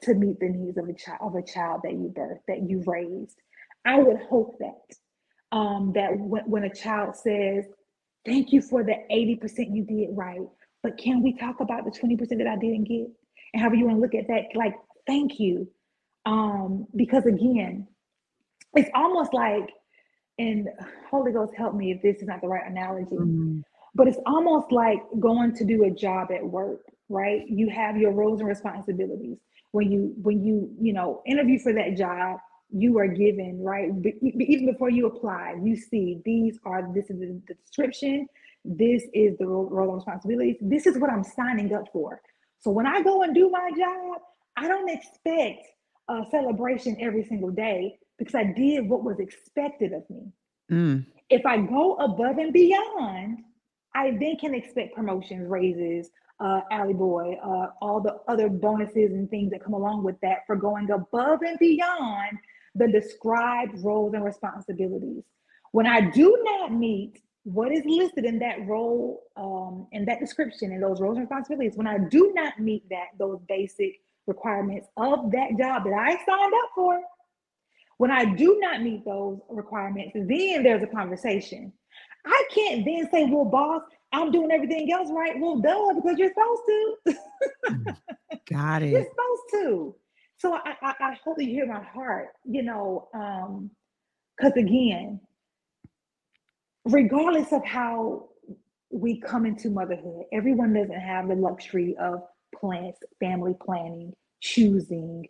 to 0.02 0.14
meet 0.14 0.40
the 0.40 0.50
needs 0.50 0.78
of 0.78 0.90
a 0.90 0.94
child 0.94 1.20
of 1.22 1.36
a 1.36 1.44
child 1.44 1.82
that 1.84 1.94
you 1.94 2.14
birthed, 2.16 2.40
that 2.48 2.70
you 2.70 2.84
raised. 2.86 3.38
I 3.86 4.00
would 4.00 4.18
hope 4.30 4.58
that 4.60 5.56
um, 5.56 5.94
that 5.94 6.12
when, 6.18 6.64
a 6.64 6.74
child 6.74 7.16
says, 7.16 7.66
"Thank 8.26 8.52
you 8.52 8.62
for 8.62 8.84
the 8.84 8.96
eighty 9.10 9.36
percent 9.36 9.76
you 9.76 9.84
did 9.84 10.10
right," 10.12 10.42
but 10.84 10.98
can 10.98 11.24
we 11.24 11.34
talk 11.34 11.60
about 11.60 11.86
the 11.86 11.92
twenty 11.92 12.18
percent 12.18 12.40
that 12.40 12.48
I 12.48 12.58
didn't 12.58 12.84
get? 12.86 13.08
And 13.54 13.62
however 13.62 13.76
you 13.76 13.86
want 13.86 13.98
to 13.98 14.02
look 14.02 14.16
at 14.16 14.28
that, 14.28 14.56
like, 14.56 14.76
thank 15.06 15.40
you, 15.40 15.70
um, 16.26 16.86
because 16.96 17.26
again, 17.26 17.88
it's 18.74 18.90
almost 18.94 19.34
like, 19.34 19.70
and 20.40 20.70
Holy 21.10 21.32
Ghost 21.32 21.54
help 21.56 21.76
me 21.76 21.92
if 21.92 22.02
this 22.02 22.18
is 22.18 22.28
not 22.28 22.42
the 22.42 22.48
right 22.48 22.70
analogy, 22.70 23.16
mm-hmm. 23.16 23.60
but 23.96 24.08
it's 24.08 24.20
almost 24.26 24.72
like 24.72 25.00
going 25.20 25.56
to 25.56 25.66
do 25.66 25.86
a 25.86 25.92
job 25.92 26.30
at 26.32 26.46
work, 26.46 26.82
right? 27.10 27.42
You 27.48 27.70
have 27.70 27.98
your 27.98 28.12
roles 28.12 28.40
and 28.40 28.48
responsibilities. 28.48 29.38
When 29.72 29.92
you 29.92 30.14
when 30.22 30.44
you 30.44 30.74
you 30.80 30.94
know 30.94 31.22
interview 31.26 31.60
for 31.60 31.74
that 31.74 31.98
job 31.98 32.40
you 32.70 32.98
are 32.98 33.08
given 33.08 33.62
right? 33.62 33.90
Even 34.22 34.66
before 34.66 34.90
you 34.90 35.08
apply 35.08 35.56
you 35.64 35.76
see 35.76 36.22
these 36.26 36.60
are 36.66 36.90
this 36.94 37.10
is 37.10 37.20
the 37.20 37.42
description. 37.48 38.28
This 38.66 39.04
is 39.14 39.38
the 39.38 39.46
role, 39.46 39.88
and 39.88 39.96
responsibilities. 39.96 40.58
This 40.62 40.86
is 40.86 40.98
what 40.98 41.10
i'm 41.10 41.24
signing 41.24 41.74
up 41.74 41.86
for. 41.94 42.22
So 42.60 42.72
when 42.72 42.86
i 42.86 43.02
go 43.02 43.24
and 43.24 43.34
do 43.34 43.50
my 43.50 43.70
job 43.78 44.22
i 44.58 44.68
don't 44.68 44.90
expect 44.90 45.66
a 46.10 46.24
celebration 46.32 46.98
every 47.00 47.24
single 47.24 47.52
day 47.52 47.98
because 48.18 48.36
i 48.36 48.44
did 48.44 48.88
what 48.88 49.04
was 49.04 49.20
expected 49.20 49.94
of 49.94 50.04
me 50.10 50.32
mm. 50.72 51.06
if 51.30 51.46
i 51.46 51.58
go 51.58 51.96
above 51.96 52.38
and 52.38 52.54
beyond 52.54 53.40
i 53.96 54.12
then 54.20 54.36
can 54.38 54.54
expect 54.54 54.96
promotions 54.96 55.48
raises 55.50 56.10
uh, 56.40 56.62
Alley 56.72 56.94
Boy, 56.94 57.38
uh, 57.44 57.68
all 57.82 58.00
the 58.00 58.20
other 58.28 58.50
bonuses 58.50 59.12
and 59.12 59.30
things 59.30 59.52
that 59.52 59.64
come 59.64 59.74
along 59.74 60.04
with 60.04 60.20
that 60.22 60.46
for 60.46 60.56
going 60.56 60.90
above 60.92 61.42
and 61.42 61.58
beyond 61.58 62.38
the 62.76 62.88
described 62.88 63.74
roles 63.84 64.14
and 64.14 64.24
responsibilities. 64.24 65.24
When 65.72 65.88
I 65.88 66.02
do 66.02 66.38
not 66.44 66.74
meet 66.74 67.22
what 67.44 67.72
is 67.72 67.84
listed 67.86 68.26
in 68.26 68.40
that 68.40 68.68
role, 68.68 69.24
um, 69.36 69.88
in 69.92 70.06
that 70.06 70.20
description, 70.20 70.72
in 70.72 70.82
those 70.82 71.02
roles 71.02 71.18
and 71.18 71.24
responsibilities, 71.24 71.76
when 71.76 71.88
I 71.88 71.98
do 71.98 72.32
not 72.36 72.60
meet 72.60 72.88
that, 72.90 73.08
those 73.18 73.40
basic 73.48 73.94
requirements 74.28 74.88
of 74.98 75.32
that 75.32 75.58
job 75.58 75.86
that 75.86 75.94
I 75.94 76.10
signed 76.10 76.54
up 76.64 76.70
for, 76.76 77.02
when 77.98 78.12
I 78.12 78.26
do 78.26 78.58
not 78.60 78.82
meet 78.82 79.04
those 79.06 79.40
requirements, 79.50 80.12
then 80.14 80.64
there's 80.64 80.84
a 80.84 80.88
conversation. 80.88 81.74
I 82.26 82.44
can't 82.54 82.86
then 82.86 83.10
say, 83.12 83.26
well, 83.26 83.46
boss, 83.46 83.82
I'm 84.14 84.32
doing 84.32 84.52
everything 84.52 84.92
else 84.92 85.10
right. 85.12 85.40
Well, 85.40 85.58
duh, 85.60 85.94
because 85.96 86.18
you're 86.18 86.32
supposed 86.34 86.62
to. 86.68 87.96
Got 88.54 88.84
it. 88.84 88.90
You're 88.90 89.04
supposed 89.04 89.42
to. 89.52 89.96
So 90.38 90.54
I, 90.54 90.76
I, 90.82 90.94
I 91.00 91.18
hope 91.24 91.38
that 91.38 91.46
you 91.46 91.52
hear 91.52 91.66
my 91.66 91.84
heart, 91.84 92.28
you 92.46 92.64
know, 92.64 93.10
um, 93.14 93.72
because 94.38 94.54
again, 94.56 95.20
regardless 96.86 97.52
of 97.52 97.66
how 97.66 98.30
we 98.92 99.20
come 99.20 99.46
into 99.46 99.70
motherhood, 99.70 100.26
everyone 100.32 100.74
doesn't 100.74 101.00
have 101.00 101.28
the 101.28 101.36
luxury 101.36 101.96
of 102.00 102.22
plans, 102.56 102.96
family 103.20 103.56
planning, 103.64 104.14
choosing. 104.42 105.26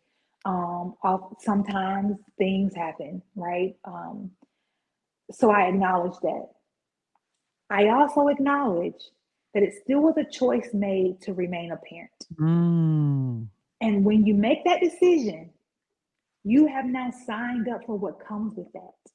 Um, 0.47 0.95
sometimes 1.39 2.15
things 2.37 2.73
happen, 2.73 3.21
right? 3.35 3.75
Um, 3.83 4.31
so 5.29 5.51
I 5.51 5.67
acknowledge 5.67 6.17
that. 6.21 6.47
I 7.69 7.89
also 7.89 8.29
acknowledge 8.29 9.11
that 9.53 9.63
it 9.63 9.73
still 9.83 9.99
was 9.99 10.15
a 10.15 10.23
choice 10.23 10.69
made 10.73 11.19
to 11.23 11.33
remain 11.33 11.73
a 11.73 11.77
parent. 11.77 12.11
Mm. 12.39 13.47
And 13.81 14.05
when 14.05 14.25
you 14.25 14.35
make 14.35 14.63
that 14.63 14.79
decision, 14.79 15.49
you 16.45 16.65
have 16.67 16.85
now 16.85 17.11
signed 17.25 17.67
up 17.67 17.81
for 17.85 17.97
what 17.97 18.25
comes 18.25 18.53
with 18.55 18.71
that. 18.71 19.11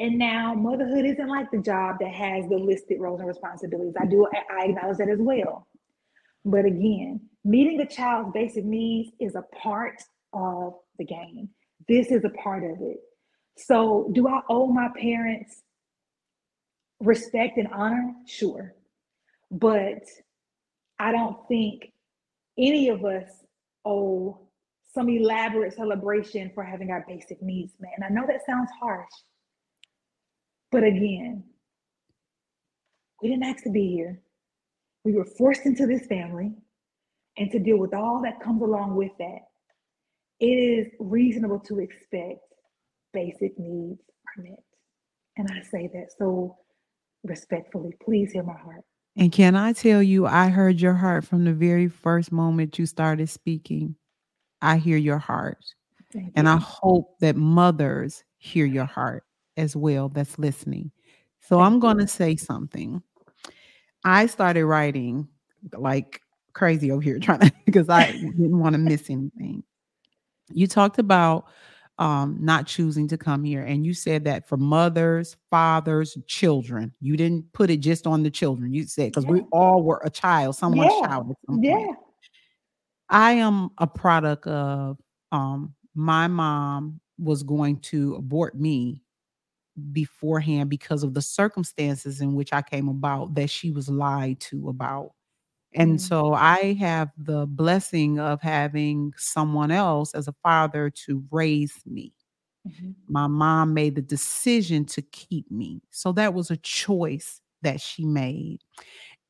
And 0.00 0.18
now 0.18 0.52
motherhood 0.52 1.06
isn't 1.06 1.28
like 1.28 1.48
the 1.52 1.58
job 1.58 1.98
that 2.00 2.12
has 2.12 2.48
the 2.48 2.56
listed 2.56 3.00
roles 3.00 3.20
and 3.20 3.28
responsibilities. 3.28 3.94
I 4.00 4.06
do 4.06 4.26
I 4.50 4.64
acknowledge 4.64 4.98
that 4.98 5.08
as 5.08 5.20
well. 5.20 5.68
But 6.44 6.64
again, 6.64 7.20
meeting 7.44 7.80
a 7.80 7.86
child's 7.86 8.32
basic 8.34 8.64
needs 8.64 9.12
is 9.20 9.36
a 9.36 9.42
part 9.56 10.02
of 10.36 10.74
the 10.98 11.04
game. 11.04 11.48
This 11.88 12.10
is 12.10 12.24
a 12.24 12.30
part 12.30 12.64
of 12.64 12.80
it. 12.80 12.98
So, 13.56 14.10
do 14.12 14.28
I 14.28 14.40
owe 14.48 14.66
my 14.66 14.88
parents 15.00 15.62
respect 17.00 17.58
and 17.58 17.68
honor, 17.72 18.14
sure. 18.26 18.74
But 19.50 20.02
I 20.98 21.12
don't 21.12 21.36
think 21.48 21.92
any 22.58 22.88
of 22.88 23.04
us 23.04 23.30
owe 23.84 24.40
some 24.94 25.08
elaborate 25.08 25.74
celebration 25.74 26.50
for 26.54 26.64
having 26.64 26.90
our 26.90 27.04
basic 27.06 27.42
needs 27.42 27.74
met. 27.80 27.92
And 27.96 28.04
I 28.04 28.08
know 28.08 28.26
that 28.26 28.46
sounds 28.46 28.70
harsh, 28.80 29.10
but 30.72 30.82
again, 30.84 31.44
we 33.22 33.28
didn't 33.28 33.44
ask 33.44 33.62
to 33.64 33.70
be 33.70 33.88
here. 33.88 34.20
We 35.04 35.12
were 35.12 35.24
forced 35.24 35.66
into 35.66 35.86
this 35.86 36.06
family 36.06 36.52
and 37.36 37.50
to 37.50 37.58
deal 37.58 37.76
with 37.76 37.94
all 37.94 38.22
that 38.22 38.40
comes 38.40 38.62
along 38.62 38.96
with 38.96 39.12
that. 39.18 39.40
It 40.40 40.46
is 40.46 40.92
reasonable 40.98 41.60
to 41.60 41.80
expect 41.80 42.40
basic 43.12 43.58
needs 43.58 44.00
are 44.36 44.42
met. 44.42 44.62
And 45.36 45.48
I 45.50 45.62
say 45.62 45.88
that 45.94 46.08
so 46.18 46.56
respectfully. 47.24 47.92
Please 48.02 48.32
hear 48.32 48.42
my 48.42 48.56
heart. 48.56 48.84
And 49.16 49.32
can 49.32 49.56
I 49.56 49.72
tell 49.72 50.02
you, 50.02 50.26
I 50.26 50.48
heard 50.48 50.80
your 50.80 50.92
heart 50.92 51.24
from 51.24 51.44
the 51.44 51.52
very 51.52 51.88
first 51.88 52.30
moment 52.30 52.78
you 52.78 52.84
started 52.84 53.28
speaking. 53.30 53.96
I 54.60 54.76
hear 54.76 54.98
your 54.98 55.18
heart. 55.18 55.58
Thank 56.12 56.32
and 56.36 56.46
you. 56.46 56.52
I 56.52 56.56
hope 56.56 57.18
that 57.20 57.36
mothers 57.36 58.24
hear 58.38 58.66
your 58.66 58.84
heart 58.84 59.24
as 59.56 59.74
well 59.74 60.08
that's 60.10 60.38
listening. 60.38 60.90
So 61.40 61.56
Thank 61.56 61.66
I'm 61.66 61.80
going 61.80 61.98
to 61.98 62.06
say 62.06 62.36
something. 62.36 63.02
I 64.04 64.26
started 64.26 64.66
writing 64.66 65.28
like 65.72 66.20
crazy 66.52 66.90
over 66.90 67.02
here 67.02 67.18
trying 67.20 67.40
to 67.40 67.52
because 67.64 67.88
I 67.88 68.12
didn't 68.12 68.58
want 68.58 68.74
to 68.74 68.78
miss 68.78 69.08
anything. 69.08 69.62
You 70.52 70.66
talked 70.66 70.98
about 70.98 71.46
um, 71.98 72.36
not 72.40 72.66
choosing 72.66 73.08
to 73.08 73.18
come 73.18 73.44
here. 73.44 73.62
And 73.62 73.86
you 73.86 73.94
said 73.94 74.24
that 74.24 74.48
for 74.48 74.56
mothers, 74.56 75.36
fathers, 75.50 76.16
children. 76.26 76.92
You 77.00 77.16
didn't 77.16 77.52
put 77.52 77.70
it 77.70 77.78
just 77.78 78.06
on 78.06 78.22
the 78.22 78.30
children. 78.30 78.72
You 78.72 78.86
said 78.86 79.12
because 79.12 79.24
yeah. 79.24 79.30
we 79.30 79.40
all 79.52 79.82
were 79.82 80.00
a 80.04 80.10
child, 80.10 80.56
someone's 80.56 80.92
yeah. 81.00 81.06
child. 81.06 81.34
Some 81.46 81.62
yeah. 81.62 81.92
I 83.08 83.32
am 83.32 83.70
a 83.78 83.86
product 83.86 84.46
of 84.46 84.98
um, 85.32 85.74
my 85.94 86.26
mom 86.26 87.00
was 87.18 87.42
going 87.42 87.80
to 87.80 88.16
abort 88.16 88.58
me 88.58 89.02
beforehand 89.92 90.68
because 90.68 91.02
of 91.02 91.14
the 91.14 91.22
circumstances 91.22 92.20
in 92.20 92.34
which 92.34 92.52
I 92.52 92.62
came 92.62 92.88
about 92.88 93.34
that 93.34 93.48
she 93.48 93.70
was 93.70 93.88
lied 93.88 94.40
to 94.40 94.68
about. 94.68 95.12
And 95.76 95.92
mm-hmm. 95.92 95.98
so 95.98 96.32
I 96.32 96.74
have 96.80 97.10
the 97.18 97.46
blessing 97.46 98.18
of 98.18 98.40
having 98.40 99.12
someone 99.16 99.70
else 99.70 100.14
as 100.14 100.26
a 100.26 100.34
father 100.42 100.90
to 101.06 101.22
raise 101.30 101.74
me. 101.84 102.12
Mm-hmm. 102.66 102.90
My 103.08 103.26
mom 103.26 103.74
made 103.74 103.94
the 103.94 104.02
decision 104.02 104.86
to 104.86 105.02
keep 105.02 105.50
me. 105.50 105.82
So 105.90 106.12
that 106.12 106.34
was 106.34 106.50
a 106.50 106.56
choice 106.56 107.40
that 107.62 107.80
she 107.80 108.04
made. 108.04 108.60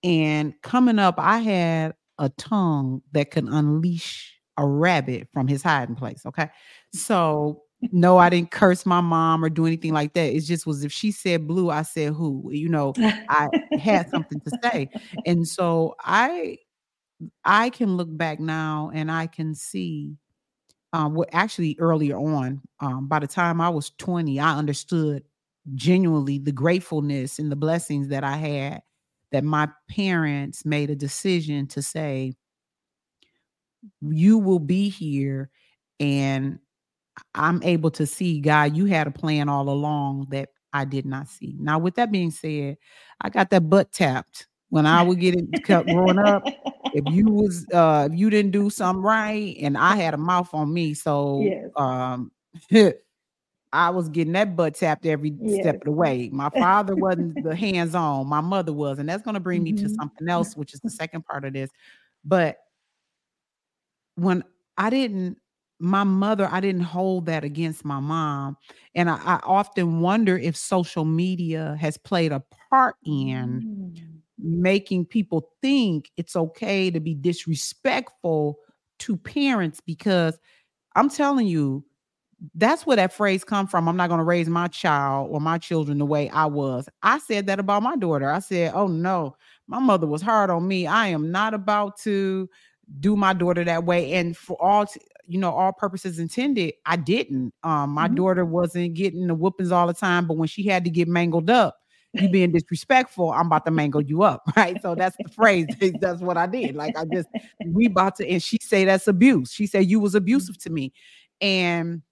And 0.02 0.54
coming 0.62 0.98
up, 0.98 1.16
I 1.18 1.38
had 1.38 1.94
a 2.18 2.28
tongue 2.30 3.02
that 3.12 3.30
could 3.30 3.44
unleash 3.44 4.40
a 4.56 4.66
rabbit 4.66 5.28
from 5.32 5.48
his 5.48 5.62
hiding 5.62 5.96
place. 5.96 6.24
Okay. 6.24 6.48
So 6.92 7.62
no, 7.92 8.18
I 8.18 8.30
didn't 8.30 8.50
curse 8.50 8.84
my 8.86 9.00
mom 9.00 9.44
or 9.44 9.48
do 9.50 9.66
anything 9.66 9.92
like 9.92 10.14
that. 10.14 10.34
It 10.34 10.40
just 10.40 10.66
was 10.66 10.84
if 10.84 10.92
she 10.92 11.12
said 11.12 11.46
blue, 11.46 11.70
I 11.70 11.82
said 11.82 12.14
who. 12.14 12.50
You 12.52 12.68
know, 12.68 12.94
I 13.28 13.48
had 13.76 14.08
something 14.10 14.40
to 14.40 14.52
say. 14.62 14.90
And 15.24 15.46
so 15.46 15.94
I 16.02 16.58
I 17.44 17.70
can 17.70 17.96
look 17.96 18.08
back 18.16 18.40
now 18.40 18.90
and 18.94 19.10
I 19.10 19.26
can 19.26 19.54
see 19.54 20.16
um 20.92 21.14
what 21.14 21.28
actually 21.32 21.76
earlier 21.80 22.16
on, 22.18 22.62
um, 22.80 23.08
by 23.08 23.20
the 23.20 23.26
time 23.26 23.60
I 23.60 23.68
was 23.70 23.90
20, 23.98 24.40
I 24.40 24.56
understood 24.56 25.24
genuinely 25.74 26.38
the 26.38 26.52
gratefulness 26.52 27.38
and 27.38 27.50
the 27.52 27.56
blessings 27.56 28.08
that 28.08 28.24
I 28.24 28.36
had 28.36 28.82
that 29.32 29.44
my 29.44 29.68
parents 29.90 30.64
made 30.64 30.90
a 30.90 30.96
decision 30.96 31.66
to 31.68 31.82
say, 31.82 32.34
you 34.02 34.38
will 34.38 34.58
be 34.58 34.88
here 34.88 35.50
and 36.00 36.58
I'm 37.34 37.62
able 37.62 37.90
to 37.92 38.06
see, 38.06 38.40
God, 38.40 38.76
you 38.76 38.86
had 38.86 39.06
a 39.06 39.10
plan 39.10 39.48
all 39.48 39.68
along 39.68 40.26
that 40.30 40.50
I 40.72 40.84
did 40.84 41.06
not 41.06 41.28
see. 41.28 41.54
Now, 41.58 41.78
with 41.78 41.94
that 41.96 42.12
being 42.12 42.30
said, 42.30 42.76
I 43.20 43.30
got 43.30 43.50
that 43.50 43.68
butt 43.70 43.92
tapped 43.92 44.46
when 44.68 44.84
I 44.86 45.02
would 45.02 45.20
get 45.20 45.34
it 45.34 45.62
growing 45.62 46.18
up. 46.18 46.44
if 46.92 47.04
you 47.08 47.26
was 47.30 47.66
uh 47.72 48.08
if 48.10 48.18
you 48.18 48.30
didn't 48.30 48.50
do 48.52 48.68
something 48.70 49.02
right 49.02 49.56
and 49.60 49.76
I 49.78 49.96
had 49.96 50.14
a 50.14 50.18
mouth 50.18 50.52
on 50.52 50.72
me, 50.72 50.94
so 50.94 51.42
Yes. 51.44 51.70
um 51.76 52.30
I 53.72 53.90
was 53.90 54.08
getting 54.08 54.32
that 54.34 54.56
butt 54.56 54.74
tapped 54.74 55.06
every 55.06 55.34
Yes. 55.42 55.58
step 55.60 55.76
of 55.76 55.80
the 55.84 55.92
way. 55.92 56.30
My 56.32 56.50
father 56.50 56.96
wasn't 56.96 57.42
the 57.42 57.54
hands-on, 57.54 58.26
my 58.26 58.40
mother 58.40 58.72
was, 58.72 58.98
and 58.98 59.08
that's 59.08 59.22
gonna 59.22 59.40
bring 59.40 59.62
me 59.62 59.72
to 59.74 59.88
Mhm. 59.88 59.96
something 59.96 60.28
else, 60.28 60.56
which 60.56 60.74
is 60.74 60.80
the 60.80 60.90
second 61.02 61.24
part 61.26 61.44
of 61.44 61.52
this. 61.52 61.70
But 62.24 62.58
when 64.16 64.42
I 64.76 64.90
didn't 64.90 65.38
my 65.78 66.04
mother, 66.04 66.48
I 66.50 66.60
didn't 66.60 66.82
hold 66.82 67.26
that 67.26 67.44
against 67.44 67.84
my 67.84 68.00
mom. 68.00 68.56
And 68.94 69.10
I, 69.10 69.16
I 69.16 69.40
often 69.44 70.00
wonder 70.00 70.38
if 70.38 70.56
social 70.56 71.04
media 71.04 71.76
has 71.80 71.98
played 71.98 72.32
a 72.32 72.42
part 72.70 72.96
in 73.04 73.64
Mm. 73.64 74.22
making 74.38 75.06
people 75.06 75.50
think 75.62 76.10
it's 76.16 76.36
okay 76.36 76.90
to 76.90 77.00
be 77.00 77.14
disrespectful 77.14 78.58
to 79.00 79.16
parents 79.16 79.80
because 79.80 80.38
I'm 80.96 81.10
telling 81.10 81.46
you, 81.46 81.84
that's 82.54 82.86
where 82.86 82.96
that 82.96 83.12
phrase 83.12 83.44
come 83.44 83.66
from. 83.66 83.88
I'm 83.88 83.96
not 83.96 84.08
going 84.08 84.18
to 84.18 84.24
raise 84.24 84.48
my 84.48 84.68
child 84.68 85.28
or 85.30 85.40
my 85.40 85.58
children 85.58 85.98
the 85.98 86.06
way 86.06 86.28
I 86.30 86.46
was. 86.46 86.88
I 87.02 87.18
said 87.18 87.46
that 87.46 87.58
about 87.58 87.82
my 87.82 87.96
daughter. 87.96 88.30
I 88.30 88.40
said, 88.40 88.72
"Oh 88.74 88.86
no, 88.88 89.36
my 89.68 89.78
mother 89.78 90.06
was 90.06 90.22
hard 90.22 90.50
on 90.50 90.68
me. 90.68 90.86
I 90.86 91.08
am 91.08 91.30
not 91.30 91.54
about 91.54 91.98
to 92.00 92.48
do 93.00 93.16
my 93.16 93.32
daughter 93.32 93.64
that 93.64 93.84
way." 93.84 94.12
And 94.14 94.36
for 94.36 94.56
all 94.62 94.86
t- 94.86 95.00
you 95.26 95.38
know, 95.38 95.50
all 95.52 95.72
purposes 95.72 96.18
intended, 96.18 96.74
I 96.86 96.96
didn't. 96.96 97.52
Um, 97.62 97.90
my 97.90 98.08
Mhm. 98.08 98.14
daughter 98.16 98.44
wasn't 98.44 98.94
getting 98.94 99.26
the 99.26 99.34
whoopings 99.34 99.72
all 99.72 99.86
the 99.86 99.94
time, 99.94 100.26
but 100.26 100.36
when 100.36 100.48
she 100.48 100.64
had 100.64 100.84
to 100.84 100.90
get 100.90 101.08
mangled 101.08 101.50
up, 101.50 101.76
you 102.14 102.28
being 102.28 102.52
disrespectful, 102.52 103.30
I'm 103.32 103.46
about 103.46 103.66
to 103.66 103.70
mangle 103.72 104.02
you 104.02 104.22
up, 104.22 104.42
right? 104.56 104.80
So 104.80 104.94
that's 104.94 105.16
the 105.22 105.28
phrase. 105.30 105.68
that's 106.00 106.20
what 106.22 106.36
I 106.36 106.46
did. 106.46 106.76
Like 106.76 106.96
I 106.96 107.04
just 107.06 107.28
we 107.62 107.86
about 107.86 108.16
to, 108.16 108.28
and 108.28 108.42
she 108.42 108.58
say 108.62 108.84
that's 108.84 109.08
abuse. 109.08 109.52
She 109.52 109.66
said 109.66 109.86
you 109.86 110.00
was 110.00 110.14
abusive 110.14 110.58
to 110.60 110.70
me, 110.70 110.92
and 111.40 112.02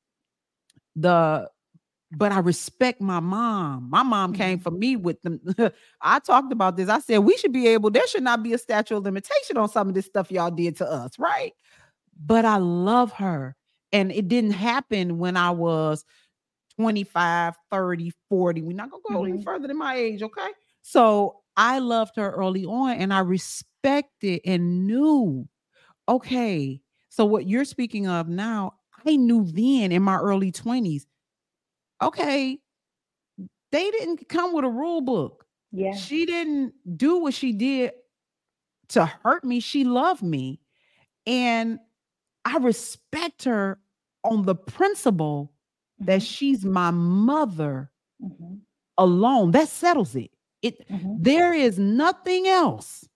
the 0.96 1.48
but 2.16 2.32
I 2.32 2.40
respect 2.40 3.00
my 3.00 3.20
mom. 3.20 3.88
My 3.90 4.02
mom 4.04 4.32
came 4.34 4.58
Mhm. 4.58 4.62
for 4.62 4.70
me 4.70 4.96
with 4.96 5.20
them. 5.22 5.40
I 6.00 6.20
talked 6.20 6.52
about 6.52 6.76
this. 6.76 6.88
I 6.88 7.00
said 7.00 7.18
we 7.18 7.36
should 7.36 7.52
be 7.52 7.68
able. 7.68 7.90
There 7.90 8.06
should 8.06 8.22
not 8.22 8.42
be 8.42 8.52
a 8.52 8.58
statute 8.58 8.96
of 8.96 9.04
limitation 9.04 9.56
on 9.56 9.68
some 9.68 9.88
of 9.88 9.94
this 9.94 10.06
stuff 10.06 10.30
y'all 10.30 10.50
did 10.50 10.76
to 10.78 10.90
us, 10.90 11.18
right? 11.18 11.52
But 12.18 12.44
I 12.44 12.56
love 12.58 13.12
her, 13.14 13.56
and 13.92 14.12
it 14.12 14.28
didn't 14.28 14.52
happen 14.52 15.18
when 15.18 15.36
I 15.36 15.50
was 15.50 16.04
25, 16.76 17.56
30, 17.70 18.12
40. 18.28 18.62
We're 18.62 18.72
not 18.76 18.90
gonna 18.90 19.02
go 19.06 19.24
any 19.24 19.38
Mhm. 19.38 19.44
further 19.44 19.68
than 19.68 19.78
my 19.78 19.94
age, 19.96 20.22
okay? 20.22 20.50
So 20.82 21.42
I 21.56 21.78
loved 21.78 22.16
her 22.16 22.30
early 22.32 22.64
on 22.64 22.92
and 22.96 23.12
I 23.12 23.20
respected 23.20 24.40
and 24.44 24.86
knew, 24.86 25.48
okay. 26.08 26.82
So 27.10 27.24
what 27.26 27.46
you're 27.48 27.64
speaking 27.66 28.06
of 28.08 28.28
now, 28.28 28.74
I 29.06 29.16
knew 29.16 29.44
then 29.46 29.92
in 29.92 30.02
my 30.02 30.16
early 30.18 30.52
20s, 30.52 31.06
okay, 32.02 32.60
they 33.72 33.90
didn't 33.90 34.28
come 34.28 34.52
with 34.54 34.64
a 34.64 34.68
rule 34.68 35.00
book. 35.00 35.46
Yeah. 35.72 35.98
She 35.98 36.26
didn't 36.26 36.74
do 36.96 37.18
what 37.18 37.34
she 37.34 37.52
did 37.52 37.92
to 38.90 39.06
hurt 39.06 39.44
me. 39.44 39.60
She 39.60 39.84
loved 39.84 40.22
me. 40.22 40.60
And 41.26 41.80
I 42.44 42.58
respect 42.58 43.44
her 43.44 43.80
on 44.24 44.44
the 44.44 44.54
principle 44.54 45.52
that 46.00 46.20
Mhm. 46.20 46.26
she's 46.26 46.64
my 46.64 46.90
mother 46.90 47.90
Mhm. 48.22 48.60
alone. 48.98 49.50
That 49.52 49.68
settles 49.68 50.14
it. 50.16 50.30
It 50.62 50.88
Mhm. 50.88 51.22
there 51.22 51.52
is 51.54 51.78
nothing 51.78 52.46
else. 52.48 53.08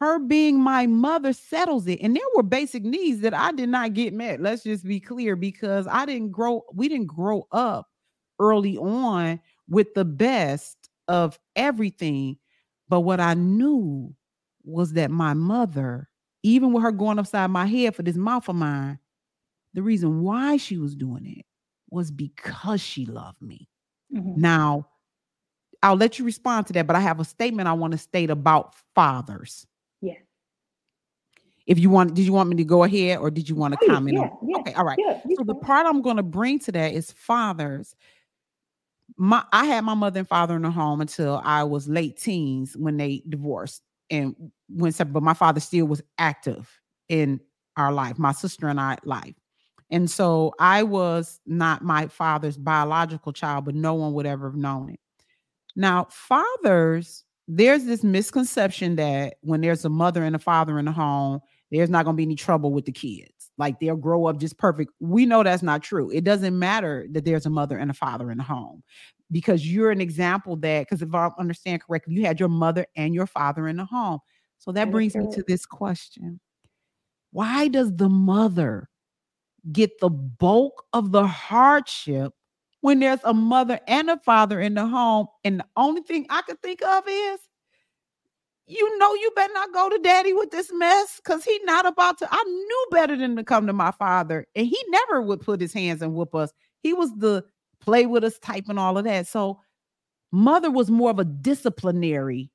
Her 0.00 0.18
being 0.20 0.60
my 0.60 0.86
mother 0.86 1.32
settles 1.32 1.86
it. 1.88 2.00
And 2.00 2.14
there 2.14 2.22
were 2.36 2.42
basic 2.44 2.84
needs 2.84 3.20
that 3.22 3.34
I 3.34 3.52
did 3.52 3.68
not 3.68 3.94
get 3.94 4.14
met. 4.14 4.40
Let's 4.40 4.62
just 4.62 4.84
be 4.84 5.00
clear 5.00 5.34
because 5.36 5.86
I 5.88 6.06
didn't 6.06 6.30
grow, 6.30 6.64
we 6.72 6.88
didn't 6.88 7.08
grow 7.08 7.46
up 7.52 7.88
early 8.38 8.76
on 8.78 9.40
with 9.68 9.92
the 9.94 10.04
best 10.04 10.88
of 11.08 11.38
everything. 11.56 12.38
But 12.88 13.00
what 13.00 13.18
I 13.20 13.34
knew 13.34 14.14
was 14.64 14.92
that 14.92 15.10
my 15.10 15.34
mother, 15.34 16.08
even 16.42 16.72
with 16.72 16.82
her 16.82 16.92
going 16.92 17.18
upside 17.18 17.50
my 17.50 17.66
head 17.66 17.94
for 17.94 18.02
this 18.02 18.16
mouth 18.16 18.48
of 18.48 18.56
mine, 18.56 18.98
the 19.74 19.82
reason 19.82 20.22
why 20.22 20.56
she 20.56 20.78
was 20.78 20.94
doing 20.94 21.26
it 21.26 21.44
was 21.90 22.10
because 22.10 22.80
she 22.80 23.06
loved 23.06 23.40
me. 23.42 23.68
Mhm. 24.14 24.36
Now, 24.36 24.88
I'll 25.82 25.96
let 25.96 26.18
you 26.18 26.24
respond 26.24 26.66
to 26.68 26.72
that, 26.74 26.86
but 26.86 26.96
I 26.96 27.00
have 27.00 27.20
a 27.20 27.24
statement 27.24 27.68
I 27.68 27.72
want 27.72 27.92
to 27.92 27.98
state 27.98 28.30
about 28.30 28.74
fathers. 28.94 29.66
Yeah. 30.00 30.14
If 31.66 31.78
you 31.78 31.90
want, 31.90 32.14
did 32.14 32.24
you 32.24 32.32
want 32.32 32.48
me 32.48 32.56
to 32.56 32.64
go 32.64 32.82
ahead 32.84 33.18
or 33.18 33.30
did 33.30 33.48
you 33.48 33.54
want 33.54 33.74
to 33.74 33.78
Oh, 33.82 33.86
comment 33.86 34.16
yeah, 34.16 34.24
on? 34.24 34.38
yeah, 34.48 34.56
Okay, 34.58 34.72
all 34.74 34.84
right. 34.84 34.98
yeah. 34.98 35.20
So 35.36 35.44
the 35.44 35.54
part 35.54 35.86
I'm 35.86 36.02
going 36.02 36.16
to 36.16 36.22
bring 36.22 36.58
to 36.60 36.72
that 36.72 36.94
is 36.94 37.12
fathers. 37.12 37.94
My 39.16 39.44
I 39.52 39.66
had 39.66 39.84
my 39.84 39.94
mother 39.94 40.20
and 40.20 40.28
father 40.28 40.56
in 40.56 40.62
the 40.62 40.70
home 40.70 41.00
until 41.00 41.40
I 41.44 41.64
was 41.64 41.88
late 41.88 42.16
teens 42.16 42.76
when 42.76 42.96
they 42.96 43.22
divorced 43.28 43.82
and 44.10 44.34
went 44.68 44.94
separate, 44.94 45.12
but 45.12 45.22
my 45.22 45.34
father 45.34 45.60
still 45.60 45.86
was 45.86 46.02
active 46.18 46.68
in 47.08 47.40
our 47.76 47.92
life, 47.92 48.18
my 48.18 48.32
sister 48.32 48.68
and 48.68 48.80
I 48.80 48.98
life. 49.04 49.34
And 49.90 50.10
so 50.10 50.52
I 50.58 50.82
was 50.82 51.40
not 51.46 51.82
my 51.82 52.08
father's 52.08 52.56
biological 52.56 53.32
child, 53.32 53.64
but 53.64 53.74
no 53.74 53.94
one 53.94 54.12
would 54.14 54.26
ever 54.26 54.50
have 54.50 54.56
known 54.56 54.90
it. 54.90 55.00
Now, 55.76 56.08
fathers, 56.10 57.24
there's 57.46 57.84
this 57.84 58.04
misconception 58.04 58.96
that 58.96 59.36
when 59.40 59.62
there's 59.62 59.84
a 59.84 59.88
mother 59.88 60.22
and 60.22 60.36
a 60.36 60.38
father 60.38 60.78
in 60.78 60.84
the 60.84 60.92
home, 60.92 61.40
there's 61.70 61.88
not 61.88 62.04
going 62.04 62.14
to 62.14 62.18
be 62.18 62.24
any 62.24 62.34
trouble 62.34 62.72
with 62.72 62.84
the 62.84 62.92
kids. 62.92 63.37
Like 63.58 63.80
they'll 63.80 63.96
grow 63.96 64.26
up 64.26 64.38
just 64.38 64.56
perfect. 64.56 64.92
We 65.00 65.26
know 65.26 65.42
that's 65.42 65.62
not 65.62 65.82
true. 65.82 66.10
It 66.10 66.24
doesn't 66.24 66.56
matter 66.58 67.06
that 67.10 67.24
there's 67.24 67.44
a 67.44 67.50
mother 67.50 67.76
and 67.76 67.90
a 67.90 67.94
father 67.94 68.30
in 68.30 68.38
the 68.38 68.44
home 68.44 68.82
because 69.30 69.70
you're 69.70 69.90
an 69.90 70.00
example 70.00 70.56
that, 70.56 70.82
because 70.82 71.02
if 71.02 71.12
I 71.12 71.30
understand 71.38 71.82
correctly, 71.82 72.14
you 72.14 72.24
had 72.24 72.38
your 72.40 72.48
mother 72.48 72.86
and 72.96 73.14
your 73.14 73.26
father 73.26 73.68
in 73.68 73.76
the 73.76 73.84
home. 73.84 74.20
So 74.58 74.72
that 74.72 74.90
brings 74.90 75.16
me 75.16 75.26
to 75.32 75.44
this 75.46 75.66
question 75.66 76.40
Why 77.32 77.68
does 77.68 77.94
the 77.94 78.08
mother 78.08 78.88
get 79.72 79.98
the 80.00 80.08
bulk 80.08 80.84
of 80.92 81.10
the 81.12 81.26
hardship 81.26 82.32
when 82.80 83.00
there's 83.00 83.20
a 83.24 83.34
mother 83.34 83.80
and 83.88 84.08
a 84.08 84.18
father 84.18 84.60
in 84.60 84.74
the 84.74 84.86
home? 84.86 85.26
And 85.44 85.60
the 85.60 85.66
only 85.76 86.02
thing 86.02 86.26
I 86.30 86.42
could 86.42 86.62
think 86.62 86.82
of 86.82 87.04
is, 87.08 87.40
you 88.68 88.98
know, 88.98 89.14
you 89.14 89.30
better 89.34 89.52
not 89.52 89.72
go 89.72 89.88
to 89.88 89.98
daddy 89.98 90.32
with 90.32 90.50
this 90.50 90.70
mess 90.72 91.20
because 91.22 91.44
he 91.44 91.58
not 91.64 91.86
about 91.86 92.18
to. 92.18 92.28
I 92.30 92.42
knew 92.44 92.86
better 92.90 93.16
than 93.16 93.34
to 93.36 93.44
come 93.44 93.66
to 93.66 93.72
my 93.72 93.90
father, 93.92 94.46
and 94.54 94.66
he 94.66 94.78
never 94.88 95.22
would 95.22 95.40
put 95.40 95.60
his 95.60 95.72
hands 95.72 96.02
and 96.02 96.14
whoop 96.14 96.34
us. 96.34 96.52
He 96.82 96.92
was 96.92 97.10
the 97.16 97.44
play 97.80 98.06
with 98.06 98.24
us 98.24 98.38
type 98.38 98.64
and 98.68 98.78
all 98.78 98.98
of 98.98 99.04
that. 99.04 99.26
So, 99.26 99.60
mother 100.32 100.70
was 100.70 100.90
more 100.90 101.10
of 101.10 101.18
a 101.18 101.24
disciplinary 101.24 102.50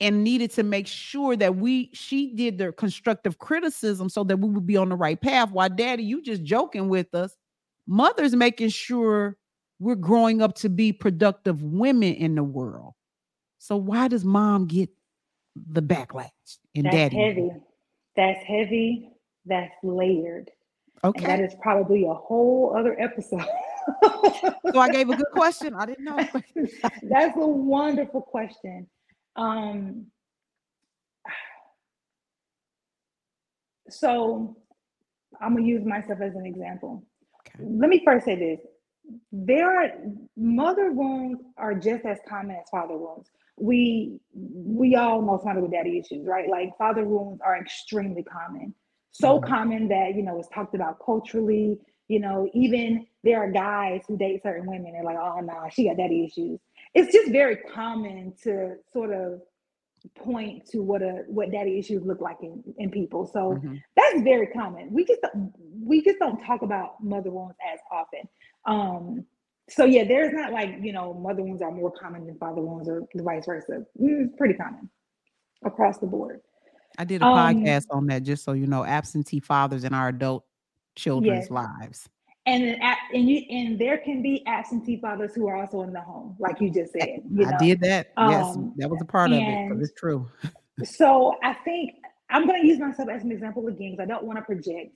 and 0.00 0.24
needed 0.24 0.50
to 0.52 0.62
make 0.62 0.86
sure 0.86 1.36
that 1.36 1.56
we 1.56 1.90
she 1.92 2.34
did 2.34 2.58
the 2.58 2.72
constructive 2.72 3.38
criticism 3.38 4.08
so 4.08 4.24
that 4.24 4.38
we 4.38 4.48
would 4.48 4.66
be 4.66 4.76
on 4.76 4.88
the 4.88 4.96
right 4.96 5.20
path 5.20 5.50
while 5.50 5.68
daddy 5.68 6.02
you 6.02 6.22
just 6.22 6.42
joking 6.42 6.88
with 6.88 7.14
us 7.14 7.36
mother's 7.86 8.34
making 8.34 8.70
sure 8.70 9.36
we're 9.78 9.94
growing 9.94 10.40
up 10.40 10.54
to 10.54 10.68
be 10.68 10.92
productive 10.92 11.62
women 11.62 12.14
in 12.14 12.34
the 12.34 12.42
world 12.42 12.94
so 13.58 13.76
why 13.76 14.08
does 14.08 14.24
mom 14.24 14.66
get 14.66 14.88
the 15.70 15.82
backlash 15.82 16.30
and 16.74 16.86
That's 16.86 16.96
daddy 16.96 17.16
heavy. 17.16 17.50
That's 18.16 18.44
heavy. 18.44 19.10
That's 19.46 19.74
layered. 19.82 20.50
And 21.02 21.14
that 21.14 21.40
okay 21.40 21.44
is 21.44 21.54
probably 21.62 22.04
a 22.04 22.12
whole 22.12 22.74
other 22.76 22.98
episode. 23.00 23.44
so 24.72 24.78
i 24.78 24.90
gave 24.90 25.08
a 25.08 25.16
good 25.16 25.30
question 25.32 25.72
i 25.74 25.86
didn't 25.86 26.04
know 26.04 26.16
That's 27.02 27.36
a 27.36 27.46
wonderful 27.46 28.20
question. 28.20 28.86
Um, 29.36 30.06
so 33.88 34.56
I'm 35.40 35.54
gonna 35.54 35.66
use 35.66 35.84
myself 35.84 36.20
as 36.20 36.34
an 36.34 36.46
example. 36.46 37.04
okay. 37.40 37.64
Let 37.64 37.90
me 37.90 38.02
first 38.04 38.24
say 38.24 38.36
this: 38.36 38.60
there 39.32 39.80
are 39.80 39.90
mother 40.36 40.92
wounds 40.92 41.42
are 41.56 41.74
just 41.74 42.04
as 42.04 42.18
common 42.28 42.56
as 42.56 42.68
father 42.70 42.96
wounds. 42.96 43.30
We 43.60 44.20
we 44.34 44.96
all 44.96 45.22
know 45.22 45.38
somebody 45.38 45.62
with 45.62 45.72
daddy 45.72 45.98
issues, 45.98 46.26
right? 46.26 46.48
Like 46.48 46.76
father 46.78 47.04
wounds 47.04 47.40
are 47.44 47.60
extremely 47.60 48.22
common, 48.22 48.74
so 49.12 49.38
Mhm. 49.38 49.46
common 49.46 49.88
that 49.88 50.14
you 50.14 50.22
know 50.22 50.38
it's 50.38 50.48
talked 50.48 50.74
about 50.74 50.98
culturally. 51.04 51.78
You 52.08 52.20
know, 52.20 52.48
even 52.54 53.06
there 53.22 53.38
are 53.38 53.50
guys 53.50 54.02
who 54.08 54.16
date 54.16 54.42
certain 54.42 54.66
women. 54.66 54.92
They're 54.92 55.04
like, 55.04 55.18
oh 55.20 55.40
nah, 55.40 55.68
she 55.68 55.86
got 55.88 55.96
daddy 55.96 56.24
issues. 56.24 56.58
It's 56.94 57.12
just 57.12 57.30
very 57.30 57.56
common 57.56 58.34
to 58.42 58.76
sort 58.92 59.12
of 59.12 59.42
point 60.16 60.66
to 60.66 60.80
what 60.80 61.02
a 61.02 61.24
what 61.26 61.50
daddy 61.52 61.78
issues 61.78 62.02
look 62.04 62.20
like 62.20 62.38
in, 62.42 62.62
in 62.78 62.90
people. 62.90 63.26
So 63.26 63.60
Mhm. 63.62 63.82
that's 63.96 64.22
very 64.22 64.46
common. 64.48 64.92
We 64.92 65.04
just 65.04 65.20
don't, 65.22 65.52
we 65.82 66.02
just 66.02 66.18
don't 66.18 66.42
talk 66.44 66.62
about 66.62 67.02
mother 67.02 67.30
wounds 67.30 67.56
as 67.72 67.78
often. 67.92 68.28
Um, 68.64 69.26
so 69.70 69.84
yeah, 69.84 70.04
there's 70.04 70.32
not 70.32 70.52
like 70.52 70.76
you 70.80 70.92
know 70.92 71.14
mother 71.14 71.42
wounds 71.42 71.62
are 71.62 71.70
more 71.70 71.92
common 71.92 72.26
than 72.26 72.36
father 72.38 72.60
wounds 72.60 72.88
or 72.88 73.06
vice 73.16 73.46
versa. 73.46 73.84
Mm, 74.00 74.26
It's 74.26 74.36
pretty 74.36 74.54
common 74.54 74.90
across 75.64 75.98
the 75.98 76.06
board. 76.06 76.40
I 76.98 77.04
did 77.04 77.22
a 77.22 77.26
um, 77.26 77.56
podcast 77.56 77.86
on 77.90 78.06
that, 78.06 78.22
just 78.22 78.44
so 78.44 78.52
you 78.52 78.66
know, 78.66 78.84
absentee 78.84 79.40
fathers 79.40 79.84
in 79.84 79.94
our 79.94 80.08
adult 80.08 80.44
children's 80.96 81.44
yes. 81.44 81.50
lives. 81.50 82.08
And 82.46 82.76
and 83.14 83.30
you 83.30 83.42
and 83.50 83.78
there 83.78 83.98
can 83.98 84.22
be 84.22 84.44
absentee 84.46 84.98
fathers 85.00 85.34
who 85.34 85.46
are 85.46 85.56
also 85.56 85.82
in 85.82 85.92
the 85.92 86.00
home, 86.00 86.36
like 86.38 86.60
you 86.60 86.70
just 86.70 86.92
said. 86.92 87.22
You 87.30 87.46
I 87.46 87.56
did 87.58 87.80
that. 87.82 88.12
Um, 88.16 88.30
yes, 88.30 88.56
that 88.76 88.90
was 88.90 89.00
a 89.00 89.04
part 89.04 89.30
of 89.30 89.38
it. 89.38 89.80
It's 89.80 89.92
true. 89.92 90.28
so 90.84 91.36
I 91.44 91.54
think 91.64 91.92
I'm 92.30 92.46
going 92.46 92.62
to 92.62 92.66
use 92.66 92.78
myself 92.78 93.08
as 93.08 93.22
an 93.22 93.30
example 93.32 93.66
again 93.66 93.92
because 93.92 94.02
I 94.02 94.06
don't 94.06 94.24
want 94.24 94.38
to 94.38 94.42
project. 94.42 94.92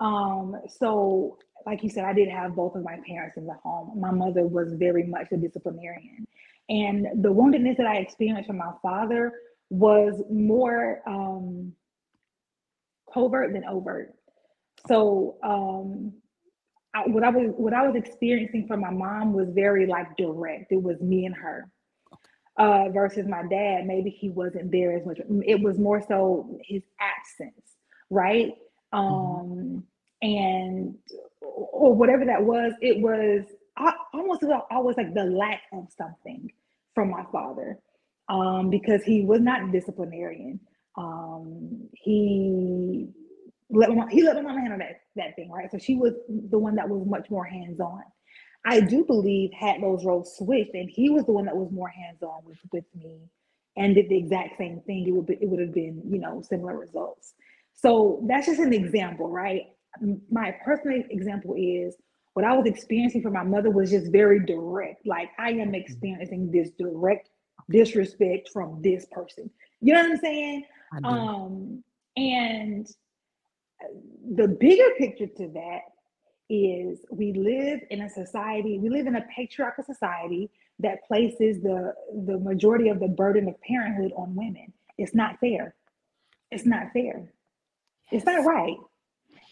Um, 0.00 0.56
so, 0.66 1.38
like 1.66 1.82
you 1.82 1.90
said, 1.90 2.04
I 2.04 2.12
did 2.12 2.28
have 2.28 2.54
both 2.54 2.74
of 2.74 2.84
my 2.84 2.98
parents 3.06 3.36
in 3.36 3.46
the 3.46 3.54
home. 3.54 4.00
My 4.00 4.10
mother 4.10 4.46
was 4.46 4.72
very 4.74 5.04
much 5.04 5.28
a 5.32 5.36
disciplinarian, 5.36 6.26
and 6.68 7.06
the 7.22 7.32
woundedness 7.32 7.76
that 7.76 7.86
I 7.86 7.96
experienced 7.96 8.46
from 8.46 8.58
my 8.58 8.72
father 8.82 9.32
was 9.70 10.22
more 10.30 11.02
um, 11.06 11.72
covert 13.12 13.52
than 13.52 13.64
overt. 13.64 14.14
So, 14.88 15.36
um, 15.42 16.12
I, 16.94 17.02
what 17.08 17.22
I 17.22 17.30
was 17.30 17.52
what 17.56 17.72
I 17.72 17.86
was 17.86 17.96
experiencing 17.96 18.66
from 18.66 18.80
my 18.80 18.90
mom 18.90 19.32
was 19.32 19.48
very 19.50 19.86
like 19.86 20.16
direct. 20.16 20.72
It 20.72 20.82
was 20.82 21.00
me 21.00 21.26
and 21.26 21.34
her 21.34 21.70
uh, 22.60 22.90
versus 22.90 23.26
my 23.26 23.42
dad, 23.48 23.86
maybe 23.86 24.10
he 24.10 24.28
wasn't 24.28 24.70
there 24.70 24.96
as 24.96 25.06
much. 25.06 25.18
It 25.46 25.60
was 25.62 25.78
more 25.78 26.02
so 26.06 26.58
his 26.62 26.82
absence, 27.00 27.76
right? 28.10 28.52
Mm-hmm. 28.92 28.98
Um, 28.98 29.84
and 30.20 30.94
or 31.40 31.94
whatever 31.94 32.24
that 32.24 32.42
was, 32.42 32.72
it 32.80 33.00
was 33.00 33.44
I, 33.76 33.92
almost 34.14 34.44
always 34.70 34.96
like 34.96 35.14
the 35.14 35.24
lack 35.24 35.62
of 35.72 35.88
something 35.96 36.50
from 36.94 37.10
my 37.10 37.24
father, 37.32 37.78
um, 38.28 38.70
because 38.70 39.02
he 39.04 39.22
was 39.22 39.40
not 39.40 39.72
disciplinarian. 39.72 40.60
Um, 40.96 41.88
he 41.92 43.08
let 43.70 43.90
my, 43.94 44.06
he 44.10 44.22
let 44.22 44.36
my 44.36 44.42
mom 44.42 44.58
handle 44.58 44.78
that 44.78 45.00
that 45.16 45.36
thing, 45.36 45.50
right? 45.50 45.70
So 45.70 45.78
she 45.78 45.96
was 45.96 46.14
the 46.28 46.58
one 46.58 46.74
that 46.76 46.88
was 46.88 47.06
much 47.06 47.30
more 47.30 47.44
hands 47.44 47.80
on. 47.80 48.02
I 48.66 48.80
do 48.80 49.04
believe 49.04 49.50
had 49.58 49.82
those 49.82 50.04
roles 50.04 50.36
switched 50.36 50.74
and 50.74 50.90
he 50.90 51.10
was 51.10 51.24
the 51.24 51.32
one 51.32 51.46
that 51.46 51.56
was 51.56 51.70
more 51.72 51.88
hands-on 51.88 52.44
with, 52.44 52.58
with 52.72 52.84
me 52.94 53.30
and 53.76 53.94
did 53.94 54.08
the 54.08 54.18
exact 54.18 54.58
same 54.58 54.80
thing, 54.86 55.06
it 55.08 55.12
would 55.12 55.26
be, 55.26 55.38
it 55.40 55.48
would 55.48 55.60
have 55.60 55.72
been, 55.72 56.02
you 56.06 56.18
know, 56.18 56.42
similar 56.42 56.76
results. 56.78 57.34
So 57.74 58.22
that's 58.28 58.46
just 58.46 58.60
an 58.60 58.74
example, 58.74 59.30
right? 59.30 59.62
My 60.30 60.54
personal 60.64 61.02
example 61.10 61.54
is 61.56 61.96
what 62.34 62.44
I 62.44 62.56
was 62.56 62.66
experiencing 62.66 63.22
from 63.22 63.32
my 63.32 63.42
mother 63.42 63.70
was 63.70 63.90
just 63.90 64.12
very 64.12 64.44
direct. 64.44 65.06
Like 65.06 65.30
I 65.38 65.50
am 65.50 65.74
experiencing 65.74 66.50
this 66.50 66.70
direct 66.78 67.28
disrespect 67.68 68.50
from 68.52 68.80
this 68.82 69.06
person. 69.10 69.50
You 69.80 69.94
know 69.94 70.02
what 70.02 70.12
I'm 70.12 70.18
saying? 70.18 70.64
Um, 71.04 71.84
and 72.16 72.86
the 74.34 74.48
bigger 74.48 74.90
picture 74.98 75.26
to 75.26 75.48
that 75.54 75.80
is 76.48 76.98
we 77.10 77.32
live 77.32 77.80
in 77.90 78.02
a 78.02 78.10
society, 78.10 78.78
we 78.78 78.88
live 78.88 79.06
in 79.06 79.16
a 79.16 79.24
patriarchal 79.34 79.84
society 79.84 80.50
that 80.80 81.06
places 81.06 81.62
the 81.62 81.94
the 82.26 82.38
majority 82.38 82.88
of 82.88 83.00
the 83.00 83.08
burden 83.08 83.48
of 83.48 83.60
parenthood 83.60 84.12
on 84.16 84.34
women. 84.34 84.72
It's 84.98 85.14
not 85.14 85.38
fair. 85.40 85.74
It's 86.50 86.66
not 86.66 86.92
fair. 86.92 87.32
It's 88.10 88.24
not 88.24 88.44
right. 88.44 88.76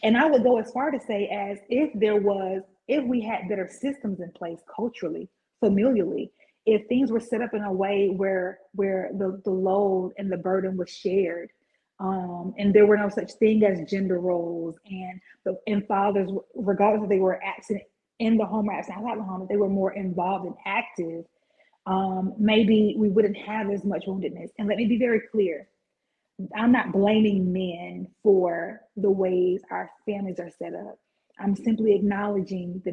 And 0.02 0.16
I 0.16 0.26
would 0.26 0.42
go 0.42 0.58
as 0.58 0.70
far 0.70 0.90
to 0.90 1.00
say 1.00 1.28
as 1.28 1.58
if 1.68 1.90
there 1.94 2.16
was, 2.16 2.62
if 2.86 3.04
we 3.04 3.20
had 3.20 3.48
better 3.48 3.68
systems 3.68 4.20
in 4.20 4.30
place 4.32 4.60
culturally, 4.74 5.28
familially, 5.62 6.30
if 6.66 6.86
things 6.88 7.10
were 7.10 7.20
set 7.20 7.42
up 7.42 7.54
in 7.54 7.62
a 7.62 7.72
way 7.72 8.08
where 8.08 8.58
where 8.74 9.10
the, 9.14 9.40
the 9.44 9.50
load 9.50 10.12
and 10.18 10.30
the 10.30 10.36
burden 10.36 10.76
was 10.76 10.90
shared 10.90 11.50
um, 11.98 12.54
and 12.58 12.74
there 12.74 12.86
were 12.86 12.96
no 12.96 13.08
such 13.08 13.32
thing 13.32 13.64
as 13.64 13.90
gender 13.90 14.20
roles 14.20 14.76
and 14.84 15.18
the 15.44 15.58
and 15.66 15.86
fathers 15.86 16.30
regardless 16.54 17.04
if 17.04 17.08
they 17.08 17.20
were 17.20 17.42
absent 17.42 17.80
in 18.18 18.36
the 18.36 18.44
home 18.44 18.68
or 18.68 18.74
absent 18.74 18.98
outside 18.98 19.18
the 19.18 19.22
home 19.22 19.42
if 19.42 19.48
they 19.48 19.56
were 19.56 19.68
more 19.68 19.94
involved 19.94 20.44
and 20.44 20.54
active 20.66 21.24
um, 21.88 22.34
maybe 22.38 22.94
we 22.98 23.08
wouldn't 23.08 23.36
have 23.36 23.70
as 23.70 23.82
much 23.82 24.04
woundedness. 24.06 24.50
And 24.58 24.68
let 24.68 24.76
me 24.76 24.86
be 24.86 24.98
very 24.98 25.20
clear 25.32 25.68
i'm 26.56 26.72
not 26.72 26.92
blaming 26.92 27.52
men 27.52 28.06
for 28.22 28.80
the 28.96 29.10
ways 29.10 29.60
our 29.70 29.90
families 30.06 30.38
are 30.38 30.50
set 30.58 30.74
up 30.74 30.98
i'm 31.40 31.54
simply 31.54 31.94
acknowledging 31.94 32.80
the 32.84 32.92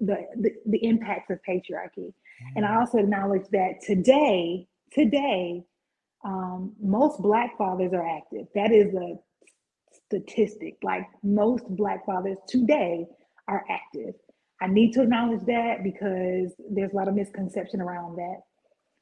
the, 0.00 0.16
the, 0.36 0.50
the 0.66 0.84
impacts 0.84 1.30
of 1.30 1.38
patriarchy 1.48 2.12
and 2.56 2.64
i 2.64 2.76
also 2.76 2.98
acknowledge 2.98 3.46
that 3.50 3.74
today 3.82 4.66
today 4.92 5.64
um, 6.24 6.74
most 6.80 7.20
black 7.22 7.56
fathers 7.56 7.92
are 7.92 8.06
active. 8.06 8.46
That 8.54 8.72
is 8.72 8.94
a 8.94 9.14
statistic. 10.06 10.76
Like 10.82 11.06
most 11.22 11.64
black 11.68 12.04
fathers 12.06 12.38
today 12.48 13.06
are 13.46 13.64
active. 13.70 14.14
I 14.60 14.66
need 14.66 14.92
to 14.94 15.02
acknowledge 15.02 15.44
that 15.46 15.84
because 15.84 16.52
there's 16.70 16.92
a 16.92 16.96
lot 16.96 17.08
of 17.08 17.14
misconception 17.14 17.80
around 17.80 18.16
that. 18.16 18.40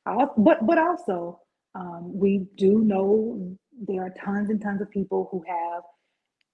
Uh, 0.04 0.26
but 0.36 0.64
but 0.66 0.78
also, 0.78 1.40
um, 1.74 2.10
we 2.14 2.46
do 2.56 2.80
know 2.80 3.56
there 3.80 4.02
are 4.02 4.14
tons 4.24 4.50
and 4.50 4.60
tons 4.60 4.80
of 4.80 4.90
people 4.90 5.28
who 5.30 5.44
have 5.46 5.82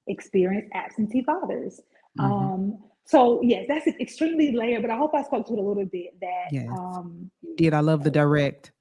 experienced 0.06 0.70
absentee 0.74 1.22
fathers. 1.22 1.80
Mm-hmm. 2.18 2.32
Um, 2.32 2.78
so 3.04 3.40
yes, 3.42 3.66
that's 3.68 3.86
extremely 4.00 4.52
layered. 4.52 4.82
But 4.82 4.90
I 4.90 4.96
hope 4.96 5.14
I 5.14 5.22
spoke 5.22 5.46
to 5.48 5.54
it 5.54 5.58
a 5.58 5.62
little 5.62 5.84
bit. 5.84 6.18
That 6.20 6.52
yes. 6.52 6.68
um, 6.70 7.30
did. 7.56 7.74
I 7.74 7.80
love 7.80 8.04
the 8.04 8.10
direct. 8.10 8.72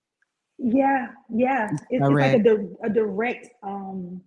Yeah, 0.57 1.07
yeah. 1.33 1.69
It's, 1.71 1.83
it's 1.89 2.01
like 2.01 2.45
a, 2.45 2.67
a 2.83 2.89
direct 2.89 3.49
um 3.63 4.21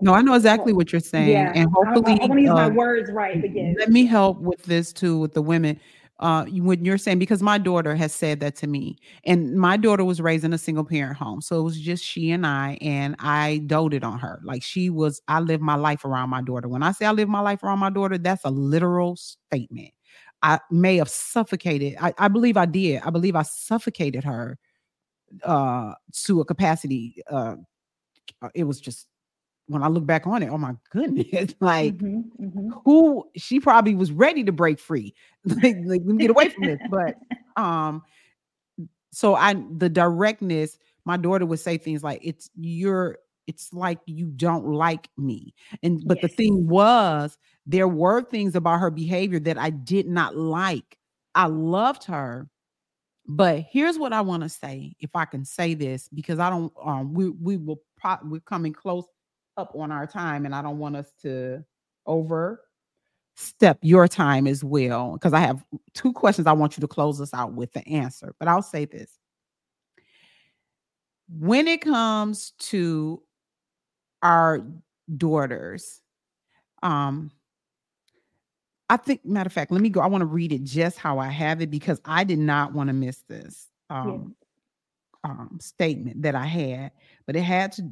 no, 0.00 0.12
I 0.12 0.20
know 0.20 0.34
exactly 0.34 0.72
what 0.72 0.92
you're 0.92 1.00
saying, 1.00 1.30
yeah. 1.30 1.52
and 1.54 1.70
hopefully, 1.72 2.18
I, 2.20 2.22
I, 2.22 2.24
I 2.24 2.26
want 2.26 2.32
to 2.34 2.40
use 2.40 2.50
uh, 2.50 2.54
my 2.54 2.68
words 2.68 3.10
right. 3.10 3.40
But 3.40 3.54
yes. 3.54 3.76
let 3.78 3.88
me 3.88 4.04
help 4.04 4.38
with 4.40 4.62
this 4.64 4.92
too 4.92 5.18
with 5.18 5.32
the 5.32 5.42
women. 5.42 5.80
Uh, 6.18 6.46
when 6.46 6.82
you're 6.84 6.96
saying 6.96 7.18
because 7.18 7.42
my 7.42 7.58
daughter 7.58 7.94
has 7.94 8.14
said 8.14 8.40
that 8.40 8.56
to 8.56 8.66
me, 8.66 8.96
and 9.24 9.54
my 9.56 9.76
daughter 9.76 10.04
was 10.04 10.20
raised 10.20 10.44
in 10.44 10.52
a 10.54 10.58
single 10.58 10.84
parent 10.84 11.16
home, 11.18 11.42
so 11.42 11.60
it 11.60 11.62
was 11.62 11.78
just 11.78 12.02
she 12.02 12.30
and 12.30 12.46
I, 12.46 12.78
and 12.80 13.16
I 13.18 13.58
doted 13.66 14.02
on 14.02 14.18
her. 14.20 14.40
Like 14.42 14.62
she 14.62 14.88
was, 14.88 15.20
I 15.28 15.40
lived 15.40 15.62
my 15.62 15.74
life 15.76 16.04
around 16.06 16.30
my 16.30 16.40
daughter. 16.42 16.68
When 16.68 16.82
I 16.82 16.92
say 16.92 17.04
I 17.04 17.12
live 17.12 17.28
my 17.28 17.40
life 17.40 17.62
around 17.62 17.80
my 17.80 17.90
daughter, 17.90 18.16
that's 18.16 18.44
a 18.44 18.50
literal 18.50 19.16
statement. 19.16 19.90
I 20.42 20.58
may 20.70 20.96
have 20.96 21.08
suffocated. 21.10 21.96
I, 22.00 22.14
I 22.18 22.28
believe 22.28 22.56
I 22.56 22.66
did. 22.66 23.02
I 23.04 23.10
believe 23.10 23.36
I 23.36 23.42
suffocated 23.42 24.24
her 24.24 24.58
uh 25.44 25.94
to 26.24 26.40
a 26.40 26.44
capacity. 26.44 27.22
Uh 27.30 27.56
it 28.54 28.64
was 28.64 28.80
just 28.80 29.06
when 29.68 29.82
I 29.82 29.88
look 29.88 30.06
back 30.06 30.26
on 30.26 30.42
it, 30.42 30.48
oh 30.48 30.58
my 30.58 30.74
goodness, 30.90 31.54
like 31.60 31.96
mm-hmm, 31.96 32.44
mm-hmm. 32.44 32.70
who 32.84 33.28
she 33.36 33.60
probably 33.60 33.94
was 33.94 34.12
ready 34.12 34.44
to 34.44 34.52
break 34.52 34.78
free. 34.78 35.14
like, 35.44 35.76
like, 35.84 36.02
let 36.04 36.06
me 36.06 36.18
get 36.18 36.30
away 36.30 36.48
from 36.48 36.64
this. 36.64 36.80
But 36.90 37.16
um, 37.60 38.02
so 39.12 39.34
I 39.34 39.54
the 39.76 39.88
directness, 39.88 40.78
my 41.04 41.16
daughter 41.16 41.46
would 41.46 41.60
say 41.60 41.78
things 41.78 42.02
like, 42.02 42.20
It's 42.22 42.50
you're 42.56 43.18
it's 43.46 43.72
like 43.72 44.00
you 44.06 44.26
don't 44.26 44.66
like 44.66 45.08
me. 45.16 45.54
And 45.82 46.02
but 46.06 46.18
yes. 46.20 46.30
the 46.30 46.36
thing 46.36 46.68
was, 46.68 47.38
there 47.64 47.88
were 47.88 48.22
things 48.22 48.56
about 48.56 48.80
her 48.80 48.90
behavior 48.90 49.38
that 49.40 49.58
I 49.58 49.70
did 49.70 50.06
not 50.06 50.36
like. 50.36 50.98
I 51.34 51.46
loved 51.46 52.04
her. 52.04 52.48
But 53.28 53.64
here's 53.70 53.98
what 53.98 54.12
I 54.12 54.20
want 54.20 54.44
to 54.44 54.48
say, 54.48 54.94
if 55.00 55.10
I 55.16 55.24
can 55.24 55.44
say 55.44 55.74
this, 55.74 56.08
because 56.08 56.38
I 56.38 56.48
don't 56.50 56.72
um 56.84 57.14
we 57.14 57.30
we 57.30 57.56
will 57.56 57.80
pro- 57.96 58.18
we're 58.22 58.40
coming 58.40 58.72
close 58.72 59.04
up 59.56 59.72
on 59.74 59.90
our 59.92 60.06
time, 60.06 60.46
and 60.46 60.54
I 60.54 60.62
don't 60.62 60.78
want 60.78 60.96
us 60.96 61.10
to 61.22 61.64
overstep 62.06 63.78
your 63.82 64.08
time 64.08 64.46
as 64.46 64.62
well. 64.62 65.12
Because 65.12 65.32
I 65.32 65.40
have 65.40 65.64
two 65.94 66.12
questions 66.12 66.46
I 66.46 66.52
want 66.52 66.76
you 66.76 66.80
to 66.82 66.88
close 66.88 67.20
us 67.20 67.34
out 67.34 67.52
with 67.52 67.72
the 67.72 67.86
answer. 67.88 68.34
But 68.38 68.48
I'll 68.48 68.62
say 68.62 68.84
this. 68.84 69.18
When 71.28 71.66
it 71.66 71.80
comes 71.80 72.52
to 72.58 73.22
our 74.22 74.64
daughters. 75.16 76.00
Um, 76.82 77.30
I 78.88 78.96
think, 78.96 79.24
matter 79.24 79.48
of 79.48 79.52
fact, 79.52 79.72
let 79.72 79.80
me 79.80 79.88
go. 79.88 80.00
I 80.00 80.06
want 80.06 80.22
to 80.22 80.26
read 80.26 80.52
it 80.52 80.62
just 80.62 80.98
how 80.98 81.18
I 81.18 81.28
have 81.28 81.60
it 81.60 81.70
because 81.70 82.00
I 82.04 82.24
did 82.24 82.38
not 82.38 82.72
want 82.72 82.88
to 82.88 82.92
miss 82.92 83.22
this 83.28 83.66
um, 83.90 84.34
yeah. 85.24 85.30
um, 85.30 85.58
statement 85.60 86.22
that 86.22 86.34
I 86.34 86.46
had, 86.46 86.92
but 87.26 87.36
it 87.36 87.42
had 87.42 87.72
to 87.72 87.82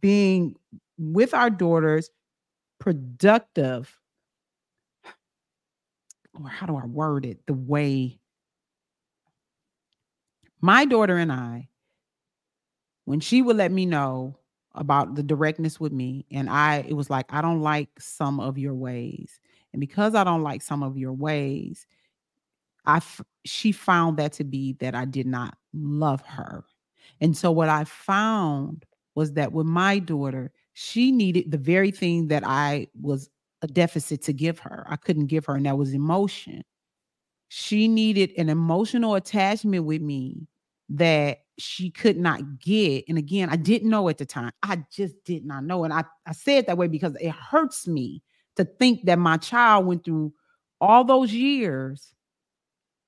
being 0.00 0.56
with 0.98 1.34
our 1.34 1.50
daughters 1.50 2.10
productive, 2.78 3.96
or 6.40 6.48
how 6.48 6.66
do 6.66 6.76
I 6.76 6.86
word 6.86 7.26
it? 7.26 7.46
The 7.46 7.54
way. 7.54 8.18
My 10.60 10.84
daughter 10.84 11.16
and 11.16 11.30
I, 11.30 11.68
when 13.04 13.20
she 13.20 13.42
would 13.42 13.56
let 13.56 13.72
me 13.72 13.86
know 13.86 14.36
about 14.74 15.14
the 15.14 15.22
directness 15.22 15.80
with 15.80 15.92
me 15.92 16.24
and 16.30 16.48
i 16.48 16.84
it 16.86 16.92
was 16.92 17.10
like 17.10 17.26
i 17.30 17.40
don't 17.40 17.62
like 17.62 17.88
some 17.98 18.38
of 18.38 18.58
your 18.58 18.74
ways. 18.74 19.40
And 19.72 19.80
because 19.80 20.14
i 20.14 20.22
don't 20.24 20.42
like 20.42 20.62
some 20.62 20.82
of 20.82 20.96
your 20.96 21.12
ways 21.12 21.86
i 22.84 22.96
f- 22.98 23.22
she 23.44 23.72
found 23.72 24.18
that 24.18 24.32
to 24.34 24.44
be 24.44 24.74
that 24.74 24.94
i 24.94 25.04
did 25.04 25.26
not 25.26 25.56
love 25.72 26.20
her 26.22 26.64
And 27.20 27.36
so 27.36 27.50
what 27.50 27.68
I 27.68 27.84
found 27.84 28.84
was 29.14 29.32
that 29.32 29.52
with 29.52 29.66
my 29.66 29.98
daughter, 29.98 30.52
she 30.74 31.10
needed 31.10 31.50
the 31.50 31.58
very 31.58 31.90
thing 31.90 32.28
that 32.28 32.44
I 32.46 32.88
was 33.00 33.28
a 33.62 33.66
deficit 33.66 34.22
to 34.22 34.32
give 34.32 34.60
her. 34.60 34.86
I 34.88 34.96
couldn't 34.96 35.26
give 35.26 35.44
her, 35.46 35.56
and 35.56 35.66
that 35.66 35.76
was 35.76 35.92
emotion. 35.92 36.62
She 37.48 37.88
needed 37.88 38.32
an 38.38 38.48
emotional 38.48 39.14
attachment 39.14 39.84
with 39.84 40.02
me 40.02 40.46
that 40.90 41.38
she 41.58 41.90
could 41.90 42.16
not 42.16 42.60
get. 42.60 43.04
And 43.08 43.18
again, 43.18 43.50
I 43.50 43.56
didn't 43.56 43.90
know 43.90 44.08
at 44.08 44.18
the 44.18 44.26
time. 44.26 44.52
I 44.62 44.84
just 44.92 45.14
did 45.24 45.44
not 45.44 45.64
know. 45.64 45.84
And 45.84 45.92
I, 45.92 46.04
I 46.26 46.32
say 46.32 46.58
it 46.58 46.66
that 46.66 46.78
way 46.78 46.86
because 46.86 47.16
it 47.20 47.32
hurts 47.32 47.88
me 47.88 48.22
to 48.56 48.64
think 48.64 49.04
that 49.06 49.18
my 49.18 49.36
child 49.36 49.86
went 49.86 50.04
through 50.04 50.32
all 50.80 51.04
those 51.04 51.32
years 51.32 52.14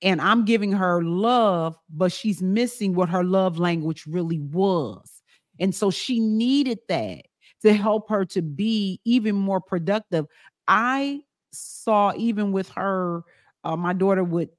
and 0.01 0.21
I'm 0.21 0.45
giving 0.45 0.71
her 0.71 1.03
love, 1.03 1.77
but 1.89 2.11
she's 2.11 2.41
missing 2.41 2.95
what 2.95 3.09
her 3.09 3.23
love 3.23 3.59
language 3.59 4.05
really 4.07 4.39
was. 4.39 5.21
And 5.59 5.75
so 5.75 5.91
she 5.91 6.19
needed 6.19 6.79
that 6.89 7.25
to 7.61 7.73
help 7.73 8.09
her 8.09 8.25
to 8.25 8.41
be 8.41 8.99
even 9.05 9.35
more 9.35 9.61
productive. 9.61 10.25
I 10.67 11.21
saw 11.51 12.13
even 12.15 12.51
with 12.51 12.69
her, 12.69 13.23
uh, 13.63 13.75
my 13.75 13.93
daughter 13.93 14.23
would, 14.23 14.49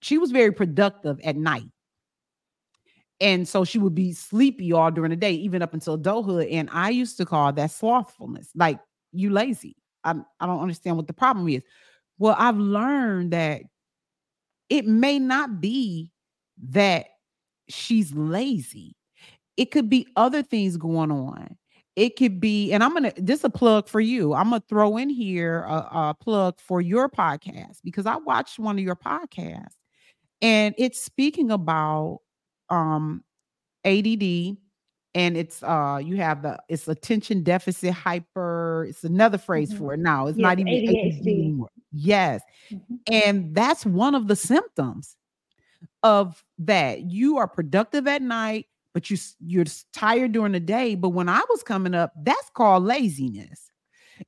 she 0.00 0.18
was 0.18 0.30
very 0.30 0.52
productive 0.52 1.18
at 1.24 1.36
night. 1.36 1.64
And 3.20 3.48
so 3.48 3.64
she 3.64 3.78
would 3.80 3.96
be 3.96 4.12
sleepy 4.12 4.72
all 4.72 4.92
during 4.92 5.10
the 5.10 5.16
day, 5.16 5.32
even 5.32 5.60
up 5.60 5.74
until 5.74 5.94
adulthood. 5.94 6.46
And 6.48 6.68
I 6.72 6.90
used 6.90 7.16
to 7.16 7.26
call 7.26 7.52
that 7.52 7.72
slothfulness, 7.72 8.50
like 8.54 8.78
you 9.12 9.30
lazy. 9.30 9.74
I, 10.04 10.14
I 10.38 10.46
don't 10.46 10.60
understand 10.60 10.96
what 10.96 11.08
the 11.08 11.12
problem 11.12 11.48
is. 11.48 11.62
Well, 12.18 12.36
I've 12.38 12.58
learned 12.58 13.32
that 13.32 13.62
it 14.70 14.86
may 14.86 15.18
not 15.18 15.60
be 15.60 16.10
that 16.70 17.06
she's 17.68 18.12
lazy. 18.12 18.96
It 19.56 19.70
could 19.70 19.88
be 19.88 20.06
other 20.16 20.42
things 20.42 20.76
going 20.76 21.10
on. 21.10 21.56
It 21.96 22.16
could 22.16 22.40
be, 22.40 22.72
and 22.72 22.84
I'm 22.84 22.92
gonna 22.92 23.12
this 23.16 23.40
is 23.40 23.44
a 23.44 23.50
plug 23.50 23.88
for 23.88 24.00
you. 24.00 24.32
I'm 24.32 24.50
gonna 24.50 24.62
throw 24.68 24.96
in 24.98 25.10
here 25.10 25.62
a, 25.62 25.74
a 25.74 26.16
plug 26.20 26.60
for 26.60 26.80
your 26.80 27.08
podcast 27.08 27.78
because 27.82 28.06
I 28.06 28.16
watched 28.16 28.58
one 28.58 28.78
of 28.78 28.84
your 28.84 28.94
podcasts 28.94 29.74
and 30.40 30.74
it's 30.78 31.00
speaking 31.00 31.50
about 31.50 32.20
um 32.70 33.24
ADD 33.84 34.56
and 35.14 35.36
it's 35.36 35.62
uh 35.62 36.00
you 36.02 36.16
have 36.16 36.42
the 36.42 36.58
it's 36.68 36.86
attention 36.88 37.42
deficit 37.42 37.92
hyper 37.92 38.86
it's 38.88 39.04
another 39.04 39.38
phrase 39.38 39.70
mm-hmm. 39.70 39.78
for 39.78 39.94
it 39.94 40.00
now 40.00 40.26
it's 40.26 40.38
yes, 40.38 40.42
not 40.42 40.58
even 40.58 40.72
ADHD. 40.72 41.18
ADD 41.18 41.26
anymore 41.26 41.68
yes 41.92 42.42
mm-hmm. 42.70 42.87
And 43.10 43.54
that's 43.54 43.84
one 43.86 44.14
of 44.14 44.28
the 44.28 44.36
symptoms 44.36 45.16
of 46.02 46.44
that 46.58 47.02
you 47.02 47.36
are 47.38 47.48
productive 47.48 48.06
at 48.06 48.22
night 48.22 48.66
but 48.94 49.10
you 49.10 49.16
you're 49.40 49.64
tired 49.92 50.32
during 50.32 50.52
the 50.52 50.60
day 50.60 50.94
but 50.94 51.10
when 51.10 51.28
i 51.28 51.42
was 51.50 51.62
coming 51.62 51.94
up 51.94 52.12
that's 52.22 52.50
called 52.50 52.84
laziness 52.84 53.70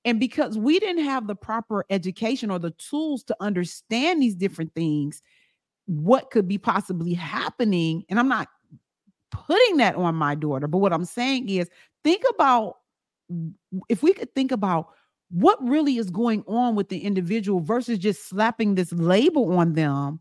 and 0.04 0.20
because 0.20 0.56
we 0.56 0.78
didn't 0.78 1.04
have 1.04 1.26
the 1.26 1.34
proper 1.34 1.84
education 1.90 2.50
or 2.50 2.58
the 2.58 2.70
tools 2.72 3.24
to 3.24 3.36
understand 3.40 4.22
these 4.22 4.36
different 4.36 4.72
things 4.74 5.22
what 5.86 6.30
could 6.30 6.46
be 6.46 6.58
possibly 6.58 7.14
happening 7.14 8.04
and 8.08 8.18
i'm 8.18 8.28
not 8.28 8.48
putting 9.30 9.78
that 9.78 9.96
on 9.96 10.14
my 10.14 10.34
daughter. 10.34 10.66
But 10.66 10.78
what 10.78 10.92
I'm 10.92 11.04
saying 11.04 11.48
is, 11.48 11.68
think 12.04 12.22
about 12.30 12.76
if 13.88 14.02
we 14.02 14.12
could 14.12 14.34
think 14.34 14.52
about 14.52 14.88
what 15.30 15.62
really 15.62 15.96
is 15.96 16.10
going 16.10 16.44
on 16.46 16.74
with 16.74 16.88
the 16.88 17.04
individual 17.04 17.60
versus 17.60 17.98
just 17.98 18.28
slapping 18.28 18.74
this 18.74 18.92
label 18.92 19.56
on 19.56 19.74
them 19.74 20.20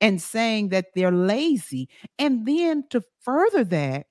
and 0.00 0.20
saying 0.20 0.70
that 0.70 0.86
they're 0.94 1.12
lazy. 1.12 1.88
And 2.18 2.44
then 2.44 2.84
to 2.90 3.02
further 3.20 3.64
that, 3.64 4.06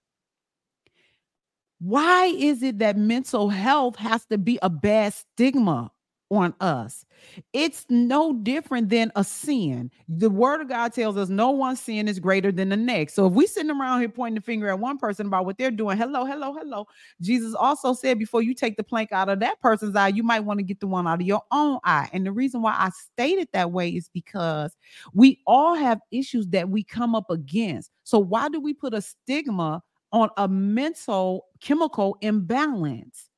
why 1.79 2.27
is 2.27 2.63
it 2.63 2.79
that 2.79 2.97
mental 2.97 3.49
health 3.49 3.97
has 3.97 4.25
to 4.27 4.37
be 4.37 4.57
a 4.61 4.69
bad 4.69 5.13
stigma 5.13 5.91
on 6.31 6.55
us. 6.61 7.05
It's 7.53 7.85
no 7.89 8.33
different 8.33 8.89
than 8.89 9.11
a 9.15 9.23
sin. 9.23 9.91
The 10.07 10.29
word 10.29 10.61
of 10.61 10.69
God 10.69 10.93
tells 10.93 11.17
us 11.17 11.29
no 11.29 11.51
one 11.51 11.75
sin 11.75 12.07
is 12.07 12.19
greater 12.19 12.51
than 12.51 12.69
the 12.69 12.77
next. 12.77 13.13
So 13.13 13.27
if 13.27 13.33
we 13.33 13.45
sitting 13.45 13.69
around 13.69 13.99
here 13.99 14.09
pointing 14.09 14.35
the 14.35 14.41
finger 14.41 14.69
at 14.69 14.79
one 14.79 14.97
person 14.97 15.27
about 15.27 15.45
what 15.45 15.57
they're 15.57 15.69
doing, 15.69 15.97
hello, 15.97 16.25
hello, 16.25 16.53
hello. 16.53 16.87
Jesus 17.21 17.53
also 17.53 17.93
said 17.93 18.17
before 18.17 18.41
you 18.41 18.55
take 18.55 18.77
the 18.77 18.83
plank 18.83 19.11
out 19.11 19.29
of 19.29 19.39
that 19.41 19.59
person's 19.59 19.95
eye, 19.95 20.07
you 20.07 20.23
might 20.23 20.39
want 20.39 20.59
to 20.59 20.63
get 20.63 20.79
the 20.79 20.87
one 20.87 21.05
out 21.05 21.21
of 21.21 21.27
your 21.27 21.43
own 21.51 21.79
eye. 21.83 22.09
And 22.13 22.25
the 22.25 22.31
reason 22.31 22.61
why 22.61 22.71
I 22.71 22.89
stated 22.89 23.49
that 23.53 23.71
way 23.71 23.89
is 23.89 24.09
because 24.09 24.75
we 25.13 25.41
all 25.45 25.75
have 25.75 25.99
issues 26.11 26.47
that 26.47 26.69
we 26.69 26.83
come 26.83 27.13
up 27.13 27.29
against. 27.29 27.91
So 28.03 28.17
why 28.17 28.49
do 28.49 28.59
we 28.59 28.73
put 28.73 28.93
a 28.93 29.01
stigma 29.01 29.83
on 30.13 30.29
a 30.37 30.47
mental 30.47 31.45
chemical 31.59 32.17
imbalance? 32.21 33.29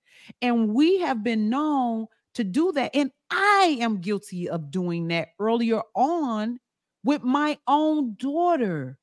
And 0.42 0.74
we 0.74 1.00
have 1.00 1.24
been 1.24 1.50
known 1.50 2.08
to 2.36 2.44
do 2.44 2.72
that. 2.74 2.92
And 2.94 3.12
I 3.30 3.78
am 3.80 4.02
guilty 4.02 4.50
of 4.50 4.72
doing 4.72 5.08
that 5.10 5.30
earlier 5.40 5.82
on 5.96 6.60
with 7.04 7.24
my 7.24 7.58
own 7.68 8.16
daughter. 8.18 8.98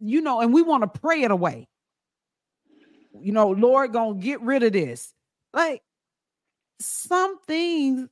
You 0.00 0.20
know, 0.20 0.40
and 0.40 0.52
we 0.52 0.62
want 0.62 0.82
to 0.82 1.00
pray 1.00 1.22
it 1.22 1.30
away. 1.30 1.68
You 3.20 3.32
know, 3.32 3.50
Lord, 3.50 3.92
gonna 3.92 4.18
get 4.18 4.40
rid 4.42 4.62
of 4.62 4.72
this. 4.72 5.14
Like 5.52 5.82
some 6.80 7.38
things, 7.46 8.08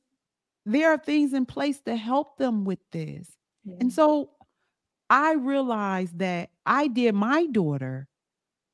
there 0.65 0.91
are 0.91 0.97
things 0.97 1.33
in 1.33 1.45
place 1.45 1.81
to 1.81 1.95
help 1.95 2.37
them 2.37 2.63
with 2.63 2.79
this. 2.91 3.29
Yeah. 3.65 3.75
And 3.81 3.93
so 3.93 4.31
I 5.09 5.33
realized 5.33 6.19
that 6.19 6.49
I 6.65 6.87
did 6.87 7.13
my 7.15 7.45
daughter 7.47 8.07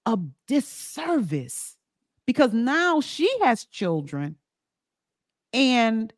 a 0.06 0.18
disservice 0.48 1.76
because 2.26 2.54
now 2.54 3.02
she 3.02 3.30
has 3.42 3.66
children 3.66 4.36
and 5.54 6.14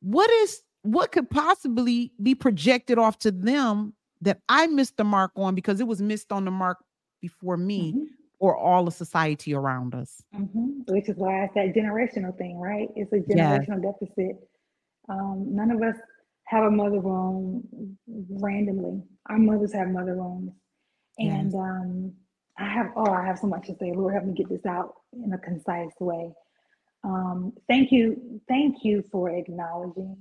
what 0.00 0.30
is 0.30 0.62
what 0.82 1.12
could 1.12 1.30
possibly 1.30 2.12
be 2.22 2.34
projected 2.34 2.98
off 2.98 3.18
to 3.18 3.30
them 3.30 3.94
that 4.20 4.40
I 4.48 4.66
missed 4.66 4.96
the 4.96 5.04
mark 5.04 5.32
on 5.36 5.54
because 5.54 5.80
it 5.80 5.86
was 5.86 6.02
missed 6.02 6.30
on 6.32 6.44
the 6.44 6.50
mark 6.50 6.78
before 7.20 7.56
me 7.56 7.92
mm-hmm. 7.92 8.04
or 8.38 8.56
all 8.56 8.84
the 8.84 8.90
society 8.90 9.54
around 9.54 9.94
us. 9.94 10.22
Mm-hmm. 10.36 10.92
Which 10.92 11.08
is 11.08 11.16
why 11.16 11.44
it's 11.44 11.54
that 11.54 11.74
generational 11.74 12.36
thing, 12.36 12.58
right? 12.58 12.88
It's 12.96 13.12
a 13.12 13.16
generational 13.16 13.82
yes. 13.82 13.94
deficit. 14.00 14.48
Um, 15.08 15.46
none 15.50 15.70
of 15.70 15.82
us 15.82 15.96
have 16.44 16.64
a 16.64 16.70
mother 16.70 17.00
wound 17.00 17.96
randomly. 18.28 19.02
Our 19.30 19.38
mothers 19.38 19.72
have 19.72 19.88
mother 19.88 20.14
wounds. 20.14 20.52
And 21.18 21.52
yes. 21.52 21.54
um, 21.54 22.12
I 22.58 22.68
have, 22.68 22.90
oh, 22.96 23.10
I 23.10 23.24
have 23.24 23.38
so 23.38 23.46
much 23.46 23.66
to 23.68 23.76
say. 23.80 23.92
Lord, 23.94 24.14
help 24.14 24.26
me 24.26 24.34
get 24.34 24.48
this 24.48 24.66
out 24.66 24.94
in 25.12 25.32
a 25.32 25.38
concise 25.38 25.92
way. 26.00 26.32
Um, 27.04 27.52
thank 27.68 27.92
you, 27.92 28.40
thank 28.48 28.78
you 28.84 29.04
for 29.12 29.30
acknowledging 29.30 30.16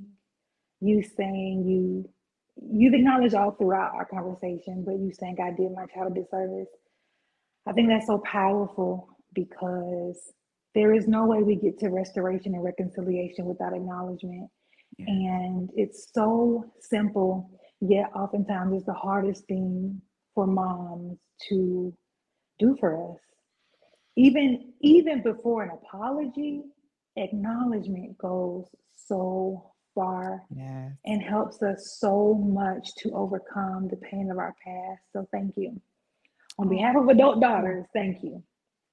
you 0.81 1.03
saying 1.17 1.65
you 1.67 2.09
you've 2.71 2.93
acknowledged 2.95 3.35
all 3.35 3.51
throughout 3.51 3.93
our 3.95 4.05
conversation, 4.05 4.83
but 4.85 4.93
you 4.93 5.11
saying 5.13 5.37
I 5.43 5.51
did 5.51 5.71
my 5.73 5.85
child 5.87 6.17
a 6.17 6.21
disservice. 6.21 6.69
I 7.67 7.73
think 7.73 7.89
that's 7.89 8.07
so 8.07 8.19
powerful 8.19 9.09
because 9.33 10.19
there 10.75 10.93
is 10.93 11.07
no 11.07 11.25
way 11.25 11.43
we 11.43 11.55
get 11.55 11.79
to 11.79 11.89
restoration 11.89 12.55
and 12.55 12.63
reconciliation 12.63 13.45
without 13.45 13.75
acknowledgement. 13.75 14.49
Yeah. 14.97 15.05
And 15.07 15.69
it's 15.75 16.09
so 16.13 16.65
simple, 16.81 17.49
yet 17.81 18.11
oftentimes 18.15 18.75
it's 18.75 18.85
the 18.85 18.93
hardest 18.93 19.45
thing 19.47 20.01
for 20.35 20.47
moms 20.47 21.19
to 21.49 21.93
do 22.59 22.77
for 22.79 23.13
us 23.13 23.19
even 24.17 24.73
even 24.81 25.23
before 25.23 25.63
an 25.63 25.71
apology 25.71 26.63
acknowledgement 27.15 28.17
goes 28.17 28.65
so 28.95 29.71
far 29.93 30.43
yes. 30.55 30.91
and 31.05 31.21
helps 31.21 31.61
us 31.61 31.97
so 31.99 32.33
much 32.33 32.95
to 32.95 33.11
overcome 33.11 33.87
the 33.89 33.97
pain 33.97 34.31
of 34.31 34.37
our 34.37 34.55
past. 34.63 35.01
So 35.11 35.27
thank 35.31 35.55
you. 35.57 35.79
On 36.59 36.69
behalf 36.69 36.95
of 36.95 37.07
adult 37.09 37.41
daughters 37.41 37.85
thank 37.93 38.23
you. 38.23 38.43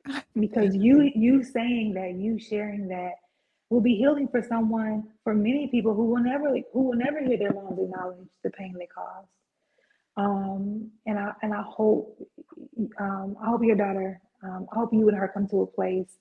Because 0.35 0.75
you 0.75 1.11
you. 1.15 1.45
saying 1.45 1.93
that 1.95 2.15
you 2.15 2.39
sharing 2.39 2.89
that 2.89 3.13
will 3.69 3.83
be 3.83 3.97
healing 3.97 4.29
for 4.29 4.43
someone 4.43 5.05
for 5.23 5.35
many 5.35 5.69
people 5.69 5.95
who 5.95 6.07
will 6.07 6.23
never 6.23 6.57
who 6.73 6.83
will 6.83 6.97
never 6.97 7.21
hear 7.21 7.37
their 7.37 7.53
moms 7.53 7.79
acknowledge 7.79 8.29
the 8.43 8.51
pain 8.51 8.75
they 8.79 8.87
caused. 8.87 9.29
Um, 10.17 10.91
and 11.07 11.19
I 11.19 11.33
and 11.43 11.53
I 11.53 11.63
hope 11.63 12.17
um, 12.99 13.37
I 13.43 13.47
hope 13.47 13.63
your 13.63 13.77
daughter 13.77 14.21
um, 14.43 14.67
I 14.73 14.77
hope 14.77 14.93
you 14.93 15.07
and 15.09 15.17
her 15.17 15.31
come 15.33 15.47
to 15.49 15.63
a 15.63 15.67
place 15.67 16.17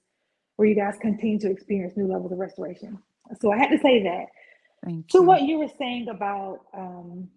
where 0.59 0.67
you 0.67 0.75
guys 0.75 0.97
continue 0.99 1.39
to 1.39 1.49
experience 1.49 1.93
new 1.95 2.05
levels 2.05 2.33
of 2.33 2.37
restoration. 2.37 2.99
So 3.39 3.49
I 3.49 3.57
had 3.57 3.69
to 3.69 3.79
say 3.79 4.03
that. 4.03 4.25
Thank 4.83 5.07
to 5.11 5.19
you. 5.19 5.23
what 5.23 5.43
you 5.43 5.57
were 5.57 5.69
saying 5.77 6.09
about 6.09 6.59
um, 6.77 7.29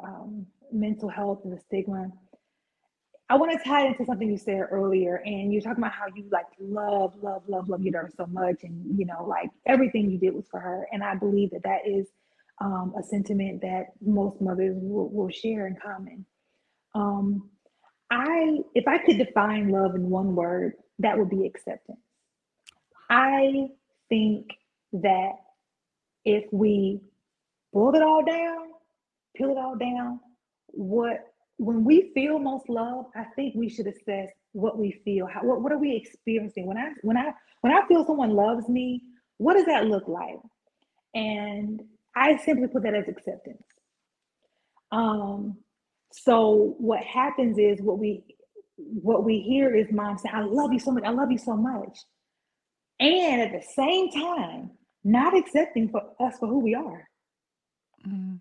um, 0.00 0.46
mental 0.70 1.08
health 1.08 1.40
and 1.42 1.52
the 1.52 1.58
stigma, 1.58 2.06
I 3.28 3.34
want 3.34 3.50
to 3.50 3.68
tie 3.68 3.88
into 3.88 4.04
something 4.04 4.30
you 4.30 4.38
said 4.38 4.68
earlier, 4.70 5.20
and 5.24 5.52
you're 5.52 5.60
talking 5.60 5.82
about 5.82 5.94
how 5.94 6.04
you 6.14 6.28
like 6.30 6.46
love, 6.60 7.14
love, 7.20 7.42
love, 7.48 7.68
love 7.68 7.82
your 7.82 7.90
daughter 7.90 8.12
so 8.16 8.26
much, 8.26 8.62
and 8.62 8.96
you 8.96 9.04
know, 9.04 9.26
like 9.26 9.50
everything 9.66 10.08
you 10.08 10.16
did 10.16 10.32
was 10.32 10.46
for 10.48 10.60
her. 10.60 10.86
And 10.92 11.02
I 11.02 11.16
believe 11.16 11.50
that 11.50 11.64
that 11.64 11.88
is 11.88 12.06
um, 12.60 12.94
a 12.96 13.02
sentiment 13.02 13.62
that 13.62 13.86
most 14.00 14.40
mothers 14.40 14.76
will, 14.80 15.08
will 15.08 15.30
share 15.30 15.66
in 15.66 15.76
common. 15.84 16.24
Um, 16.94 17.50
I 18.12 18.58
if 18.76 18.86
I 18.86 18.98
could 18.98 19.18
define 19.18 19.70
love 19.70 19.96
in 19.96 20.08
one 20.08 20.36
word, 20.36 20.74
that 20.98 21.18
would 21.18 21.30
be 21.30 21.46
acceptance. 21.46 21.98
I 23.10 23.68
think 24.08 24.50
that 24.92 25.32
if 26.24 26.44
we 26.52 27.00
boil 27.72 27.94
it 27.94 28.02
all 28.02 28.24
down, 28.24 28.68
peel 29.36 29.50
it 29.50 29.58
all 29.58 29.76
down, 29.76 30.20
what 30.68 31.32
when 31.58 31.84
we 31.84 32.10
feel 32.14 32.38
most 32.38 32.68
love, 32.68 33.06
I 33.14 33.24
think 33.34 33.54
we 33.54 33.68
should 33.68 33.86
assess 33.86 34.28
what 34.52 34.78
we 34.78 35.00
feel. 35.04 35.26
How, 35.26 35.42
what, 35.42 35.62
what 35.62 35.72
are 35.72 35.78
we 35.78 35.96
experiencing? 35.96 36.66
When 36.66 36.76
I 36.76 36.90
when 37.02 37.16
I 37.16 37.32
when 37.60 37.72
I 37.72 37.86
feel 37.86 38.04
someone 38.04 38.30
loves 38.30 38.68
me, 38.68 39.02
what 39.38 39.54
does 39.54 39.66
that 39.66 39.86
look 39.86 40.08
like? 40.08 40.38
And 41.14 41.82
I 42.14 42.36
simply 42.38 42.68
put 42.68 42.82
that 42.82 42.94
as 42.94 43.08
acceptance. 43.08 43.62
Um, 44.92 45.58
so 46.12 46.74
what 46.78 47.02
happens 47.02 47.58
is 47.58 47.80
what 47.80 47.98
we 47.98 48.24
what 48.76 49.24
we 49.24 49.40
hear 49.40 49.74
is 49.74 49.86
mom 49.90 50.18
say, 50.18 50.28
I 50.32 50.42
love 50.42 50.72
you 50.72 50.78
so 50.78 50.90
much, 50.90 51.04
I 51.04 51.10
love 51.10 51.30
you 51.30 51.38
so 51.38 51.56
much. 51.56 51.98
And 53.00 53.42
at 53.42 53.52
the 53.52 53.66
same 53.74 54.10
time, 54.10 54.70
not 55.04 55.36
accepting 55.36 55.88
for 55.88 56.02
us 56.20 56.38
for 56.38 56.48
who 56.48 56.58
we 56.58 56.74
are. 56.74 57.08
Mm-hmm. 58.06 58.36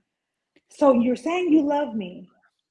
So 0.70 0.94
you're 0.94 1.16
saying 1.16 1.52
you 1.52 1.62
love 1.62 1.94
me, 1.96 2.28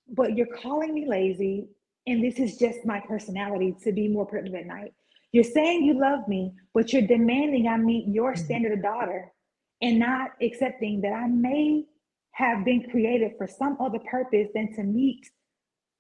but 0.09 0.37
you're 0.37 0.55
calling 0.63 0.95
me 0.95 1.07
lazy, 1.09 1.69
and 2.07 2.23
this 2.23 2.39
is 2.39 2.59
just 2.59 2.85
my 2.85 3.01
personality 3.01 3.75
to 3.85 3.93
be 3.93 4.09
more 4.09 4.27
productive 4.27 4.55
at 4.55 4.67
night. 4.67 4.93
You're 5.33 5.45
saying 5.45 5.85
you 5.85 5.99
love 5.99 6.29
me, 6.29 6.53
but 6.75 6.93
you're 6.93 7.03
demanding 7.03 7.67
I 7.67 7.77
meet 7.77 8.07
your 8.09 8.33
mm-hmm. 8.33 8.45
standard 8.45 8.73
of 8.73 8.83
daughter 8.83 9.33
and 9.81 9.99
not 9.99 10.31
accepting 10.41 11.01
that 11.03 11.13
I 11.13 11.27
may 11.27 11.85
have 12.33 12.65
been 12.65 12.89
created 12.91 13.33
for 13.39 13.47
some 13.47 13.77
other 13.81 13.99
purpose 14.11 14.49
than 14.55 14.75
to 14.75 14.83
meet 14.83 15.29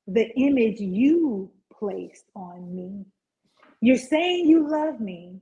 the 0.07 0.31
image 0.37 0.81
you 0.81 1.51
placed 1.73 2.25
on 2.35 2.75
me. 2.75 3.05
You're 3.81 3.97
saying 3.97 4.47
you 4.47 4.69
love 4.69 5.01
me, 5.01 5.41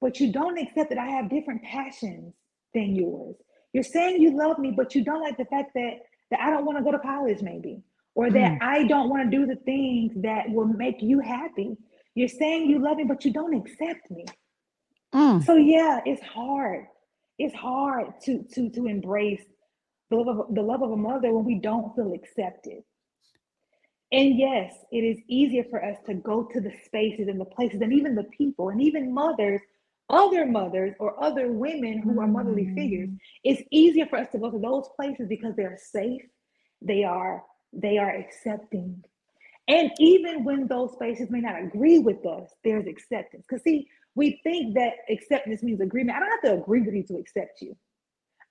but 0.00 0.20
you 0.20 0.32
don't 0.32 0.58
accept 0.58 0.90
that 0.90 0.98
I 0.98 1.06
have 1.06 1.30
different 1.30 1.62
passions 1.62 2.34
than 2.74 2.94
yours. 2.94 3.36
You're 3.72 3.82
saying 3.84 4.22
you 4.22 4.36
love 4.36 4.58
me, 4.58 4.72
but 4.76 4.94
you 4.94 5.04
don't 5.04 5.20
like 5.20 5.36
the 5.36 5.44
fact 5.46 5.72
that 5.74 5.98
that 6.30 6.40
I 6.40 6.50
don't 6.50 6.66
want 6.66 6.78
to 6.78 6.84
go 6.84 6.92
to 6.92 6.98
college, 6.98 7.40
maybe, 7.40 7.82
or 8.14 8.30
that 8.30 8.52
mm. 8.52 8.58
I 8.60 8.84
don't 8.84 9.08
want 9.08 9.30
to 9.30 9.36
do 9.36 9.46
the 9.46 9.56
things 9.56 10.12
that 10.22 10.50
will 10.50 10.66
make 10.66 10.96
you 11.00 11.20
happy. 11.20 11.76
You're 12.14 12.28
saying 12.28 12.68
you 12.68 12.82
love 12.82 12.98
me, 12.98 13.04
but 13.04 13.24
you 13.24 13.32
don't 13.32 13.54
accept 13.54 14.10
me. 14.10 14.26
Mm. 15.14 15.44
So 15.44 15.56
yeah, 15.56 16.00
it's 16.04 16.22
hard. 16.22 16.86
It's 17.38 17.54
hard 17.54 18.20
to 18.24 18.42
to 18.54 18.70
to 18.70 18.86
embrace 18.86 19.42
the 20.10 20.16
love 20.16 20.38
of 20.38 20.54
the 20.54 20.62
love 20.62 20.82
of 20.82 20.90
a 20.90 20.96
mother 20.96 21.32
when 21.32 21.44
we 21.44 21.58
don't 21.60 21.94
feel 21.94 22.12
accepted. 22.12 22.82
And 24.10 24.38
yes, 24.38 24.74
it 24.90 25.00
is 25.00 25.18
easier 25.28 25.64
for 25.68 25.84
us 25.84 25.98
to 26.06 26.14
go 26.14 26.44
to 26.44 26.60
the 26.60 26.72
spaces 26.84 27.28
and 27.28 27.38
the 27.38 27.44
places 27.44 27.80
and 27.82 27.92
even 27.92 28.14
the 28.14 28.24
people 28.24 28.70
and 28.70 28.80
even 28.80 29.12
mothers, 29.12 29.60
other 30.08 30.46
mothers 30.46 30.94
or 30.98 31.22
other 31.22 31.52
women 31.52 31.98
who 31.98 32.18
are 32.20 32.26
motherly 32.26 32.72
figures. 32.74 33.10
Mm. 33.10 33.18
It's 33.44 33.62
easier 33.70 34.06
for 34.06 34.18
us 34.18 34.28
to 34.32 34.38
go 34.38 34.50
to 34.50 34.58
those 34.58 34.88
places 34.96 35.28
because 35.28 35.54
they're 35.56 35.78
safe, 35.78 36.22
they 36.80 37.04
are 37.04 37.42
they 37.72 37.98
are 37.98 38.14
accepting. 38.16 39.04
And 39.66 39.92
even 39.98 40.42
when 40.44 40.66
those 40.66 40.92
spaces 40.92 41.28
may 41.28 41.40
not 41.40 41.60
agree 41.62 41.98
with 41.98 42.24
us, 42.24 42.50
there's 42.64 42.86
acceptance. 42.86 43.44
Because 43.46 43.62
see, 43.62 43.86
we 44.14 44.40
think 44.42 44.74
that 44.74 44.94
acceptance 45.10 45.62
means 45.62 45.82
agreement. 45.82 46.16
I 46.16 46.20
don't 46.20 46.30
have 46.30 46.42
to 46.42 46.62
agree 46.62 46.80
with 46.80 46.94
you 46.94 47.02
to 47.04 47.16
accept 47.18 47.60
you. 47.60 47.76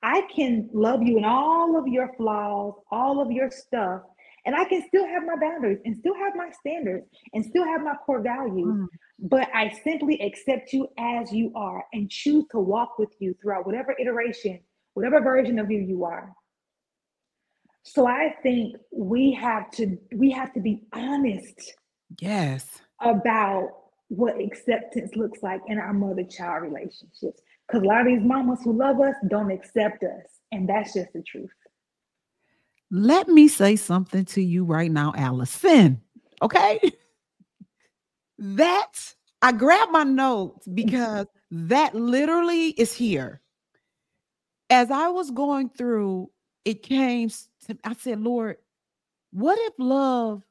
I 0.04 0.22
can 0.34 0.70
love 0.72 1.02
you 1.02 1.18
in 1.18 1.26
all 1.26 1.76
of 1.76 1.88
your 1.88 2.14
flaws, 2.18 2.76
all 2.92 3.20
of 3.20 3.32
your 3.32 3.50
stuff, 3.50 4.04
and 4.48 4.56
I 4.56 4.64
can 4.64 4.82
still 4.88 5.06
have 5.06 5.24
my 5.26 5.36
boundaries 5.36 5.80
and 5.84 5.96
still 5.98 6.16
have 6.16 6.34
my 6.34 6.50
standards 6.58 7.06
and 7.34 7.46
still 7.46 7.66
have 7.66 7.82
my 7.82 7.96
core 8.06 8.22
values. 8.22 8.76
Mm. 8.76 8.88
But 9.20 9.50
I 9.54 9.70
simply 9.84 10.22
accept 10.22 10.72
you 10.72 10.88
as 10.98 11.34
you 11.34 11.52
are 11.54 11.84
and 11.92 12.10
choose 12.10 12.46
to 12.52 12.60
walk 12.60 12.98
with 12.98 13.10
you 13.20 13.36
throughout 13.42 13.66
whatever 13.66 13.94
iteration, 14.00 14.62
whatever 14.94 15.20
version 15.20 15.60
of 15.60 15.70
you 15.70 15.82
you 15.82 16.06
are. 16.06 16.34
So 17.84 18.08
I 18.08 18.36
think 18.42 18.78
we 18.92 19.34
have 19.34 19.70
to 19.72 19.98
we 20.16 20.32
have 20.32 20.54
to 20.54 20.62
be 20.62 20.88
honest. 20.94 21.74
Yes. 22.22 22.80
About 23.02 23.70
what 24.08 24.40
acceptance 24.40 25.16
looks 25.18 25.44
like 25.44 25.60
in 25.68 25.78
our 25.78 25.92
mother-child 25.94 26.64
relationships. 26.64 27.42
Because 27.68 27.84
a 27.84 27.86
lot 27.86 28.00
of 28.00 28.08
these 28.08 28.24
mamas 28.24 28.62
who 28.64 28.72
love 28.72 29.02
us 29.02 29.16
don't 29.28 29.52
accept 29.52 30.04
us. 30.04 30.40
And 30.54 30.70
that's 30.70 30.94
just 30.94 31.12
the 31.12 31.22
truth. 31.22 31.52
Let 32.90 33.28
me 33.28 33.48
say 33.48 33.76
something 33.76 34.26
to 34.26 34.42
you 34.42 34.64
right 34.64 34.92
now, 34.92 35.14
Alyson. 35.18 36.02
Okay. 36.42 36.80
that 38.40 39.14
I 39.42 39.52
grabbed 39.52 39.92
my 39.92 40.04
notes 40.04 40.68
because 40.68 41.28
that 41.52 41.96
literally 41.96 42.70
is 42.70 42.94
here. 42.94 43.42
As 44.70 44.92
I 44.92 45.10
was 45.10 45.32
going 45.32 45.70
through, 45.70 46.30
it 46.66 46.84
came 46.84 47.30
to, 47.30 47.78
I 47.84 47.94
said, 47.94 48.22
Lord, 48.22 48.58
what 49.32 49.58
if 49.60 49.74
love 49.78 50.44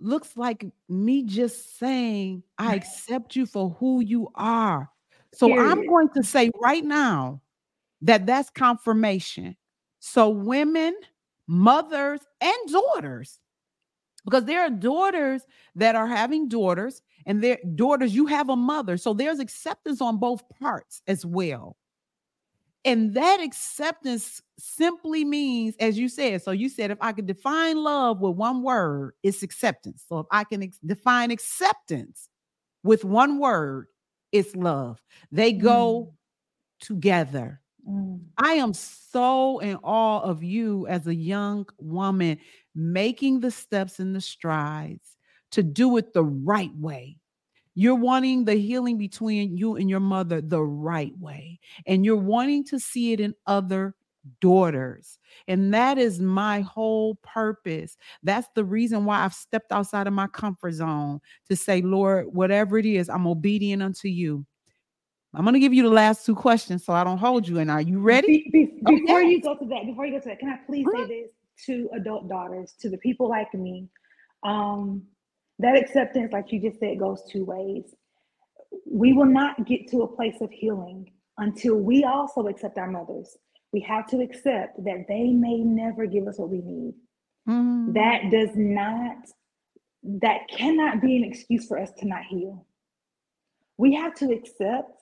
looks 0.00 0.36
like 0.36 0.66
me 0.88 1.22
just 1.22 1.78
saying, 1.78 2.42
I 2.58 2.74
accept 2.74 3.34
you 3.34 3.46
for 3.46 3.70
who 3.80 4.00
you 4.00 4.28
are? 4.34 4.90
So 5.32 5.48
Period. 5.48 5.70
I'm 5.70 5.86
going 5.86 6.08
to 6.14 6.22
say 6.22 6.50
right 6.60 6.84
now 6.84 7.40
that 8.02 8.26
that's 8.26 8.50
confirmation. 8.50 9.56
So 9.98 10.28
women, 10.28 10.94
mothers, 11.46 12.20
and 12.40 12.54
daughters, 12.68 13.38
because 14.24 14.44
there 14.44 14.62
are 14.62 14.70
daughters 14.70 15.42
that 15.74 15.94
are 15.94 16.06
having 16.06 16.48
daughters, 16.48 17.02
and 17.26 17.42
their 17.42 17.58
daughters, 17.74 18.14
you 18.14 18.26
have 18.26 18.48
a 18.48 18.56
mother. 18.56 18.96
So 18.96 19.14
there's 19.14 19.38
acceptance 19.38 20.00
on 20.00 20.18
both 20.18 20.42
parts 20.60 21.02
as 21.06 21.24
well. 21.24 21.76
And 22.84 23.14
that 23.14 23.40
acceptance 23.40 24.40
simply 24.58 25.24
means, 25.24 25.74
as 25.80 25.98
you 25.98 26.08
said, 26.08 26.42
so 26.42 26.52
you 26.52 26.68
said, 26.68 26.92
if 26.92 26.98
I 27.00 27.10
could 27.10 27.26
define 27.26 27.82
love 27.82 28.20
with 28.20 28.36
one 28.36 28.62
word, 28.62 29.14
it's 29.24 29.42
acceptance. 29.42 30.04
So 30.08 30.20
if 30.20 30.26
I 30.30 30.44
can 30.44 30.62
ex- 30.62 30.78
define 30.78 31.32
acceptance 31.32 32.28
with 32.84 33.04
one 33.04 33.40
word, 33.40 33.88
it's 34.30 34.54
love. 34.54 35.02
They 35.32 35.52
go 35.52 36.12
mm. 36.12 36.86
together. 36.86 37.60
Mm. 37.86 38.20
I 38.38 38.54
am 38.54 38.74
so 38.74 39.60
in 39.60 39.76
awe 39.76 40.20
of 40.20 40.42
you 40.42 40.86
as 40.88 41.06
a 41.06 41.14
young 41.14 41.66
woman 41.78 42.38
making 42.74 43.40
the 43.40 43.50
steps 43.50 44.00
and 44.00 44.14
the 44.14 44.20
strides 44.20 45.16
to 45.52 45.62
do 45.62 45.96
it 45.96 46.12
the 46.12 46.24
right 46.24 46.74
way. 46.76 47.18
You're 47.74 47.94
wanting 47.94 48.44
the 48.44 48.54
healing 48.54 48.98
between 48.98 49.56
you 49.56 49.76
and 49.76 49.88
your 49.88 50.00
mother 50.00 50.40
the 50.40 50.62
right 50.62 51.16
way, 51.18 51.60
and 51.86 52.04
you're 52.04 52.16
wanting 52.16 52.64
to 52.64 52.78
see 52.80 53.12
it 53.12 53.20
in 53.20 53.34
other 53.46 53.94
daughters. 54.40 55.18
And 55.46 55.72
that 55.74 55.98
is 55.98 56.18
my 56.18 56.60
whole 56.62 57.16
purpose. 57.16 57.96
That's 58.22 58.48
the 58.54 58.64
reason 58.64 59.04
why 59.04 59.24
I've 59.24 59.34
stepped 59.34 59.72
outside 59.72 60.06
of 60.06 60.14
my 60.14 60.26
comfort 60.26 60.72
zone 60.72 61.20
to 61.48 61.56
say, 61.56 61.82
Lord, 61.82 62.26
whatever 62.32 62.78
it 62.78 62.86
is, 62.86 63.08
I'm 63.10 63.26
obedient 63.26 63.82
unto 63.82 64.08
you. 64.08 64.46
I'm 65.34 65.44
going 65.44 65.54
to 65.54 65.60
give 65.60 65.74
you 65.74 65.82
the 65.82 65.90
last 65.90 66.24
two 66.24 66.34
questions 66.34 66.84
so 66.84 66.92
I 66.92 67.04
don't 67.04 67.18
hold 67.18 67.46
you. 67.46 67.58
And 67.58 67.70
are 67.70 67.80
you 67.80 67.98
ready? 68.00 68.48
Be, 68.50 68.80
be, 68.84 68.96
before 68.96 69.20
okay. 69.20 69.28
you 69.28 69.42
go 69.42 69.56
to 69.56 69.64
that, 69.66 69.86
before 69.86 70.06
you 70.06 70.12
go 70.12 70.20
to 70.20 70.28
that, 70.28 70.38
can 70.38 70.48
I 70.48 70.58
please 70.66 70.86
say 70.92 71.06
this 71.06 71.30
to 71.66 71.90
adult 71.94 72.28
daughters, 72.28 72.74
to 72.80 72.88
the 72.88 72.98
people 72.98 73.28
like 73.28 73.52
me? 73.52 73.88
Um, 74.44 75.02
that 75.58 75.76
acceptance, 75.76 76.32
like 76.32 76.52
you 76.52 76.60
just 76.60 76.80
said, 76.80 76.98
goes 76.98 77.22
two 77.30 77.44
ways. 77.44 77.94
We 78.90 79.12
will 79.12 79.26
not 79.26 79.66
get 79.66 79.90
to 79.90 80.02
a 80.02 80.08
place 80.08 80.36
of 80.40 80.50
healing 80.50 81.12
until 81.38 81.76
we 81.76 82.04
also 82.04 82.46
accept 82.46 82.78
our 82.78 82.90
mothers 82.90 83.36
we 83.76 83.80
have 83.82 84.06
to 84.08 84.20
accept 84.22 84.82
that 84.84 85.04
they 85.06 85.24
may 85.24 85.58
never 85.58 86.06
give 86.06 86.26
us 86.26 86.38
what 86.38 86.48
we 86.48 86.62
need. 86.62 86.94
Mm. 87.46 87.92
That 87.92 88.30
does 88.30 88.54
not, 88.54 89.16
that 90.02 90.48
cannot 90.48 91.02
be 91.02 91.16
an 91.18 91.24
excuse 91.24 91.66
for 91.66 91.78
us 91.78 91.90
to 91.98 92.06
not 92.06 92.24
heal. 92.24 92.66
We 93.76 93.94
have 93.94 94.14
to 94.14 94.32
accept 94.32 94.95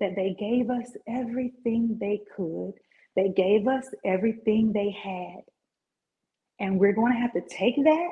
that 0.00 0.16
they 0.16 0.34
gave 0.38 0.70
us 0.70 0.90
everything 1.06 1.96
they 2.00 2.20
could, 2.36 2.72
they 3.16 3.28
gave 3.28 3.68
us 3.68 3.84
everything 4.04 4.72
they 4.72 4.90
had. 4.90 5.42
And 6.58 6.78
we're 6.78 6.92
going 6.92 7.12
to 7.12 7.18
have 7.18 7.32
to 7.34 7.42
take 7.48 7.76
that 7.76 8.08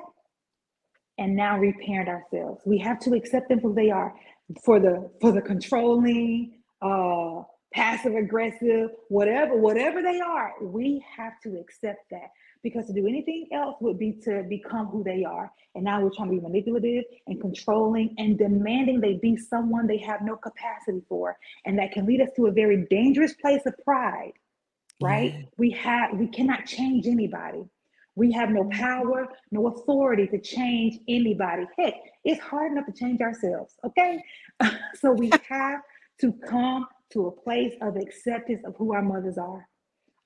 and 1.19 1.35
now 1.35 1.59
reparent 1.59 2.09
ourselves. 2.09 2.63
We 2.65 2.79
have 2.79 3.01
to 3.01 3.15
accept 3.15 3.49
them 3.49 3.61
for 3.61 3.75
they 3.75 3.91
are, 3.91 4.15
for 4.65 4.79
the 4.81 5.11
for 5.21 5.33
the 5.33 5.43
controlling, 5.43 6.55
uh, 6.81 7.43
passive 7.73 8.15
aggressive, 8.15 8.91
whatever, 9.09 9.57
whatever 9.57 10.03
they 10.03 10.21
are, 10.21 10.53
we 10.63 11.05
have 11.17 11.35
to 11.43 11.59
accept 11.59 12.01
that 12.11 12.29
because 12.63 12.87
to 12.87 12.93
do 12.93 13.07
anything 13.07 13.49
else 13.53 13.77
would 13.81 13.99
be 13.99 14.13
to 14.25 14.45
become 14.49 14.87
who 14.87 15.05
they 15.05 15.25
are. 15.25 15.51
And 15.75 15.85
now 15.85 16.01
we're 16.01 16.11
trying 16.11 16.31
to 16.31 16.37
be 16.37 16.41
manipulative 16.41 17.05
and 17.27 17.41
controlling 17.41 18.15
and 18.19 18.39
demanding 18.39 19.01
they 19.01 19.15
be 19.15 19.37
someone 19.37 19.87
they 19.87 19.99
have 19.99 20.23
no 20.23 20.37
capacity 20.37 21.03
for. 21.09 21.37
And 21.65 21.79
that 21.79 21.93
can 21.93 22.07
lead 22.07 22.21
us 22.21 22.31
to 22.37 22.47
a 22.47 22.53
very 22.53 22.87
dangerous 22.91 23.35
place 23.35 23.63
of 23.67 23.75
pride, 23.85 24.33
right? 25.01 25.47
We 25.57 25.71
have 25.73 26.19
we 26.19 26.27
cannot 26.27 26.67
change 26.67 27.07
anybody. 27.07 27.65
We 28.19 28.33
have 28.33 28.51
no 28.51 28.65
power, 28.73 29.29
no 29.53 29.69
authority 29.69 30.27
to 30.27 30.41
change 30.41 30.99
anybody. 31.07 31.67
Heck, 31.79 31.95
it's 32.25 32.41
hard 32.41 32.73
enough 32.73 32.87
to 32.87 32.93
change 32.93 33.21
ourselves, 33.21 33.75
okay? 33.87 34.21
so 34.97 35.13
we 35.13 35.31
have 35.49 35.83
to 36.21 36.33
come 36.33 36.87
to 37.13 37.29
a 37.29 37.31
place 37.31 37.75
of 37.81 37.97
acceptance 37.97 38.63
of 38.65 38.75
who 38.77 38.93
our 38.93 39.03
mothers 39.03 39.39
are, 39.39 39.69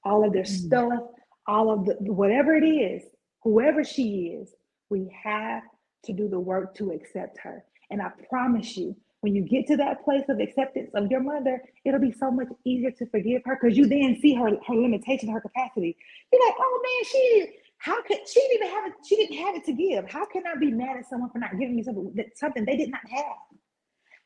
all 0.05 0.27
of 0.27 0.33
their 0.33 0.43
mm-hmm. 0.43 0.67
stuff, 0.67 1.03
all 1.47 1.71
of 1.71 1.87
the 1.87 1.95
whatever 2.13 2.55
it 2.55 2.65
is, 2.65 3.03
whoever 3.43 3.85
she 3.85 4.39
is, 4.41 4.55
we 4.91 5.11
have 5.23 5.63
to 6.05 6.13
do 6.13 6.29
the 6.29 6.39
work 6.39 6.75
to 6.77 6.91
accept 6.91 7.39
her. 7.39 7.65
And 7.91 8.01
I 8.01 8.11
promise 8.29 8.77
you, 8.77 8.97
when 9.21 9.35
you 9.35 9.43
get 9.43 9.67
to 9.69 9.77
that 9.77 10.05
place 10.05 10.25
of 10.29 10.41
acceptance 10.41 10.91
of 10.95 11.11
your 11.11 11.23
mother, 11.23 11.63
it'll 11.85 12.01
be 12.01 12.13
so 12.13 12.31
much 12.31 12.49
easier 12.65 12.91
to 12.91 13.07
forgive 13.07 13.43
her 13.45 13.57
because 13.61 13.77
you 13.77 13.87
then 13.87 14.19
see 14.21 14.35
her 14.35 14.51
her 14.67 14.75
limitation, 14.75 15.29
her 15.29 15.41
capacity. 15.41 15.97
You're 16.33 16.45
like, 16.45 16.55
oh 16.59 16.83
man, 16.83 17.05
she 17.11 17.59
how 17.79 18.03
could 18.03 18.19
she 18.29 18.41
didn't 18.41 18.63
even 18.63 18.69
have 18.69 18.87
it, 18.87 18.93
she 19.07 19.17
didn't 19.17 19.39
have 19.39 19.55
it 19.57 19.65
to 19.65 19.73
give. 19.73 20.11
How 20.11 20.27
can 20.27 20.43
I 20.47 20.57
be 20.59 20.71
mad 20.71 20.97
at 20.97 21.09
someone 21.09 21.31
for 21.31 21.39
not 21.39 21.53
giving 21.59 21.77
me 21.77 21.83
something 21.83 22.13
that 22.17 22.37
something 22.37 22.65
they 22.65 22.77
did 22.77 22.91
not 22.91 23.09
have? 23.09 23.37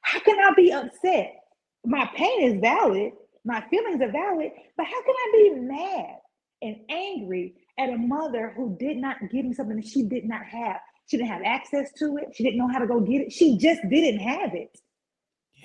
How 0.01 0.21
can 0.21 0.39
I 0.39 0.55
be 0.55 0.73
upset? 0.73 1.41
My 1.85 2.11
pain 2.17 2.43
is 2.43 2.61
valid, 2.61 3.13
my 3.45 3.63
feelings 3.69 4.01
are 4.01 4.11
valid, 4.11 4.51
but 4.77 4.87
how 4.87 5.03
can 5.03 5.15
I 5.15 5.31
be 5.33 5.61
mad 5.61 6.17
and 6.63 6.77
angry 6.89 7.55
at 7.79 7.91
a 7.91 7.97
mother 7.97 8.53
who 8.57 8.77
did 8.79 8.97
not 8.97 9.17
give 9.31 9.45
me 9.45 9.53
something 9.53 9.77
that 9.77 9.87
she 9.87 10.03
did 10.03 10.25
not 10.25 10.45
have? 10.45 10.81
She 11.07 11.17
didn't 11.17 11.31
have 11.31 11.43
access 11.45 11.93
to 11.99 12.17
it. 12.17 12.35
She 12.35 12.43
didn't 12.43 12.59
know 12.59 12.69
how 12.69 12.79
to 12.79 12.87
go 12.87 13.01
get 13.01 13.23
it. 13.23 13.33
She 13.33 13.59
just 13.59 13.81
didn't 13.89 14.21
have 14.21 14.55
it. 14.55 14.77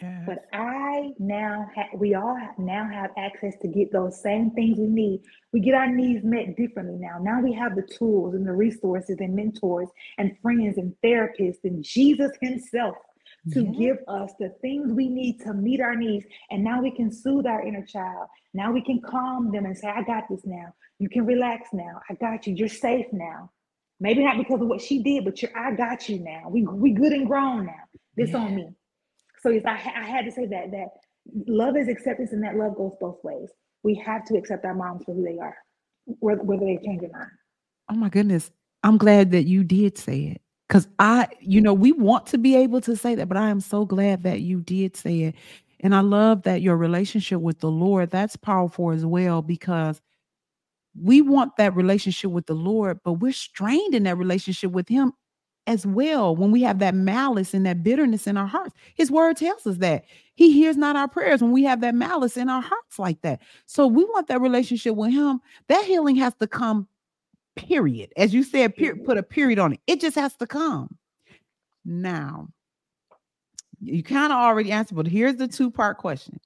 Yeah. 0.01 0.23
But 0.25 0.45
I 0.53 1.11
now 1.19 1.69
have, 1.75 1.87
we 1.95 2.15
all 2.15 2.37
now 2.57 2.89
have 2.91 3.11
access 3.17 3.53
to 3.61 3.67
get 3.67 3.91
those 3.91 4.21
same 4.21 4.51
things 4.51 4.77
we 4.79 4.87
need. 4.87 5.21
We 5.53 5.59
get 5.59 5.75
our 5.75 5.87
needs 5.87 6.23
met 6.23 6.55
differently 6.55 6.97
now. 6.99 7.19
Now 7.21 7.41
we 7.41 7.53
have 7.53 7.75
the 7.75 7.83
tools 7.83 8.33
and 8.33 8.45
the 8.45 8.53
resources 8.53 9.17
and 9.19 9.35
mentors 9.35 9.89
and 10.17 10.35
friends 10.41 10.77
and 10.77 10.95
therapists 11.03 11.63
and 11.63 11.83
Jesus 11.83 12.31
Himself 12.41 12.95
to 13.53 13.63
yeah. 13.63 13.71
give 13.71 13.97
us 14.07 14.31
the 14.39 14.49
things 14.61 14.91
we 14.91 15.09
need 15.09 15.39
to 15.41 15.53
meet 15.53 15.81
our 15.81 15.95
needs. 15.95 16.25
And 16.51 16.63
now 16.63 16.81
we 16.81 16.91
can 16.91 17.11
soothe 17.11 17.47
our 17.47 17.65
inner 17.65 17.83
child. 17.83 18.27
Now 18.53 18.71
we 18.71 18.83
can 18.83 19.01
calm 19.01 19.51
them 19.51 19.65
and 19.65 19.75
say, 19.75 19.87
I 19.87 20.03
got 20.03 20.25
this 20.29 20.41
now. 20.45 20.73
You 20.99 21.09
can 21.09 21.25
relax 21.25 21.69
now. 21.73 22.01
I 22.09 22.13
got 22.13 22.45
you. 22.45 22.53
You're 22.53 22.67
safe 22.67 23.07
now. 23.11 23.49
Maybe 23.99 24.23
not 24.23 24.37
because 24.37 24.61
of 24.61 24.67
what 24.67 24.81
she 24.81 25.01
did, 25.01 25.25
but 25.25 25.41
you're, 25.41 25.55
I 25.57 25.73
got 25.75 26.09
you 26.09 26.19
now. 26.19 26.49
We 26.49 26.63
we 26.65 26.91
good 26.91 27.13
and 27.13 27.27
grown 27.27 27.65
now. 27.65 27.83
This 28.15 28.31
yeah. 28.31 28.37
on 28.37 28.55
me. 28.55 28.69
So 29.41 29.49
yes, 29.49 29.63
I, 29.65 29.71
I 29.73 30.05
had 30.05 30.25
to 30.25 30.31
say 30.31 30.45
that 30.47 30.71
that 30.71 30.87
love 31.47 31.77
is 31.77 31.87
acceptance, 31.87 32.31
and 32.33 32.43
that 32.43 32.55
love 32.55 32.75
goes 32.75 32.93
both 32.99 33.17
ways. 33.23 33.49
We 33.83 33.95
have 33.95 34.25
to 34.25 34.37
accept 34.37 34.65
our 34.65 34.73
moms 34.73 35.03
for 35.05 35.13
who 35.15 35.23
they 35.23 35.37
are, 35.39 35.55
whether, 36.19 36.43
whether 36.43 36.65
they 36.65 36.79
change 36.83 37.03
or 37.03 37.09
not. 37.09 37.27
Oh 37.89 37.95
my 37.95 38.09
goodness, 38.09 38.51
I'm 38.83 38.97
glad 38.97 39.31
that 39.31 39.43
you 39.43 39.63
did 39.63 39.97
say 39.97 40.19
it 40.35 40.41
because 40.71 40.87
I, 40.99 41.27
you 41.41 41.59
know, 41.59 41.73
we 41.73 41.91
want 41.91 42.27
to 42.27 42.37
be 42.37 42.55
able 42.55 42.79
to 42.79 42.95
say 42.95 43.13
that, 43.15 43.27
but 43.27 43.35
I 43.35 43.49
am 43.49 43.59
so 43.59 43.83
glad 43.83 44.23
that 44.23 44.39
you 44.39 44.61
did 44.61 44.95
say 44.95 45.23
it. 45.23 45.35
And 45.81 45.93
I 45.93 45.99
love 45.99 46.43
that 46.43 46.61
your 46.61 46.77
relationship 46.77 47.41
with 47.41 47.59
the 47.59 47.69
Lord, 47.69 48.09
that's 48.09 48.37
powerful 48.37 48.91
as 48.91 49.05
well 49.05 49.41
because 49.41 49.99
we 50.97 51.21
want 51.21 51.57
that 51.57 51.75
relationship 51.75 52.31
with 52.31 52.45
the 52.45 52.53
Lord, 52.53 53.01
but 53.03 53.13
we're 53.13 53.33
strained 53.33 53.93
in 53.93 54.03
that 54.03 54.17
relationship 54.17 54.71
with 54.71 54.87
Him 54.87 55.11
as 55.67 55.85
well 55.85 56.37
when 56.37 56.51
we 56.51 56.61
have 56.61 56.79
that 56.79 56.95
malice 56.95 57.53
and 57.53 57.65
that 57.65 57.83
bitterness 57.83 58.25
in 58.25 58.37
our 58.37 58.47
hearts. 58.47 58.73
His 58.95 59.11
word 59.11 59.35
tells 59.35 59.67
us 59.67 59.75
that 59.79 60.05
He 60.35 60.53
hears 60.53 60.77
not 60.77 60.95
our 60.95 61.09
prayers 61.09 61.41
when 61.41 61.51
we 61.51 61.65
have 61.65 61.81
that 61.81 61.95
malice 61.95 62.37
in 62.37 62.47
our 62.47 62.61
hearts 62.61 62.97
like 62.97 63.21
that. 63.23 63.41
So 63.65 63.87
we 63.87 64.05
want 64.05 64.27
that 64.27 64.39
relationship 64.39 64.95
with 64.95 65.11
Him. 65.11 65.41
That 65.67 65.83
healing 65.83 66.15
has 66.15 66.33
to 66.35 66.47
come, 66.47 66.87
period. 67.55 68.11
As 68.17 68.33
you 68.33 68.43
said, 68.43 68.75
per- 68.75 68.95
put 68.95 69.17
a 69.17 69.23
period 69.23 69.59
on 69.59 69.73
it. 69.73 69.79
It 69.87 70.01
just 70.01 70.15
has 70.15 70.35
to 70.37 70.47
come. 70.47 70.97
Now, 71.85 72.49
you 73.81 74.03
kind 74.03 74.31
of 74.31 74.37
already 74.37 74.71
answered, 74.71 74.95
but 74.95 75.07
here's 75.07 75.37
the 75.37 75.47
two 75.47 75.71
part 75.71 75.97
question 75.97 76.39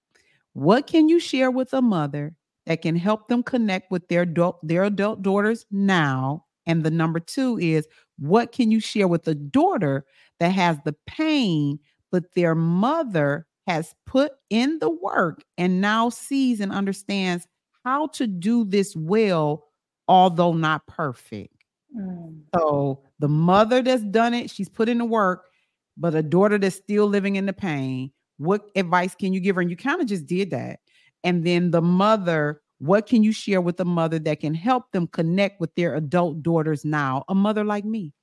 What 0.53 0.87
can 0.87 1.09
you 1.09 1.19
share 1.19 1.51
with 1.51 1.73
a 1.73 1.81
mother 1.81 2.35
that 2.65 2.81
can 2.81 2.95
help 2.95 3.27
them 3.27 3.43
connect 3.43 3.91
with 3.91 4.07
their 4.07 4.23
adult, 4.23 4.59
their 4.65 4.83
adult 4.83 5.21
daughters 5.21 5.65
now. 5.71 6.45
And 6.65 6.83
the 6.83 6.91
number 6.91 7.19
two 7.19 7.59
is 7.59 7.87
what 8.17 8.51
can 8.51 8.71
you 8.71 8.79
share 8.79 9.07
with 9.07 9.27
a 9.27 9.35
daughter 9.35 10.05
that 10.39 10.51
has 10.51 10.77
the 10.83 10.95
pain, 11.05 11.79
but 12.11 12.23
their 12.33 12.55
mother 12.55 13.45
has 13.67 13.93
put 14.05 14.31
in 14.49 14.79
the 14.79 14.89
work 14.89 15.43
and 15.57 15.81
now 15.81 16.09
sees 16.09 16.59
and 16.59 16.71
understands 16.71 17.47
how 17.83 18.07
to 18.07 18.25
do 18.25 18.65
this 18.65 18.95
well, 18.95 19.65
although 20.07 20.53
not 20.53 20.85
perfect. 20.87 21.53
Mm. 21.95 22.41
So 22.55 23.03
the 23.19 23.27
mother 23.27 23.81
that's 23.81 24.03
done 24.03 24.33
it, 24.33 24.49
she's 24.49 24.69
put 24.69 24.89
in 24.89 24.97
the 24.97 25.05
work, 25.05 25.45
but 25.97 26.15
a 26.15 26.23
daughter 26.23 26.57
that's 26.57 26.75
still 26.75 27.07
living 27.07 27.35
in 27.35 27.45
the 27.45 27.53
pain. 27.53 28.11
What 28.37 28.69
advice 28.75 29.15
can 29.15 29.33
you 29.33 29.39
give 29.39 29.55
her? 29.55 29.61
And 29.61 29.69
you 29.69 29.77
kind 29.77 30.01
of 30.01 30.07
just 30.07 30.25
did 30.25 30.51
that. 30.51 30.79
And 31.23 31.43
then 31.43 31.71
the 31.71 31.81
mother, 31.81 32.61
what 32.79 33.07
can 33.07 33.23
you 33.23 33.31
share 33.31 33.61
with 33.61 33.77
the 33.77 33.85
mother 33.85 34.19
that 34.19 34.41
can 34.41 34.53
help 34.53 34.91
them 34.91 35.07
connect 35.07 35.59
with 35.59 35.73
their 35.75 35.95
adult 35.95 36.43
daughters 36.43 36.83
now? 36.83 37.23
A 37.29 37.35
mother 37.35 37.63
like 37.63 37.85
me. 37.85 38.13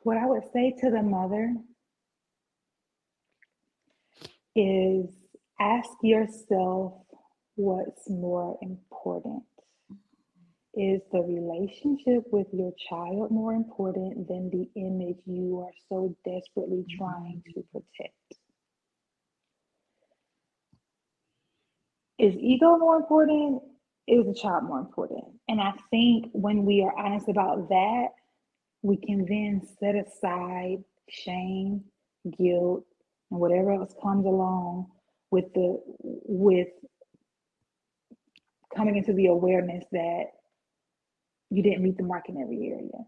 What 0.00 0.16
I 0.16 0.26
would 0.26 0.42
say 0.52 0.74
to 0.80 0.90
the 0.90 1.02
mother 1.02 1.54
is 4.56 5.06
ask 5.60 5.90
yourself 6.02 6.94
what's 7.56 8.08
more 8.08 8.58
important. 8.62 9.42
Is 10.74 11.02
the 11.12 11.20
relationship 11.20 12.24
with 12.32 12.46
your 12.52 12.72
child 12.88 13.30
more 13.30 13.52
important 13.52 14.26
than 14.26 14.48
the 14.50 14.68
image 14.80 15.18
you 15.26 15.60
are 15.60 15.74
so 15.88 16.16
desperately 16.24 16.78
mm-hmm. 16.78 16.98
trying 16.98 17.42
to 17.54 17.62
protect? 17.72 18.14
is 22.22 22.36
ego 22.38 22.78
more 22.78 22.96
important? 22.96 23.60
Is 24.06 24.24
the 24.24 24.34
child 24.34 24.64
more 24.64 24.78
important? 24.78 25.24
And 25.48 25.60
I 25.60 25.72
think 25.90 26.26
when 26.32 26.64
we 26.64 26.82
are 26.82 26.96
honest 26.96 27.28
about 27.28 27.68
that, 27.68 28.08
we 28.82 28.96
can 28.96 29.26
then 29.28 29.60
set 29.80 29.96
aside 29.96 30.84
shame, 31.08 31.82
guilt, 32.38 32.84
and 33.30 33.40
whatever 33.40 33.72
else 33.72 33.94
comes 34.00 34.24
along 34.24 34.86
with 35.32 35.52
the 35.54 35.80
with 35.98 36.68
coming 38.76 38.96
into 38.96 39.12
the 39.12 39.26
awareness 39.26 39.84
that 39.92 40.24
you 41.50 41.62
didn't 41.62 41.82
meet 41.82 41.96
the 41.96 42.02
mark 42.02 42.28
in 42.28 42.40
every 42.40 42.68
area. 42.68 43.04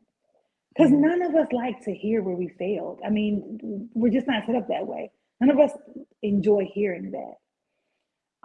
Because 0.75 0.91
mm-hmm. 0.91 1.03
none 1.03 1.23
of 1.23 1.35
us 1.35 1.49
like 1.53 1.83
to 1.85 1.95
hear 1.95 2.23
where 2.23 2.37
we 2.37 2.49
failed. 2.59 3.01
I 3.05 3.11
mean, 3.11 3.89
we're 3.95 4.13
just 4.13 4.27
not 4.27 4.45
set 4.47 4.57
up 4.57 4.69
that 4.69 4.87
way. 4.87 5.11
None 5.41 5.51
of 5.51 5.59
us 5.59 5.77
enjoy 6.23 6.69
hearing 6.73 7.13
that. 7.13 7.35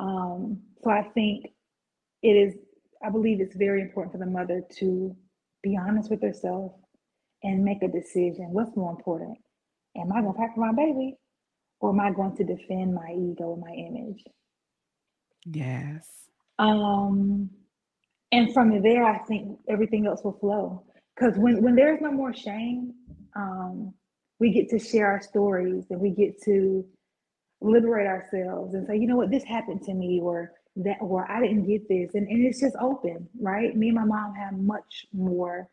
Um, 0.04 0.62
so 0.84 0.90
I 0.90 1.04
think 1.14 1.48
it 2.22 2.30
is, 2.30 2.56
I 3.04 3.10
believe 3.10 3.42
it's 3.42 3.56
very 3.56 3.82
important 3.82 4.14
for 4.14 4.20
the 4.20 4.32
mother 4.32 4.62
to 4.80 5.16
be 5.62 5.78
honest 5.78 6.10
with 6.10 6.22
herself 6.22 6.72
and 7.44 7.64
make 7.64 7.84
a 7.84 7.88
decision. 7.88 8.50
What's 8.52 8.76
more 8.76 8.92
important? 8.92 9.38
Am 9.98 10.12
I 10.12 10.22
going 10.22 10.34
to 10.34 10.40
fight 10.40 10.52
for 10.56 10.62
my 10.62 10.72
baby 10.72 11.16
or 11.80 11.92
am 11.92 12.00
I 12.00 12.12
going 12.12 12.36
to 12.38 12.44
defend 12.44 12.94
my 12.94 13.12
ego 13.12 13.54
and 13.54 13.62
my 13.62 13.72
image? 13.72 14.24
Yes. 15.46 16.29
Um, 16.60 17.50
and 18.32 18.54
from 18.54 18.82
there, 18.82 19.06
I 19.06 19.20
think 19.20 19.58
everything 19.68 20.06
else 20.06 20.22
will 20.24 20.38
flow. 20.40 20.84
Because 21.16 21.38
when, 21.38 21.62
when 21.64 21.76
there's 21.76 22.02
no 22.02 22.12
more 22.12 22.34
shame, 22.34 22.94
um, 23.36 23.94
we 24.40 24.52
get 24.52 24.70
to 24.70 24.80
share 24.80 25.08
our 25.08 25.22
stories 25.22 25.86
and 25.90 26.00
we 26.00 26.12
get 26.12 26.42
to 26.44 26.86
liberate 27.62 28.08
ourselves 28.08 28.74
and 28.74 28.88
say, 28.88 28.98
you 28.98 29.08
know 29.08 29.18
what, 29.18 29.32
this 29.32 29.44
happened 29.44 29.82
to 29.84 29.94
me, 29.94 30.20
or 30.22 30.54
that, 30.78 30.98
or 31.02 31.30
I 31.30 31.42
didn't 31.42 31.68
get 31.68 31.90
this. 31.90 32.12
And, 32.14 32.28
and 32.28 32.46
it's 32.46 32.62
just 32.62 32.76
open, 32.80 33.28
right? 33.42 33.76
Me 33.76 33.90
and 33.90 33.98
my 33.98 34.06
mom 34.06 34.34
have 34.36 34.54
much 34.54 35.08
more 35.12 35.70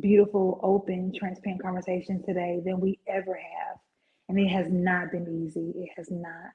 beautiful, 0.00 0.60
open, 0.62 1.12
transparent 1.16 1.62
conversations 1.62 2.24
today 2.24 2.60
than 2.64 2.80
we 2.80 2.98
ever 3.06 3.34
have. 3.34 3.76
And 4.28 4.38
it 4.38 4.48
has 4.48 4.66
not 4.70 5.12
been 5.12 5.44
easy. 5.44 5.72
It 5.76 5.90
has 5.96 6.08
not. 6.10 6.52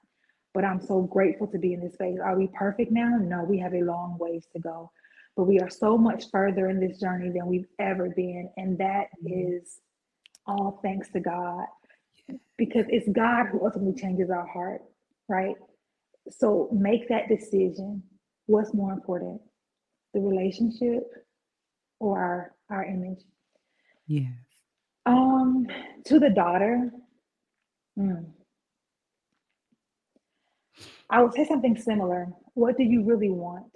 But 0.56 0.64
I'm 0.64 0.82
so 0.82 1.02
grateful 1.02 1.48
to 1.48 1.60
be 1.60 1.74
in 1.74 1.82
this 1.82 1.94
space. 1.94 2.18
Are 2.24 2.38
we 2.38 2.48
perfect 2.48 2.92
now? 2.92 3.18
No, 3.22 3.44
we 3.44 3.60
have 3.60 3.74
a 3.74 3.84
long 3.84 4.18
ways 4.18 4.48
to 4.54 4.60
go. 4.60 4.90
But 5.36 5.44
we 5.44 5.60
are 5.60 5.70
so 5.70 5.98
much 5.98 6.32
further 6.32 6.70
in 6.70 6.80
this 6.80 6.98
journey 6.98 7.30
than 7.30 7.46
we've 7.46 7.68
ever 7.78 8.10
been. 8.10 8.50
And 8.56 8.78
that 8.78 9.08
mm-hmm. 9.22 9.58
is 9.58 9.82
all 10.48 10.80
thanks 10.82 11.10
to 11.12 11.20
God 11.20 11.66
because 12.58 12.86
it's 12.88 13.10
God 13.10 13.48
who 13.52 13.66
ultimately 13.66 14.00
changes 14.00 14.30
our 14.30 14.48
heart, 14.48 14.82
right? 15.28 15.56
So 16.30 16.70
make 16.72 17.10
that 17.10 17.28
decision. 17.28 18.02
What's 18.46 18.74
more 18.74 18.94
important, 18.94 19.42
the 20.14 20.22
relationship 20.22 21.04
or 22.00 22.20
our, 22.20 22.56
our 22.70 22.86
image? 22.86 23.24
Yes. 24.08 24.32
Um, 25.06 25.68
to 26.06 26.20
the 26.20 26.30
daughter, 26.30 26.92
mm, 28.00 28.26
I 31.10 31.22
would 31.22 31.34
say 31.34 31.46
something 31.46 31.78
similar. 31.78 32.28
What 32.54 32.78
do 32.78 32.84
you 32.84 33.04
really 33.04 33.30
want? 33.30 33.72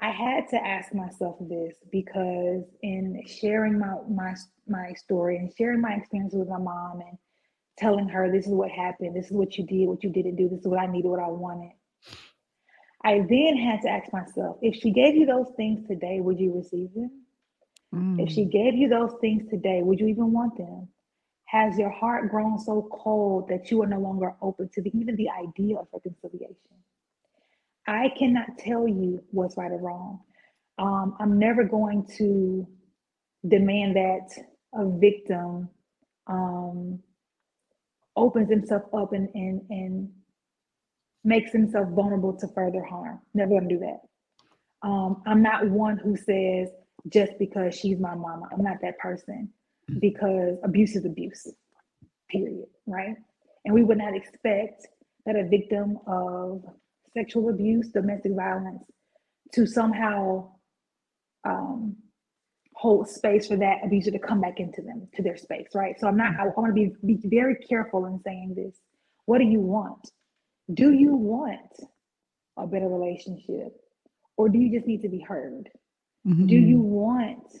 I 0.00 0.10
had 0.10 0.48
to 0.50 0.56
ask 0.64 0.94
myself 0.94 1.36
this 1.40 1.76
because 1.90 2.62
in 2.82 3.20
sharing 3.26 3.78
my 3.78 3.94
my 4.08 4.34
my 4.68 4.92
story 4.92 5.38
and 5.38 5.52
sharing 5.56 5.80
my 5.80 5.94
experience 5.94 6.34
with 6.34 6.48
my 6.48 6.58
mom 6.58 7.00
and 7.00 7.18
telling 7.76 8.08
her 8.08 8.30
this 8.30 8.46
is 8.46 8.52
what 8.52 8.70
happened, 8.70 9.16
this 9.16 9.26
is 9.26 9.32
what 9.32 9.56
you 9.56 9.66
did, 9.66 9.88
what 9.88 10.04
you 10.04 10.10
didn't 10.10 10.36
do, 10.36 10.48
this 10.48 10.60
is 10.60 10.66
what 10.66 10.80
I 10.80 10.86
needed, 10.86 11.08
what 11.08 11.22
I 11.22 11.28
wanted. 11.28 11.72
I 13.04 13.20
then 13.28 13.56
had 13.56 13.80
to 13.82 13.88
ask 13.88 14.12
myself, 14.12 14.58
if 14.60 14.74
she 14.74 14.90
gave 14.90 15.14
you 15.14 15.26
those 15.26 15.50
things 15.56 15.86
today, 15.86 16.20
would 16.20 16.38
you 16.38 16.54
receive 16.56 16.92
them? 16.94 17.10
Mm. 17.94 18.20
If 18.24 18.32
she 18.32 18.44
mm. 18.44 18.52
gave 18.52 18.74
you 18.74 18.88
those 18.88 19.14
things 19.20 19.48
today, 19.48 19.82
would 19.82 20.00
you 20.00 20.08
even 20.08 20.32
want 20.32 20.58
them? 20.58 20.88
Has 21.48 21.78
your 21.78 21.90
heart 21.90 22.30
grown 22.30 22.58
so 22.58 22.88
cold 22.92 23.48
that 23.48 23.70
you 23.70 23.82
are 23.82 23.86
no 23.86 23.98
longer 23.98 24.34
open 24.42 24.68
to 24.74 24.82
the, 24.82 24.90
even 24.94 25.16
the 25.16 25.30
idea 25.30 25.76
of 25.78 25.88
reconciliation? 25.94 26.56
I 27.86 28.10
cannot 28.18 28.58
tell 28.58 28.86
you 28.86 29.24
what's 29.30 29.56
right 29.56 29.72
or 29.72 29.78
wrong. 29.78 30.20
Um, 30.78 31.16
I'm 31.18 31.38
never 31.38 31.64
going 31.64 32.06
to 32.18 32.68
demand 33.48 33.96
that 33.96 34.28
a 34.74 34.90
victim 34.98 35.70
um, 36.26 36.98
opens 38.14 38.50
himself 38.50 38.82
up 38.92 39.14
and, 39.14 39.30
and, 39.34 39.62
and 39.70 40.10
makes 41.24 41.50
himself 41.50 41.88
vulnerable 41.90 42.34
to 42.34 42.48
further 42.48 42.84
harm. 42.84 43.20
Never 43.32 43.54
gonna 43.54 43.68
do 43.70 43.78
that. 43.78 44.00
Um, 44.86 45.22
I'm 45.26 45.42
not 45.42 45.66
one 45.70 45.96
who 45.96 46.14
says 46.14 46.68
just 47.08 47.32
because 47.38 47.74
she's 47.74 47.98
my 47.98 48.14
mama. 48.14 48.50
I'm 48.52 48.62
not 48.62 48.82
that 48.82 48.98
person. 48.98 49.48
Because 50.00 50.58
abuse 50.62 50.96
is 50.96 51.04
abuse, 51.04 51.50
period, 52.30 52.66
right? 52.86 53.16
And 53.64 53.74
we 53.74 53.84
would 53.84 53.98
not 53.98 54.14
expect 54.14 54.86
that 55.26 55.36
a 55.36 55.48
victim 55.48 55.98
of 56.06 56.64
sexual 57.16 57.48
abuse, 57.50 57.88
domestic 57.88 58.32
violence, 58.34 58.84
to 59.52 59.66
somehow 59.66 60.50
um, 61.44 61.96
hold 62.74 63.08
space 63.08 63.48
for 63.48 63.56
that 63.56 63.78
abuser 63.84 64.10
to 64.10 64.18
come 64.18 64.40
back 64.40 64.60
into 64.60 64.82
them, 64.82 65.08
to 65.14 65.22
their 65.22 65.36
space, 65.36 65.68
right? 65.74 65.98
So 65.98 66.06
I'm 66.06 66.16
not, 66.16 66.38
I, 66.38 66.44
I 66.44 66.60
want 66.60 66.74
to 66.74 66.74
be, 66.74 66.92
be 67.04 67.28
very 67.28 67.56
careful 67.56 68.06
in 68.06 68.20
saying 68.24 68.54
this. 68.56 68.78
What 69.26 69.38
do 69.38 69.44
you 69.44 69.60
want? 69.60 70.10
Do 70.72 70.92
you 70.92 71.14
want 71.14 71.72
a 72.56 72.66
better 72.66 72.88
relationship? 72.88 73.72
Or 74.36 74.48
do 74.48 74.58
you 74.58 74.70
just 74.76 74.86
need 74.86 75.02
to 75.02 75.08
be 75.08 75.18
heard? 75.18 75.68
Mm-hmm. 76.26 76.46
Do 76.46 76.54
you 76.54 76.78
want 76.78 77.52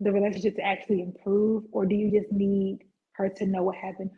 the 0.00 0.12
relationship 0.12 0.56
to 0.56 0.62
actually 0.62 1.02
improve? 1.02 1.64
Or 1.72 1.86
do 1.86 1.94
you 1.94 2.10
just 2.10 2.32
need 2.32 2.80
her 3.12 3.28
to 3.28 3.46
know 3.46 3.62
what 3.62 3.76
happened? 3.76 4.10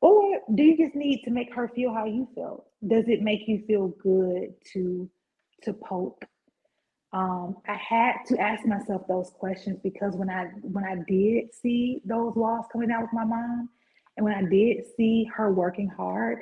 Or 0.00 0.40
do 0.54 0.62
you 0.62 0.76
just 0.76 0.94
need 0.94 1.22
to 1.24 1.30
make 1.30 1.54
her 1.54 1.68
feel 1.68 1.92
how 1.92 2.06
you 2.06 2.28
felt? 2.34 2.66
Does 2.86 3.04
it 3.08 3.22
make 3.22 3.46
you 3.46 3.62
feel 3.66 3.88
good 4.02 4.54
to 4.72 5.10
to 5.62 5.72
poke? 5.74 6.24
Um, 7.12 7.56
I 7.66 7.74
had 7.74 8.14
to 8.28 8.38
ask 8.38 8.64
myself 8.64 9.02
those 9.08 9.30
questions 9.30 9.78
because 9.82 10.14
when 10.16 10.30
I 10.30 10.44
when 10.62 10.84
I 10.84 10.96
did 11.06 11.52
see 11.54 12.00
those 12.04 12.36
laws 12.36 12.64
coming 12.72 12.90
out 12.90 13.02
with 13.02 13.12
my 13.12 13.24
mom, 13.24 13.68
and 14.16 14.24
when 14.24 14.34
I 14.34 14.42
did 14.48 14.84
see 14.96 15.28
her 15.34 15.52
working 15.52 15.88
hard, 15.88 16.40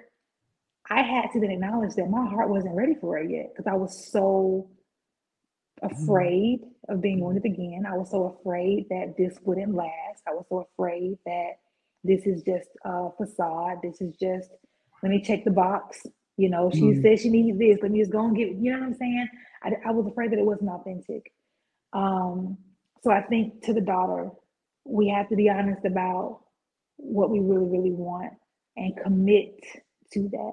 I 0.90 1.02
had 1.02 1.32
to 1.32 1.40
then 1.40 1.50
acknowledge 1.50 1.94
that 1.94 2.10
my 2.10 2.26
heart 2.26 2.48
wasn't 2.50 2.74
ready 2.74 2.94
for 3.00 3.18
it 3.18 3.30
yet 3.30 3.52
because 3.54 3.70
I 3.70 3.76
was 3.76 4.10
so. 4.10 4.70
Afraid 5.82 6.60
mm-hmm. 6.60 6.94
of 6.94 7.00
being 7.00 7.20
wounded 7.20 7.44
again. 7.44 7.84
I 7.88 7.96
was 7.96 8.10
so 8.10 8.38
afraid 8.40 8.86
that 8.90 9.14
this 9.16 9.38
wouldn't 9.42 9.74
last. 9.74 10.22
I 10.26 10.32
was 10.32 10.44
so 10.48 10.68
afraid 10.72 11.18
that 11.26 11.52
this 12.04 12.26
is 12.26 12.42
just 12.42 12.68
a 12.84 13.10
facade. 13.16 13.78
This 13.82 14.00
is 14.00 14.16
just 14.16 14.50
let 15.02 15.10
me 15.10 15.20
check 15.20 15.44
the 15.44 15.50
box. 15.50 16.06
You 16.36 16.50
know, 16.50 16.70
she 16.72 16.82
mm-hmm. 16.82 17.02
said 17.02 17.20
she 17.20 17.30
needs 17.30 17.58
this. 17.58 17.78
Let 17.82 17.90
me 17.90 18.00
just 18.00 18.12
go 18.12 18.24
and 18.24 18.36
get. 18.36 18.52
You 18.52 18.72
know 18.72 18.78
what 18.78 18.86
I'm 18.86 18.94
saying? 18.94 19.28
I, 19.62 19.72
I 19.86 19.90
was 19.90 20.06
afraid 20.06 20.30
that 20.32 20.38
it 20.38 20.44
wasn't 20.44 20.70
authentic. 20.70 21.32
Um, 21.92 22.58
so 23.02 23.10
I 23.10 23.22
think 23.22 23.64
to 23.64 23.72
the 23.72 23.80
daughter, 23.80 24.30
we 24.84 25.08
have 25.08 25.28
to 25.28 25.36
be 25.36 25.50
honest 25.50 25.84
about 25.84 26.40
what 26.96 27.30
we 27.30 27.40
really, 27.40 27.66
really 27.66 27.92
want 27.92 28.32
and 28.76 28.96
commit 29.02 29.60
to 30.12 30.28
that. 30.30 30.52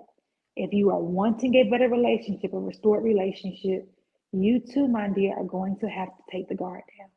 If 0.55 0.73
you 0.73 0.89
are 0.89 0.99
wanting 0.99 1.55
a 1.55 1.69
better 1.69 1.89
relationship, 1.89 2.53
a 2.53 2.59
restored 2.59 3.03
relationship, 3.03 3.89
you 4.31 4.59
too, 4.59 4.87
my 4.87 5.09
dear, 5.09 5.37
are 5.37 5.43
going 5.43 5.77
to 5.79 5.87
have 5.87 6.09
to 6.09 6.23
take 6.31 6.49
the 6.49 6.55
guard 6.55 6.81
down. 6.97 7.09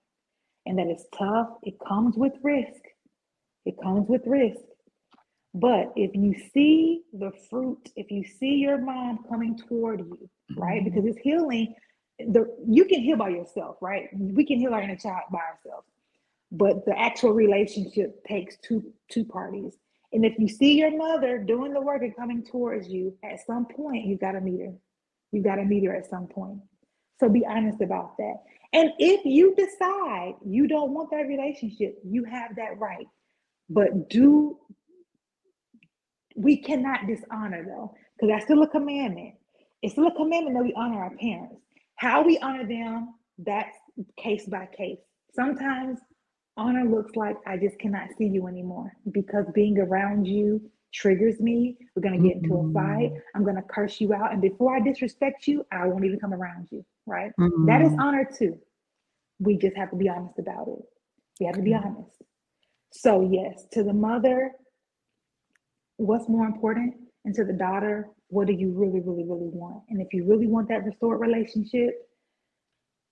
And 0.67 0.79
that 0.79 0.93
is 0.93 1.05
tough. 1.17 1.49
It 1.63 1.75
comes 1.87 2.17
with 2.17 2.35
risk. 2.43 2.83
It 3.65 3.75
comes 3.83 4.09
with 4.09 4.23
risk. 4.27 4.61
But 5.55 5.93
if 5.97 6.15
you 6.15 6.35
see 6.53 7.03
the 7.13 7.33
fruit, 7.51 7.91
if 7.97 8.11
you 8.11 8.23
see 8.23 8.57
your 8.57 8.79
mom 8.79 9.21
coming 9.29 9.59
toward 9.59 10.01
you, 10.01 10.31
right? 10.57 10.81
Mm-hmm. 10.81 10.91
Because 10.91 11.07
it's 11.07 11.19
healing. 11.19 11.75
The 12.19 12.47
you 12.69 12.85
can 12.85 13.01
heal 13.01 13.17
by 13.17 13.31
yourself, 13.31 13.77
right? 13.81 14.09
We 14.13 14.45
can 14.45 14.59
heal 14.59 14.75
our 14.75 14.83
inner 14.83 14.97
child 14.97 15.23
by 15.33 15.41
ourselves. 15.41 15.87
But 16.51 16.85
the 16.87 16.99
actual 16.99 17.33
relationship 17.33 18.25
takes 18.25 18.57
two 18.59 18.93
two 19.11 19.25
parties. 19.25 19.75
And 20.13 20.25
if 20.25 20.39
you 20.39 20.49
see 20.49 20.79
your 20.79 20.97
mother 20.97 21.39
doing 21.39 21.73
the 21.73 21.81
work 21.81 22.03
and 22.03 22.17
coming 22.17 22.45
towards 22.45 22.89
you, 22.89 23.17
at 23.23 23.45
some 23.47 23.67
point 23.67 24.07
you've 24.07 24.21
got 24.21 24.33
to 24.33 24.41
meet 24.41 24.61
her. 24.61 24.75
You've 25.33 25.45
got 25.45 25.57
to 25.57 25.65
meet 25.65 25.85
her 25.85 25.95
at 25.95 26.09
some 26.09 26.27
point. 26.27 26.61
So 27.19 27.29
be 27.29 27.45
honest 27.47 27.81
about 27.81 28.17
that. 28.19 28.35
And 28.73 28.93
if 28.99 29.25
you 29.25 29.55
decide 29.57 30.35
you 30.45 30.69
don't 30.69 30.93
want 30.93 31.11
that 31.11 31.27
relationship, 31.27 31.99
you 32.05 32.25
have 32.25 32.55
that 32.57 32.79
right. 32.79 33.07
But 33.71 34.09
do 34.09 34.59
we 36.37 36.57
cannot 36.59 37.07
dishonor 37.07 37.65
though, 37.65 37.95
because 38.17 38.33
that's 38.33 38.45
still 38.45 38.63
a 38.63 38.69
commandment. 38.69 39.35
It's 39.83 39.95
still 39.95 40.07
a 40.07 40.15
commandment 40.15 40.57
that 40.57 40.63
we 40.63 40.73
honor 40.75 41.03
our 41.03 41.17
parents. 41.17 41.61
How 41.97 42.23
we 42.23 42.39
honor 42.39 42.67
them, 42.67 43.15
that's 43.39 43.77
case 44.17 44.47
by 44.47 44.69
case. 44.77 44.99
Sometimes 45.35 45.99
honor 46.57 46.85
looks 46.85 47.17
like 47.17 47.37
I 47.47 47.57
just 47.57 47.79
cannot 47.79 48.09
see 48.17 48.27
you 48.27 48.47
anymore 48.47 48.93
because 49.13 49.47
being 49.55 49.79
around 49.79 50.27
you 50.27 50.61
triggers 50.93 51.41
me. 51.41 51.77
We're 51.95 52.03
going 52.03 52.21
to 52.21 52.29
get 52.29 52.39
into 52.39 52.55
a 52.57 52.73
fight. 52.73 53.11
Mm-hmm. 53.11 53.19
I'm 53.35 53.45
going 53.45 53.57
to 53.57 53.63
curse 53.63 54.01
you 54.01 54.15
out. 54.15 54.33
And 54.33 54.41
before 54.41 54.77
I 54.77 54.81
disrespect 54.81 55.47
you, 55.47 55.65
I 55.71 55.87
won't 55.87 56.05
even 56.05 56.19
come 56.19 56.33
around 56.33 56.69
you. 56.71 56.85
Right. 57.09 57.33
Mm-hmm. 57.41 57.67
That 57.67 57.83
is 57.83 57.91
mm-hmm. 57.91 58.01
honor 58.01 58.29
too. 58.39 58.59
We 59.41 59.57
just 59.57 59.77
have 59.77 59.91
to 59.91 59.97
be 59.97 60.09
honest 60.09 60.39
about 60.39 60.69
it. 60.69 60.85
We 61.41 61.47
have 61.47 61.55
to 61.57 61.63
be 61.63 61.75
honest. 61.75 62.23
So, 62.93 63.29
yes, 63.31 63.67
to 63.73 63.83
the 63.83 63.93
mother, 63.93 64.53
what's 65.97 66.29
more 66.29 66.47
important? 66.47 66.95
And 67.25 67.35
to 67.35 67.45
the 67.45 67.53
daughter, 67.53 68.09
what 68.29 68.47
do 68.47 68.53
you 68.53 68.71
really, 68.71 69.01
really, 69.01 69.25
really 69.25 69.51
want? 69.53 69.85
And 69.91 70.01
if 70.01 70.13
you 70.13 70.25
really 70.25 70.47
want 70.47 70.69
that 70.69 70.85
restored 70.85 71.21
relationship, 71.21 71.95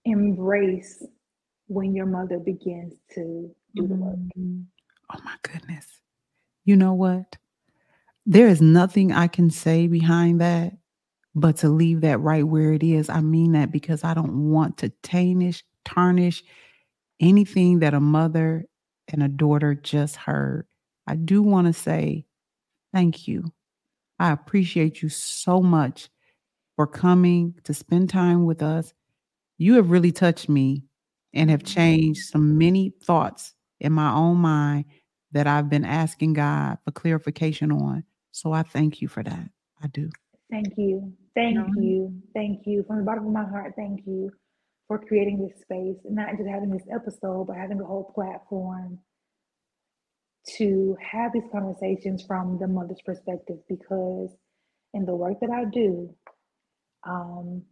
embrace 0.05 1.05
when 1.67 1.95
your 1.95 2.07
mother 2.07 2.39
begins 2.39 2.95
to 3.15 3.51
do 3.75 3.87
the 3.87 3.95
work. 3.95 4.17
Mm-hmm. 4.17 4.61
Oh 5.13 5.19
my 5.25 5.35
goodness. 5.43 5.87
You 6.65 6.77
know 6.77 6.95
what? 6.95 7.37
There 8.25 8.49
is 8.49 8.61
nothing 8.61 9.13
I 9.13 9.29
can 9.29 9.51
say 9.51 9.87
behind 9.87 10.41
that 10.41 10.73
but 11.37 11.59
to 11.59 11.69
leave 11.69 12.01
that 12.01 12.19
right 12.19 12.49
where 12.49 12.73
it 12.73 12.83
is. 12.83 13.11
I 13.11 13.21
mean 13.21 13.53
that 13.53 13.71
because 13.71 14.03
I 14.03 14.15
don't 14.15 14.51
want 14.51 14.79
to 14.79 14.89
tarnish, 15.03 15.63
tarnish 15.85 16.43
anything 17.21 17.81
that 17.81 17.93
a 17.93 18.01
mother 18.01 18.65
and 19.09 19.23
a 19.23 19.29
daughter 19.29 19.75
just 19.75 20.17
heard. 20.17 20.67
I 21.07 21.15
do 21.15 21.43
want 21.43 21.67
to 21.67 21.75
say 21.75 22.25
thank 22.93 23.29
you. 23.29 23.53
I 24.19 24.33
appreciate 24.33 25.03
you 25.03 25.11
so 25.11 25.61
much 25.61 26.09
for 26.75 26.87
coming 26.87 27.55
to 27.65 27.75
spend 27.75 28.09
time 28.09 28.47
with 28.47 28.63
us. 28.63 28.95
You 29.59 29.75
have 29.75 29.91
really 29.91 30.13
touched 30.13 30.49
me 30.49 30.85
and 31.35 31.51
have 31.51 31.65
changed 31.65 32.31
some 32.31 32.57
many 32.57 32.95
thoughts 33.05 33.53
in 33.79 33.93
my 33.93 34.11
own 34.11 34.39
mind 34.39 34.87
that 35.33 35.47
I've 35.47 35.69
been 35.69 35.85
asking 35.85 36.33
God 36.33 36.79
for 36.83 36.93
clarification 36.93 37.71
on. 37.71 38.05
So 38.33 38.53
I 38.53 38.63
thank 38.63 39.03
you 39.03 39.09
for 39.09 39.23
that. 39.23 39.51
I 39.83 39.89
do. 39.89 40.09
Thank 40.51 40.73
you. 40.79 41.13
Thank 41.37 41.59
you. 41.77 42.13
Thank 42.35 42.63
you. 42.67 42.83
From 42.89 42.99
the 42.99 43.05
bottom 43.05 43.27
of 43.27 43.33
my 43.33 43.45
heart, 43.45 43.75
thank 43.77 44.01
you 44.07 44.31
for 44.89 44.99
creating 44.99 45.47
this 45.47 45.61
space, 45.61 45.97
not 46.09 46.31
just 46.37 46.49
having 46.49 46.71
this 46.71 46.87
episode, 46.93 47.47
but 47.47 47.57
having 47.57 47.81
a 47.81 47.85
whole 47.85 48.11
platform 48.15 48.99
to 50.57 50.97
have 51.01 51.33
these 51.33 51.43
conversations 51.53 52.25
from 52.27 52.59
the 52.59 52.67
mother's 52.67 53.03
perspective 53.05 53.59
because 53.69 54.31
in 54.95 55.05
the 55.05 55.15
work 55.15 55.39
that 55.41 55.51
I 55.51 55.65
do, 55.65 56.15
um, 57.07 57.63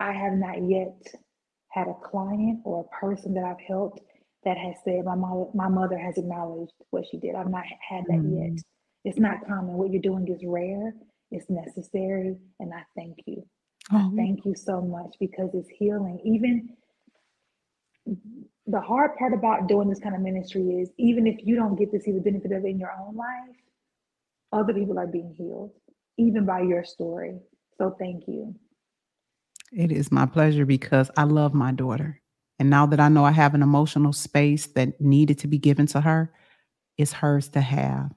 I 0.00 0.12
have 0.12 0.34
not 0.34 0.68
yet 0.68 1.00
had 1.70 1.86
a 1.88 1.94
client 1.94 2.60
or 2.64 2.80
a 2.80 3.00
person 3.00 3.32
that 3.34 3.44
I've 3.44 3.64
helped 3.66 4.00
that 4.44 4.58
has 4.58 4.74
said 4.84 5.04
my 5.04 5.14
mother 5.14 5.46
my 5.54 5.68
mother 5.68 5.96
has 5.96 6.18
acknowledged 6.18 6.72
what 6.90 7.04
she 7.10 7.18
did. 7.18 7.36
I've 7.36 7.48
not 7.48 7.64
had 7.88 8.04
that 8.08 8.18
mm. 8.18 8.54
yet. 8.54 8.62
It's 9.04 9.18
not 9.18 9.46
common. 9.46 9.74
What 9.74 9.90
you're 9.90 10.02
doing 10.02 10.26
is 10.28 10.42
rare, 10.44 10.92
it's 11.32 11.50
necessary, 11.50 12.36
and 12.60 12.72
I 12.72 12.82
thank 12.96 13.18
you. 13.26 13.44
Oh. 13.92 14.10
I 14.12 14.16
thank 14.16 14.44
you 14.44 14.54
so 14.54 14.80
much 14.80 15.16
because 15.18 15.50
it's 15.54 15.68
healing. 15.68 16.20
Even 16.24 16.70
the 18.66 18.80
hard 18.80 19.16
part 19.16 19.32
about 19.32 19.68
doing 19.68 19.88
this 19.88 20.00
kind 20.00 20.14
of 20.14 20.20
ministry 20.20 20.62
is 20.80 20.90
even 20.98 21.26
if 21.26 21.38
you 21.44 21.56
don't 21.56 21.76
get 21.76 21.90
to 21.92 22.00
see 22.00 22.12
the 22.12 22.20
benefit 22.20 22.52
of 22.52 22.64
it 22.64 22.68
in 22.68 22.78
your 22.78 22.92
own 22.92 23.16
life, 23.16 23.56
other 24.52 24.72
people 24.72 24.98
are 24.98 25.06
being 25.06 25.34
healed, 25.36 25.72
even 26.18 26.44
by 26.44 26.60
your 26.60 26.84
story. 26.84 27.38
So 27.78 27.96
thank 27.98 28.28
you. 28.28 28.54
It 29.72 29.90
is 29.90 30.12
my 30.12 30.26
pleasure 30.26 30.66
because 30.66 31.10
I 31.16 31.24
love 31.24 31.54
my 31.54 31.72
daughter. 31.72 32.20
And 32.58 32.70
now 32.70 32.86
that 32.86 33.00
I 33.00 33.08
know 33.08 33.24
I 33.24 33.32
have 33.32 33.54
an 33.54 33.62
emotional 33.62 34.12
space 34.12 34.66
that 34.74 35.00
needed 35.00 35.38
to 35.38 35.48
be 35.48 35.58
given 35.58 35.86
to 35.88 36.00
her, 36.00 36.32
it's 36.98 37.12
hers 37.12 37.48
to 37.50 37.60
have. 37.60 38.12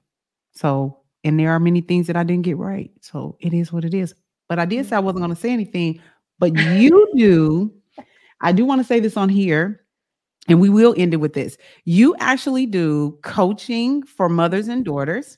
So, 0.52 1.00
and 1.26 1.40
there 1.40 1.50
are 1.50 1.58
many 1.58 1.80
things 1.80 2.06
that 2.06 2.16
I 2.16 2.22
didn't 2.22 2.44
get 2.44 2.56
right. 2.56 2.88
So 3.00 3.36
it 3.40 3.52
is 3.52 3.72
what 3.72 3.84
it 3.84 3.92
is. 3.92 4.14
But 4.48 4.60
I 4.60 4.64
did 4.64 4.86
say 4.86 4.94
I 4.94 5.00
wasn't 5.00 5.24
going 5.24 5.34
to 5.34 5.40
say 5.40 5.50
anything, 5.50 6.00
but 6.38 6.56
you 6.56 7.10
do. 7.16 7.74
I 8.40 8.52
do 8.52 8.64
want 8.64 8.80
to 8.80 8.86
say 8.86 9.00
this 9.00 9.16
on 9.16 9.28
here, 9.28 9.80
and 10.46 10.60
we 10.60 10.68
will 10.68 10.94
end 10.96 11.14
it 11.14 11.16
with 11.16 11.32
this. 11.32 11.58
You 11.84 12.14
actually 12.20 12.66
do 12.66 13.18
coaching 13.22 14.04
for 14.04 14.28
mothers 14.28 14.68
and 14.68 14.84
daughters, 14.84 15.36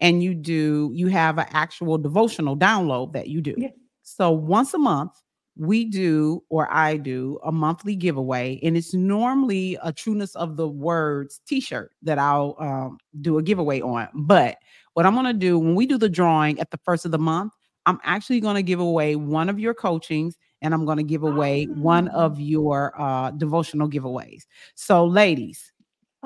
and 0.00 0.20
you 0.20 0.34
do, 0.34 0.90
you 0.92 1.06
have 1.06 1.38
an 1.38 1.46
actual 1.50 1.96
devotional 1.96 2.56
download 2.56 3.12
that 3.12 3.28
you 3.28 3.40
do. 3.40 3.54
Yeah. 3.56 3.68
So 4.02 4.32
once 4.32 4.74
a 4.74 4.78
month, 4.78 5.12
we 5.56 5.84
do 5.84 6.42
or 6.48 6.72
I 6.72 6.96
do 6.96 7.38
a 7.44 7.52
monthly 7.52 7.94
giveaway, 7.94 8.58
and 8.64 8.76
it's 8.76 8.94
normally 8.94 9.78
a 9.80 9.92
trueness 9.92 10.34
of 10.34 10.56
the 10.56 10.66
words 10.66 11.40
T-shirt 11.46 11.92
that 12.02 12.18
I'll 12.18 12.56
um, 12.58 12.98
do 13.20 13.38
a 13.38 13.42
giveaway 13.44 13.80
on. 13.80 14.08
But 14.12 14.56
what 14.94 15.06
I'm 15.06 15.14
going 15.14 15.26
to 15.26 15.32
do 15.32 15.58
when 15.58 15.74
we 15.74 15.86
do 15.86 15.98
the 15.98 16.08
drawing 16.08 16.58
at 16.60 16.70
the 16.70 16.78
first 16.78 17.04
of 17.04 17.10
the 17.10 17.18
month, 17.18 17.52
I'm 17.86 17.98
actually 18.04 18.40
going 18.40 18.56
to 18.56 18.62
give 18.62 18.80
away 18.80 19.16
one 19.16 19.48
of 19.48 19.58
your 19.58 19.74
coachings 19.74 20.36
and 20.62 20.74
I'm 20.74 20.84
going 20.84 20.98
to 20.98 21.02
give 21.02 21.22
away 21.22 21.64
one 21.66 22.08
of 22.08 22.38
your 22.38 22.92
uh, 23.00 23.30
devotional 23.30 23.88
giveaways. 23.88 24.42
So, 24.74 25.06
ladies, 25.06 25.72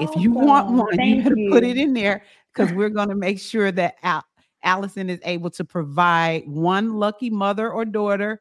if 0.01 0.15
you 0.17 0.33
want 0.33 0.69
one, 0.71 0.87
you 0.93 0.97
Thank 0.97 1.25
better 1.25 1.37
put 1.51 1.65
it 1.65 1.77
in 1.77 1.95
there 1.95 2.25
because 2.55 2.73
we're 2.73 2.91
going 2.91 3.09
to 3.09 3.15
make 3.15 3.39
sure 3.39 3.71
that 3.73 3.95
Al- 4.03 4.25
Alyson 4.65 5.09
is 5.09 5.21
able 5.25 5.51
to 5.51 5.65
provide 5.65 6.43
one 6.47 6.95
lucky 6.95 7.31
mother 7.31 7.71
or 7.71 7.85
daughter 7.85 8.41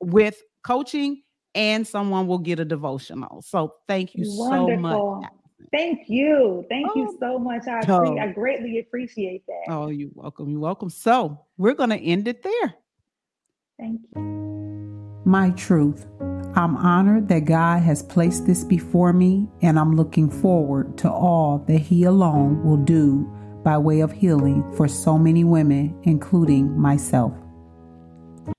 with 0.00 0.42
coaching 0.62 1.22
and 1.54 1.86
someone 1.86 2.26
will 2.26 2.38
get 2.38 2.58
a 2.58 2.64
devotional. 2.64 3.40
So, 3.42 3.74
thank 3.88 4.14
you 4.14 4.24
so 4.24 4.76
much. 4.76 5.24
Wonderful. 5.72 5.96
Thank 5.96 6.08
you. 6.08 6.64
Thank 6.68 6.88
Oh, 6.94 6.98
you 7.00 7.16
so 7.20 7.38
much. 7.38 7.66
I, 7.66 7.80
no. 7.86 8.18
I 8.18 8.28
greatly 8.28 8.78
appreciate 8.78 9.44
that. 9.46 9.72
Oh, 9.72 9.88
you're 9.88 10.10
welcome. 10.14 10.48
You're 10.48 10.60
welcome. 10.60 10.90
So, 10.90 11.40
we're 11.56 11.74
going 11.74 11.90
to 11.90 11.98
end 11.98 12.28
it 12.28 12.42
there. 12.42 12.74
Thank 13.78 14.02
you. 14.14 15.22
My 15.24 15.50
truth. 15.50 16.06
I'm 16.56 16.76
honored 16.76 17.28
that 17.28 17.46
God 17.46 17.82
has 17.82 18.02
placed 18.04 18.46
this 18.46 18.62
before 18.62 19.12
me, 19.12 19.48
and 19.60 19.78
I'm 19.78 19.96
looking 19.96 20.30
forward 20.30 20.96
to 20.98 21.10
all 21.10 21.64
that 21.66 21.78
He 21.78 22.04
alone 22.04 22.62
will 22.62 22.76
do 22.76 23.28
by 23.64 23.76
way 23.78 24.00
of 24.00 24.12
healing 24.12 24.62
for 24.76 24.86
so 24.86 25.18
many 25.18 25.42
women, 25.42 25.98
including 26.04 26.78
myself. 26.78 27.32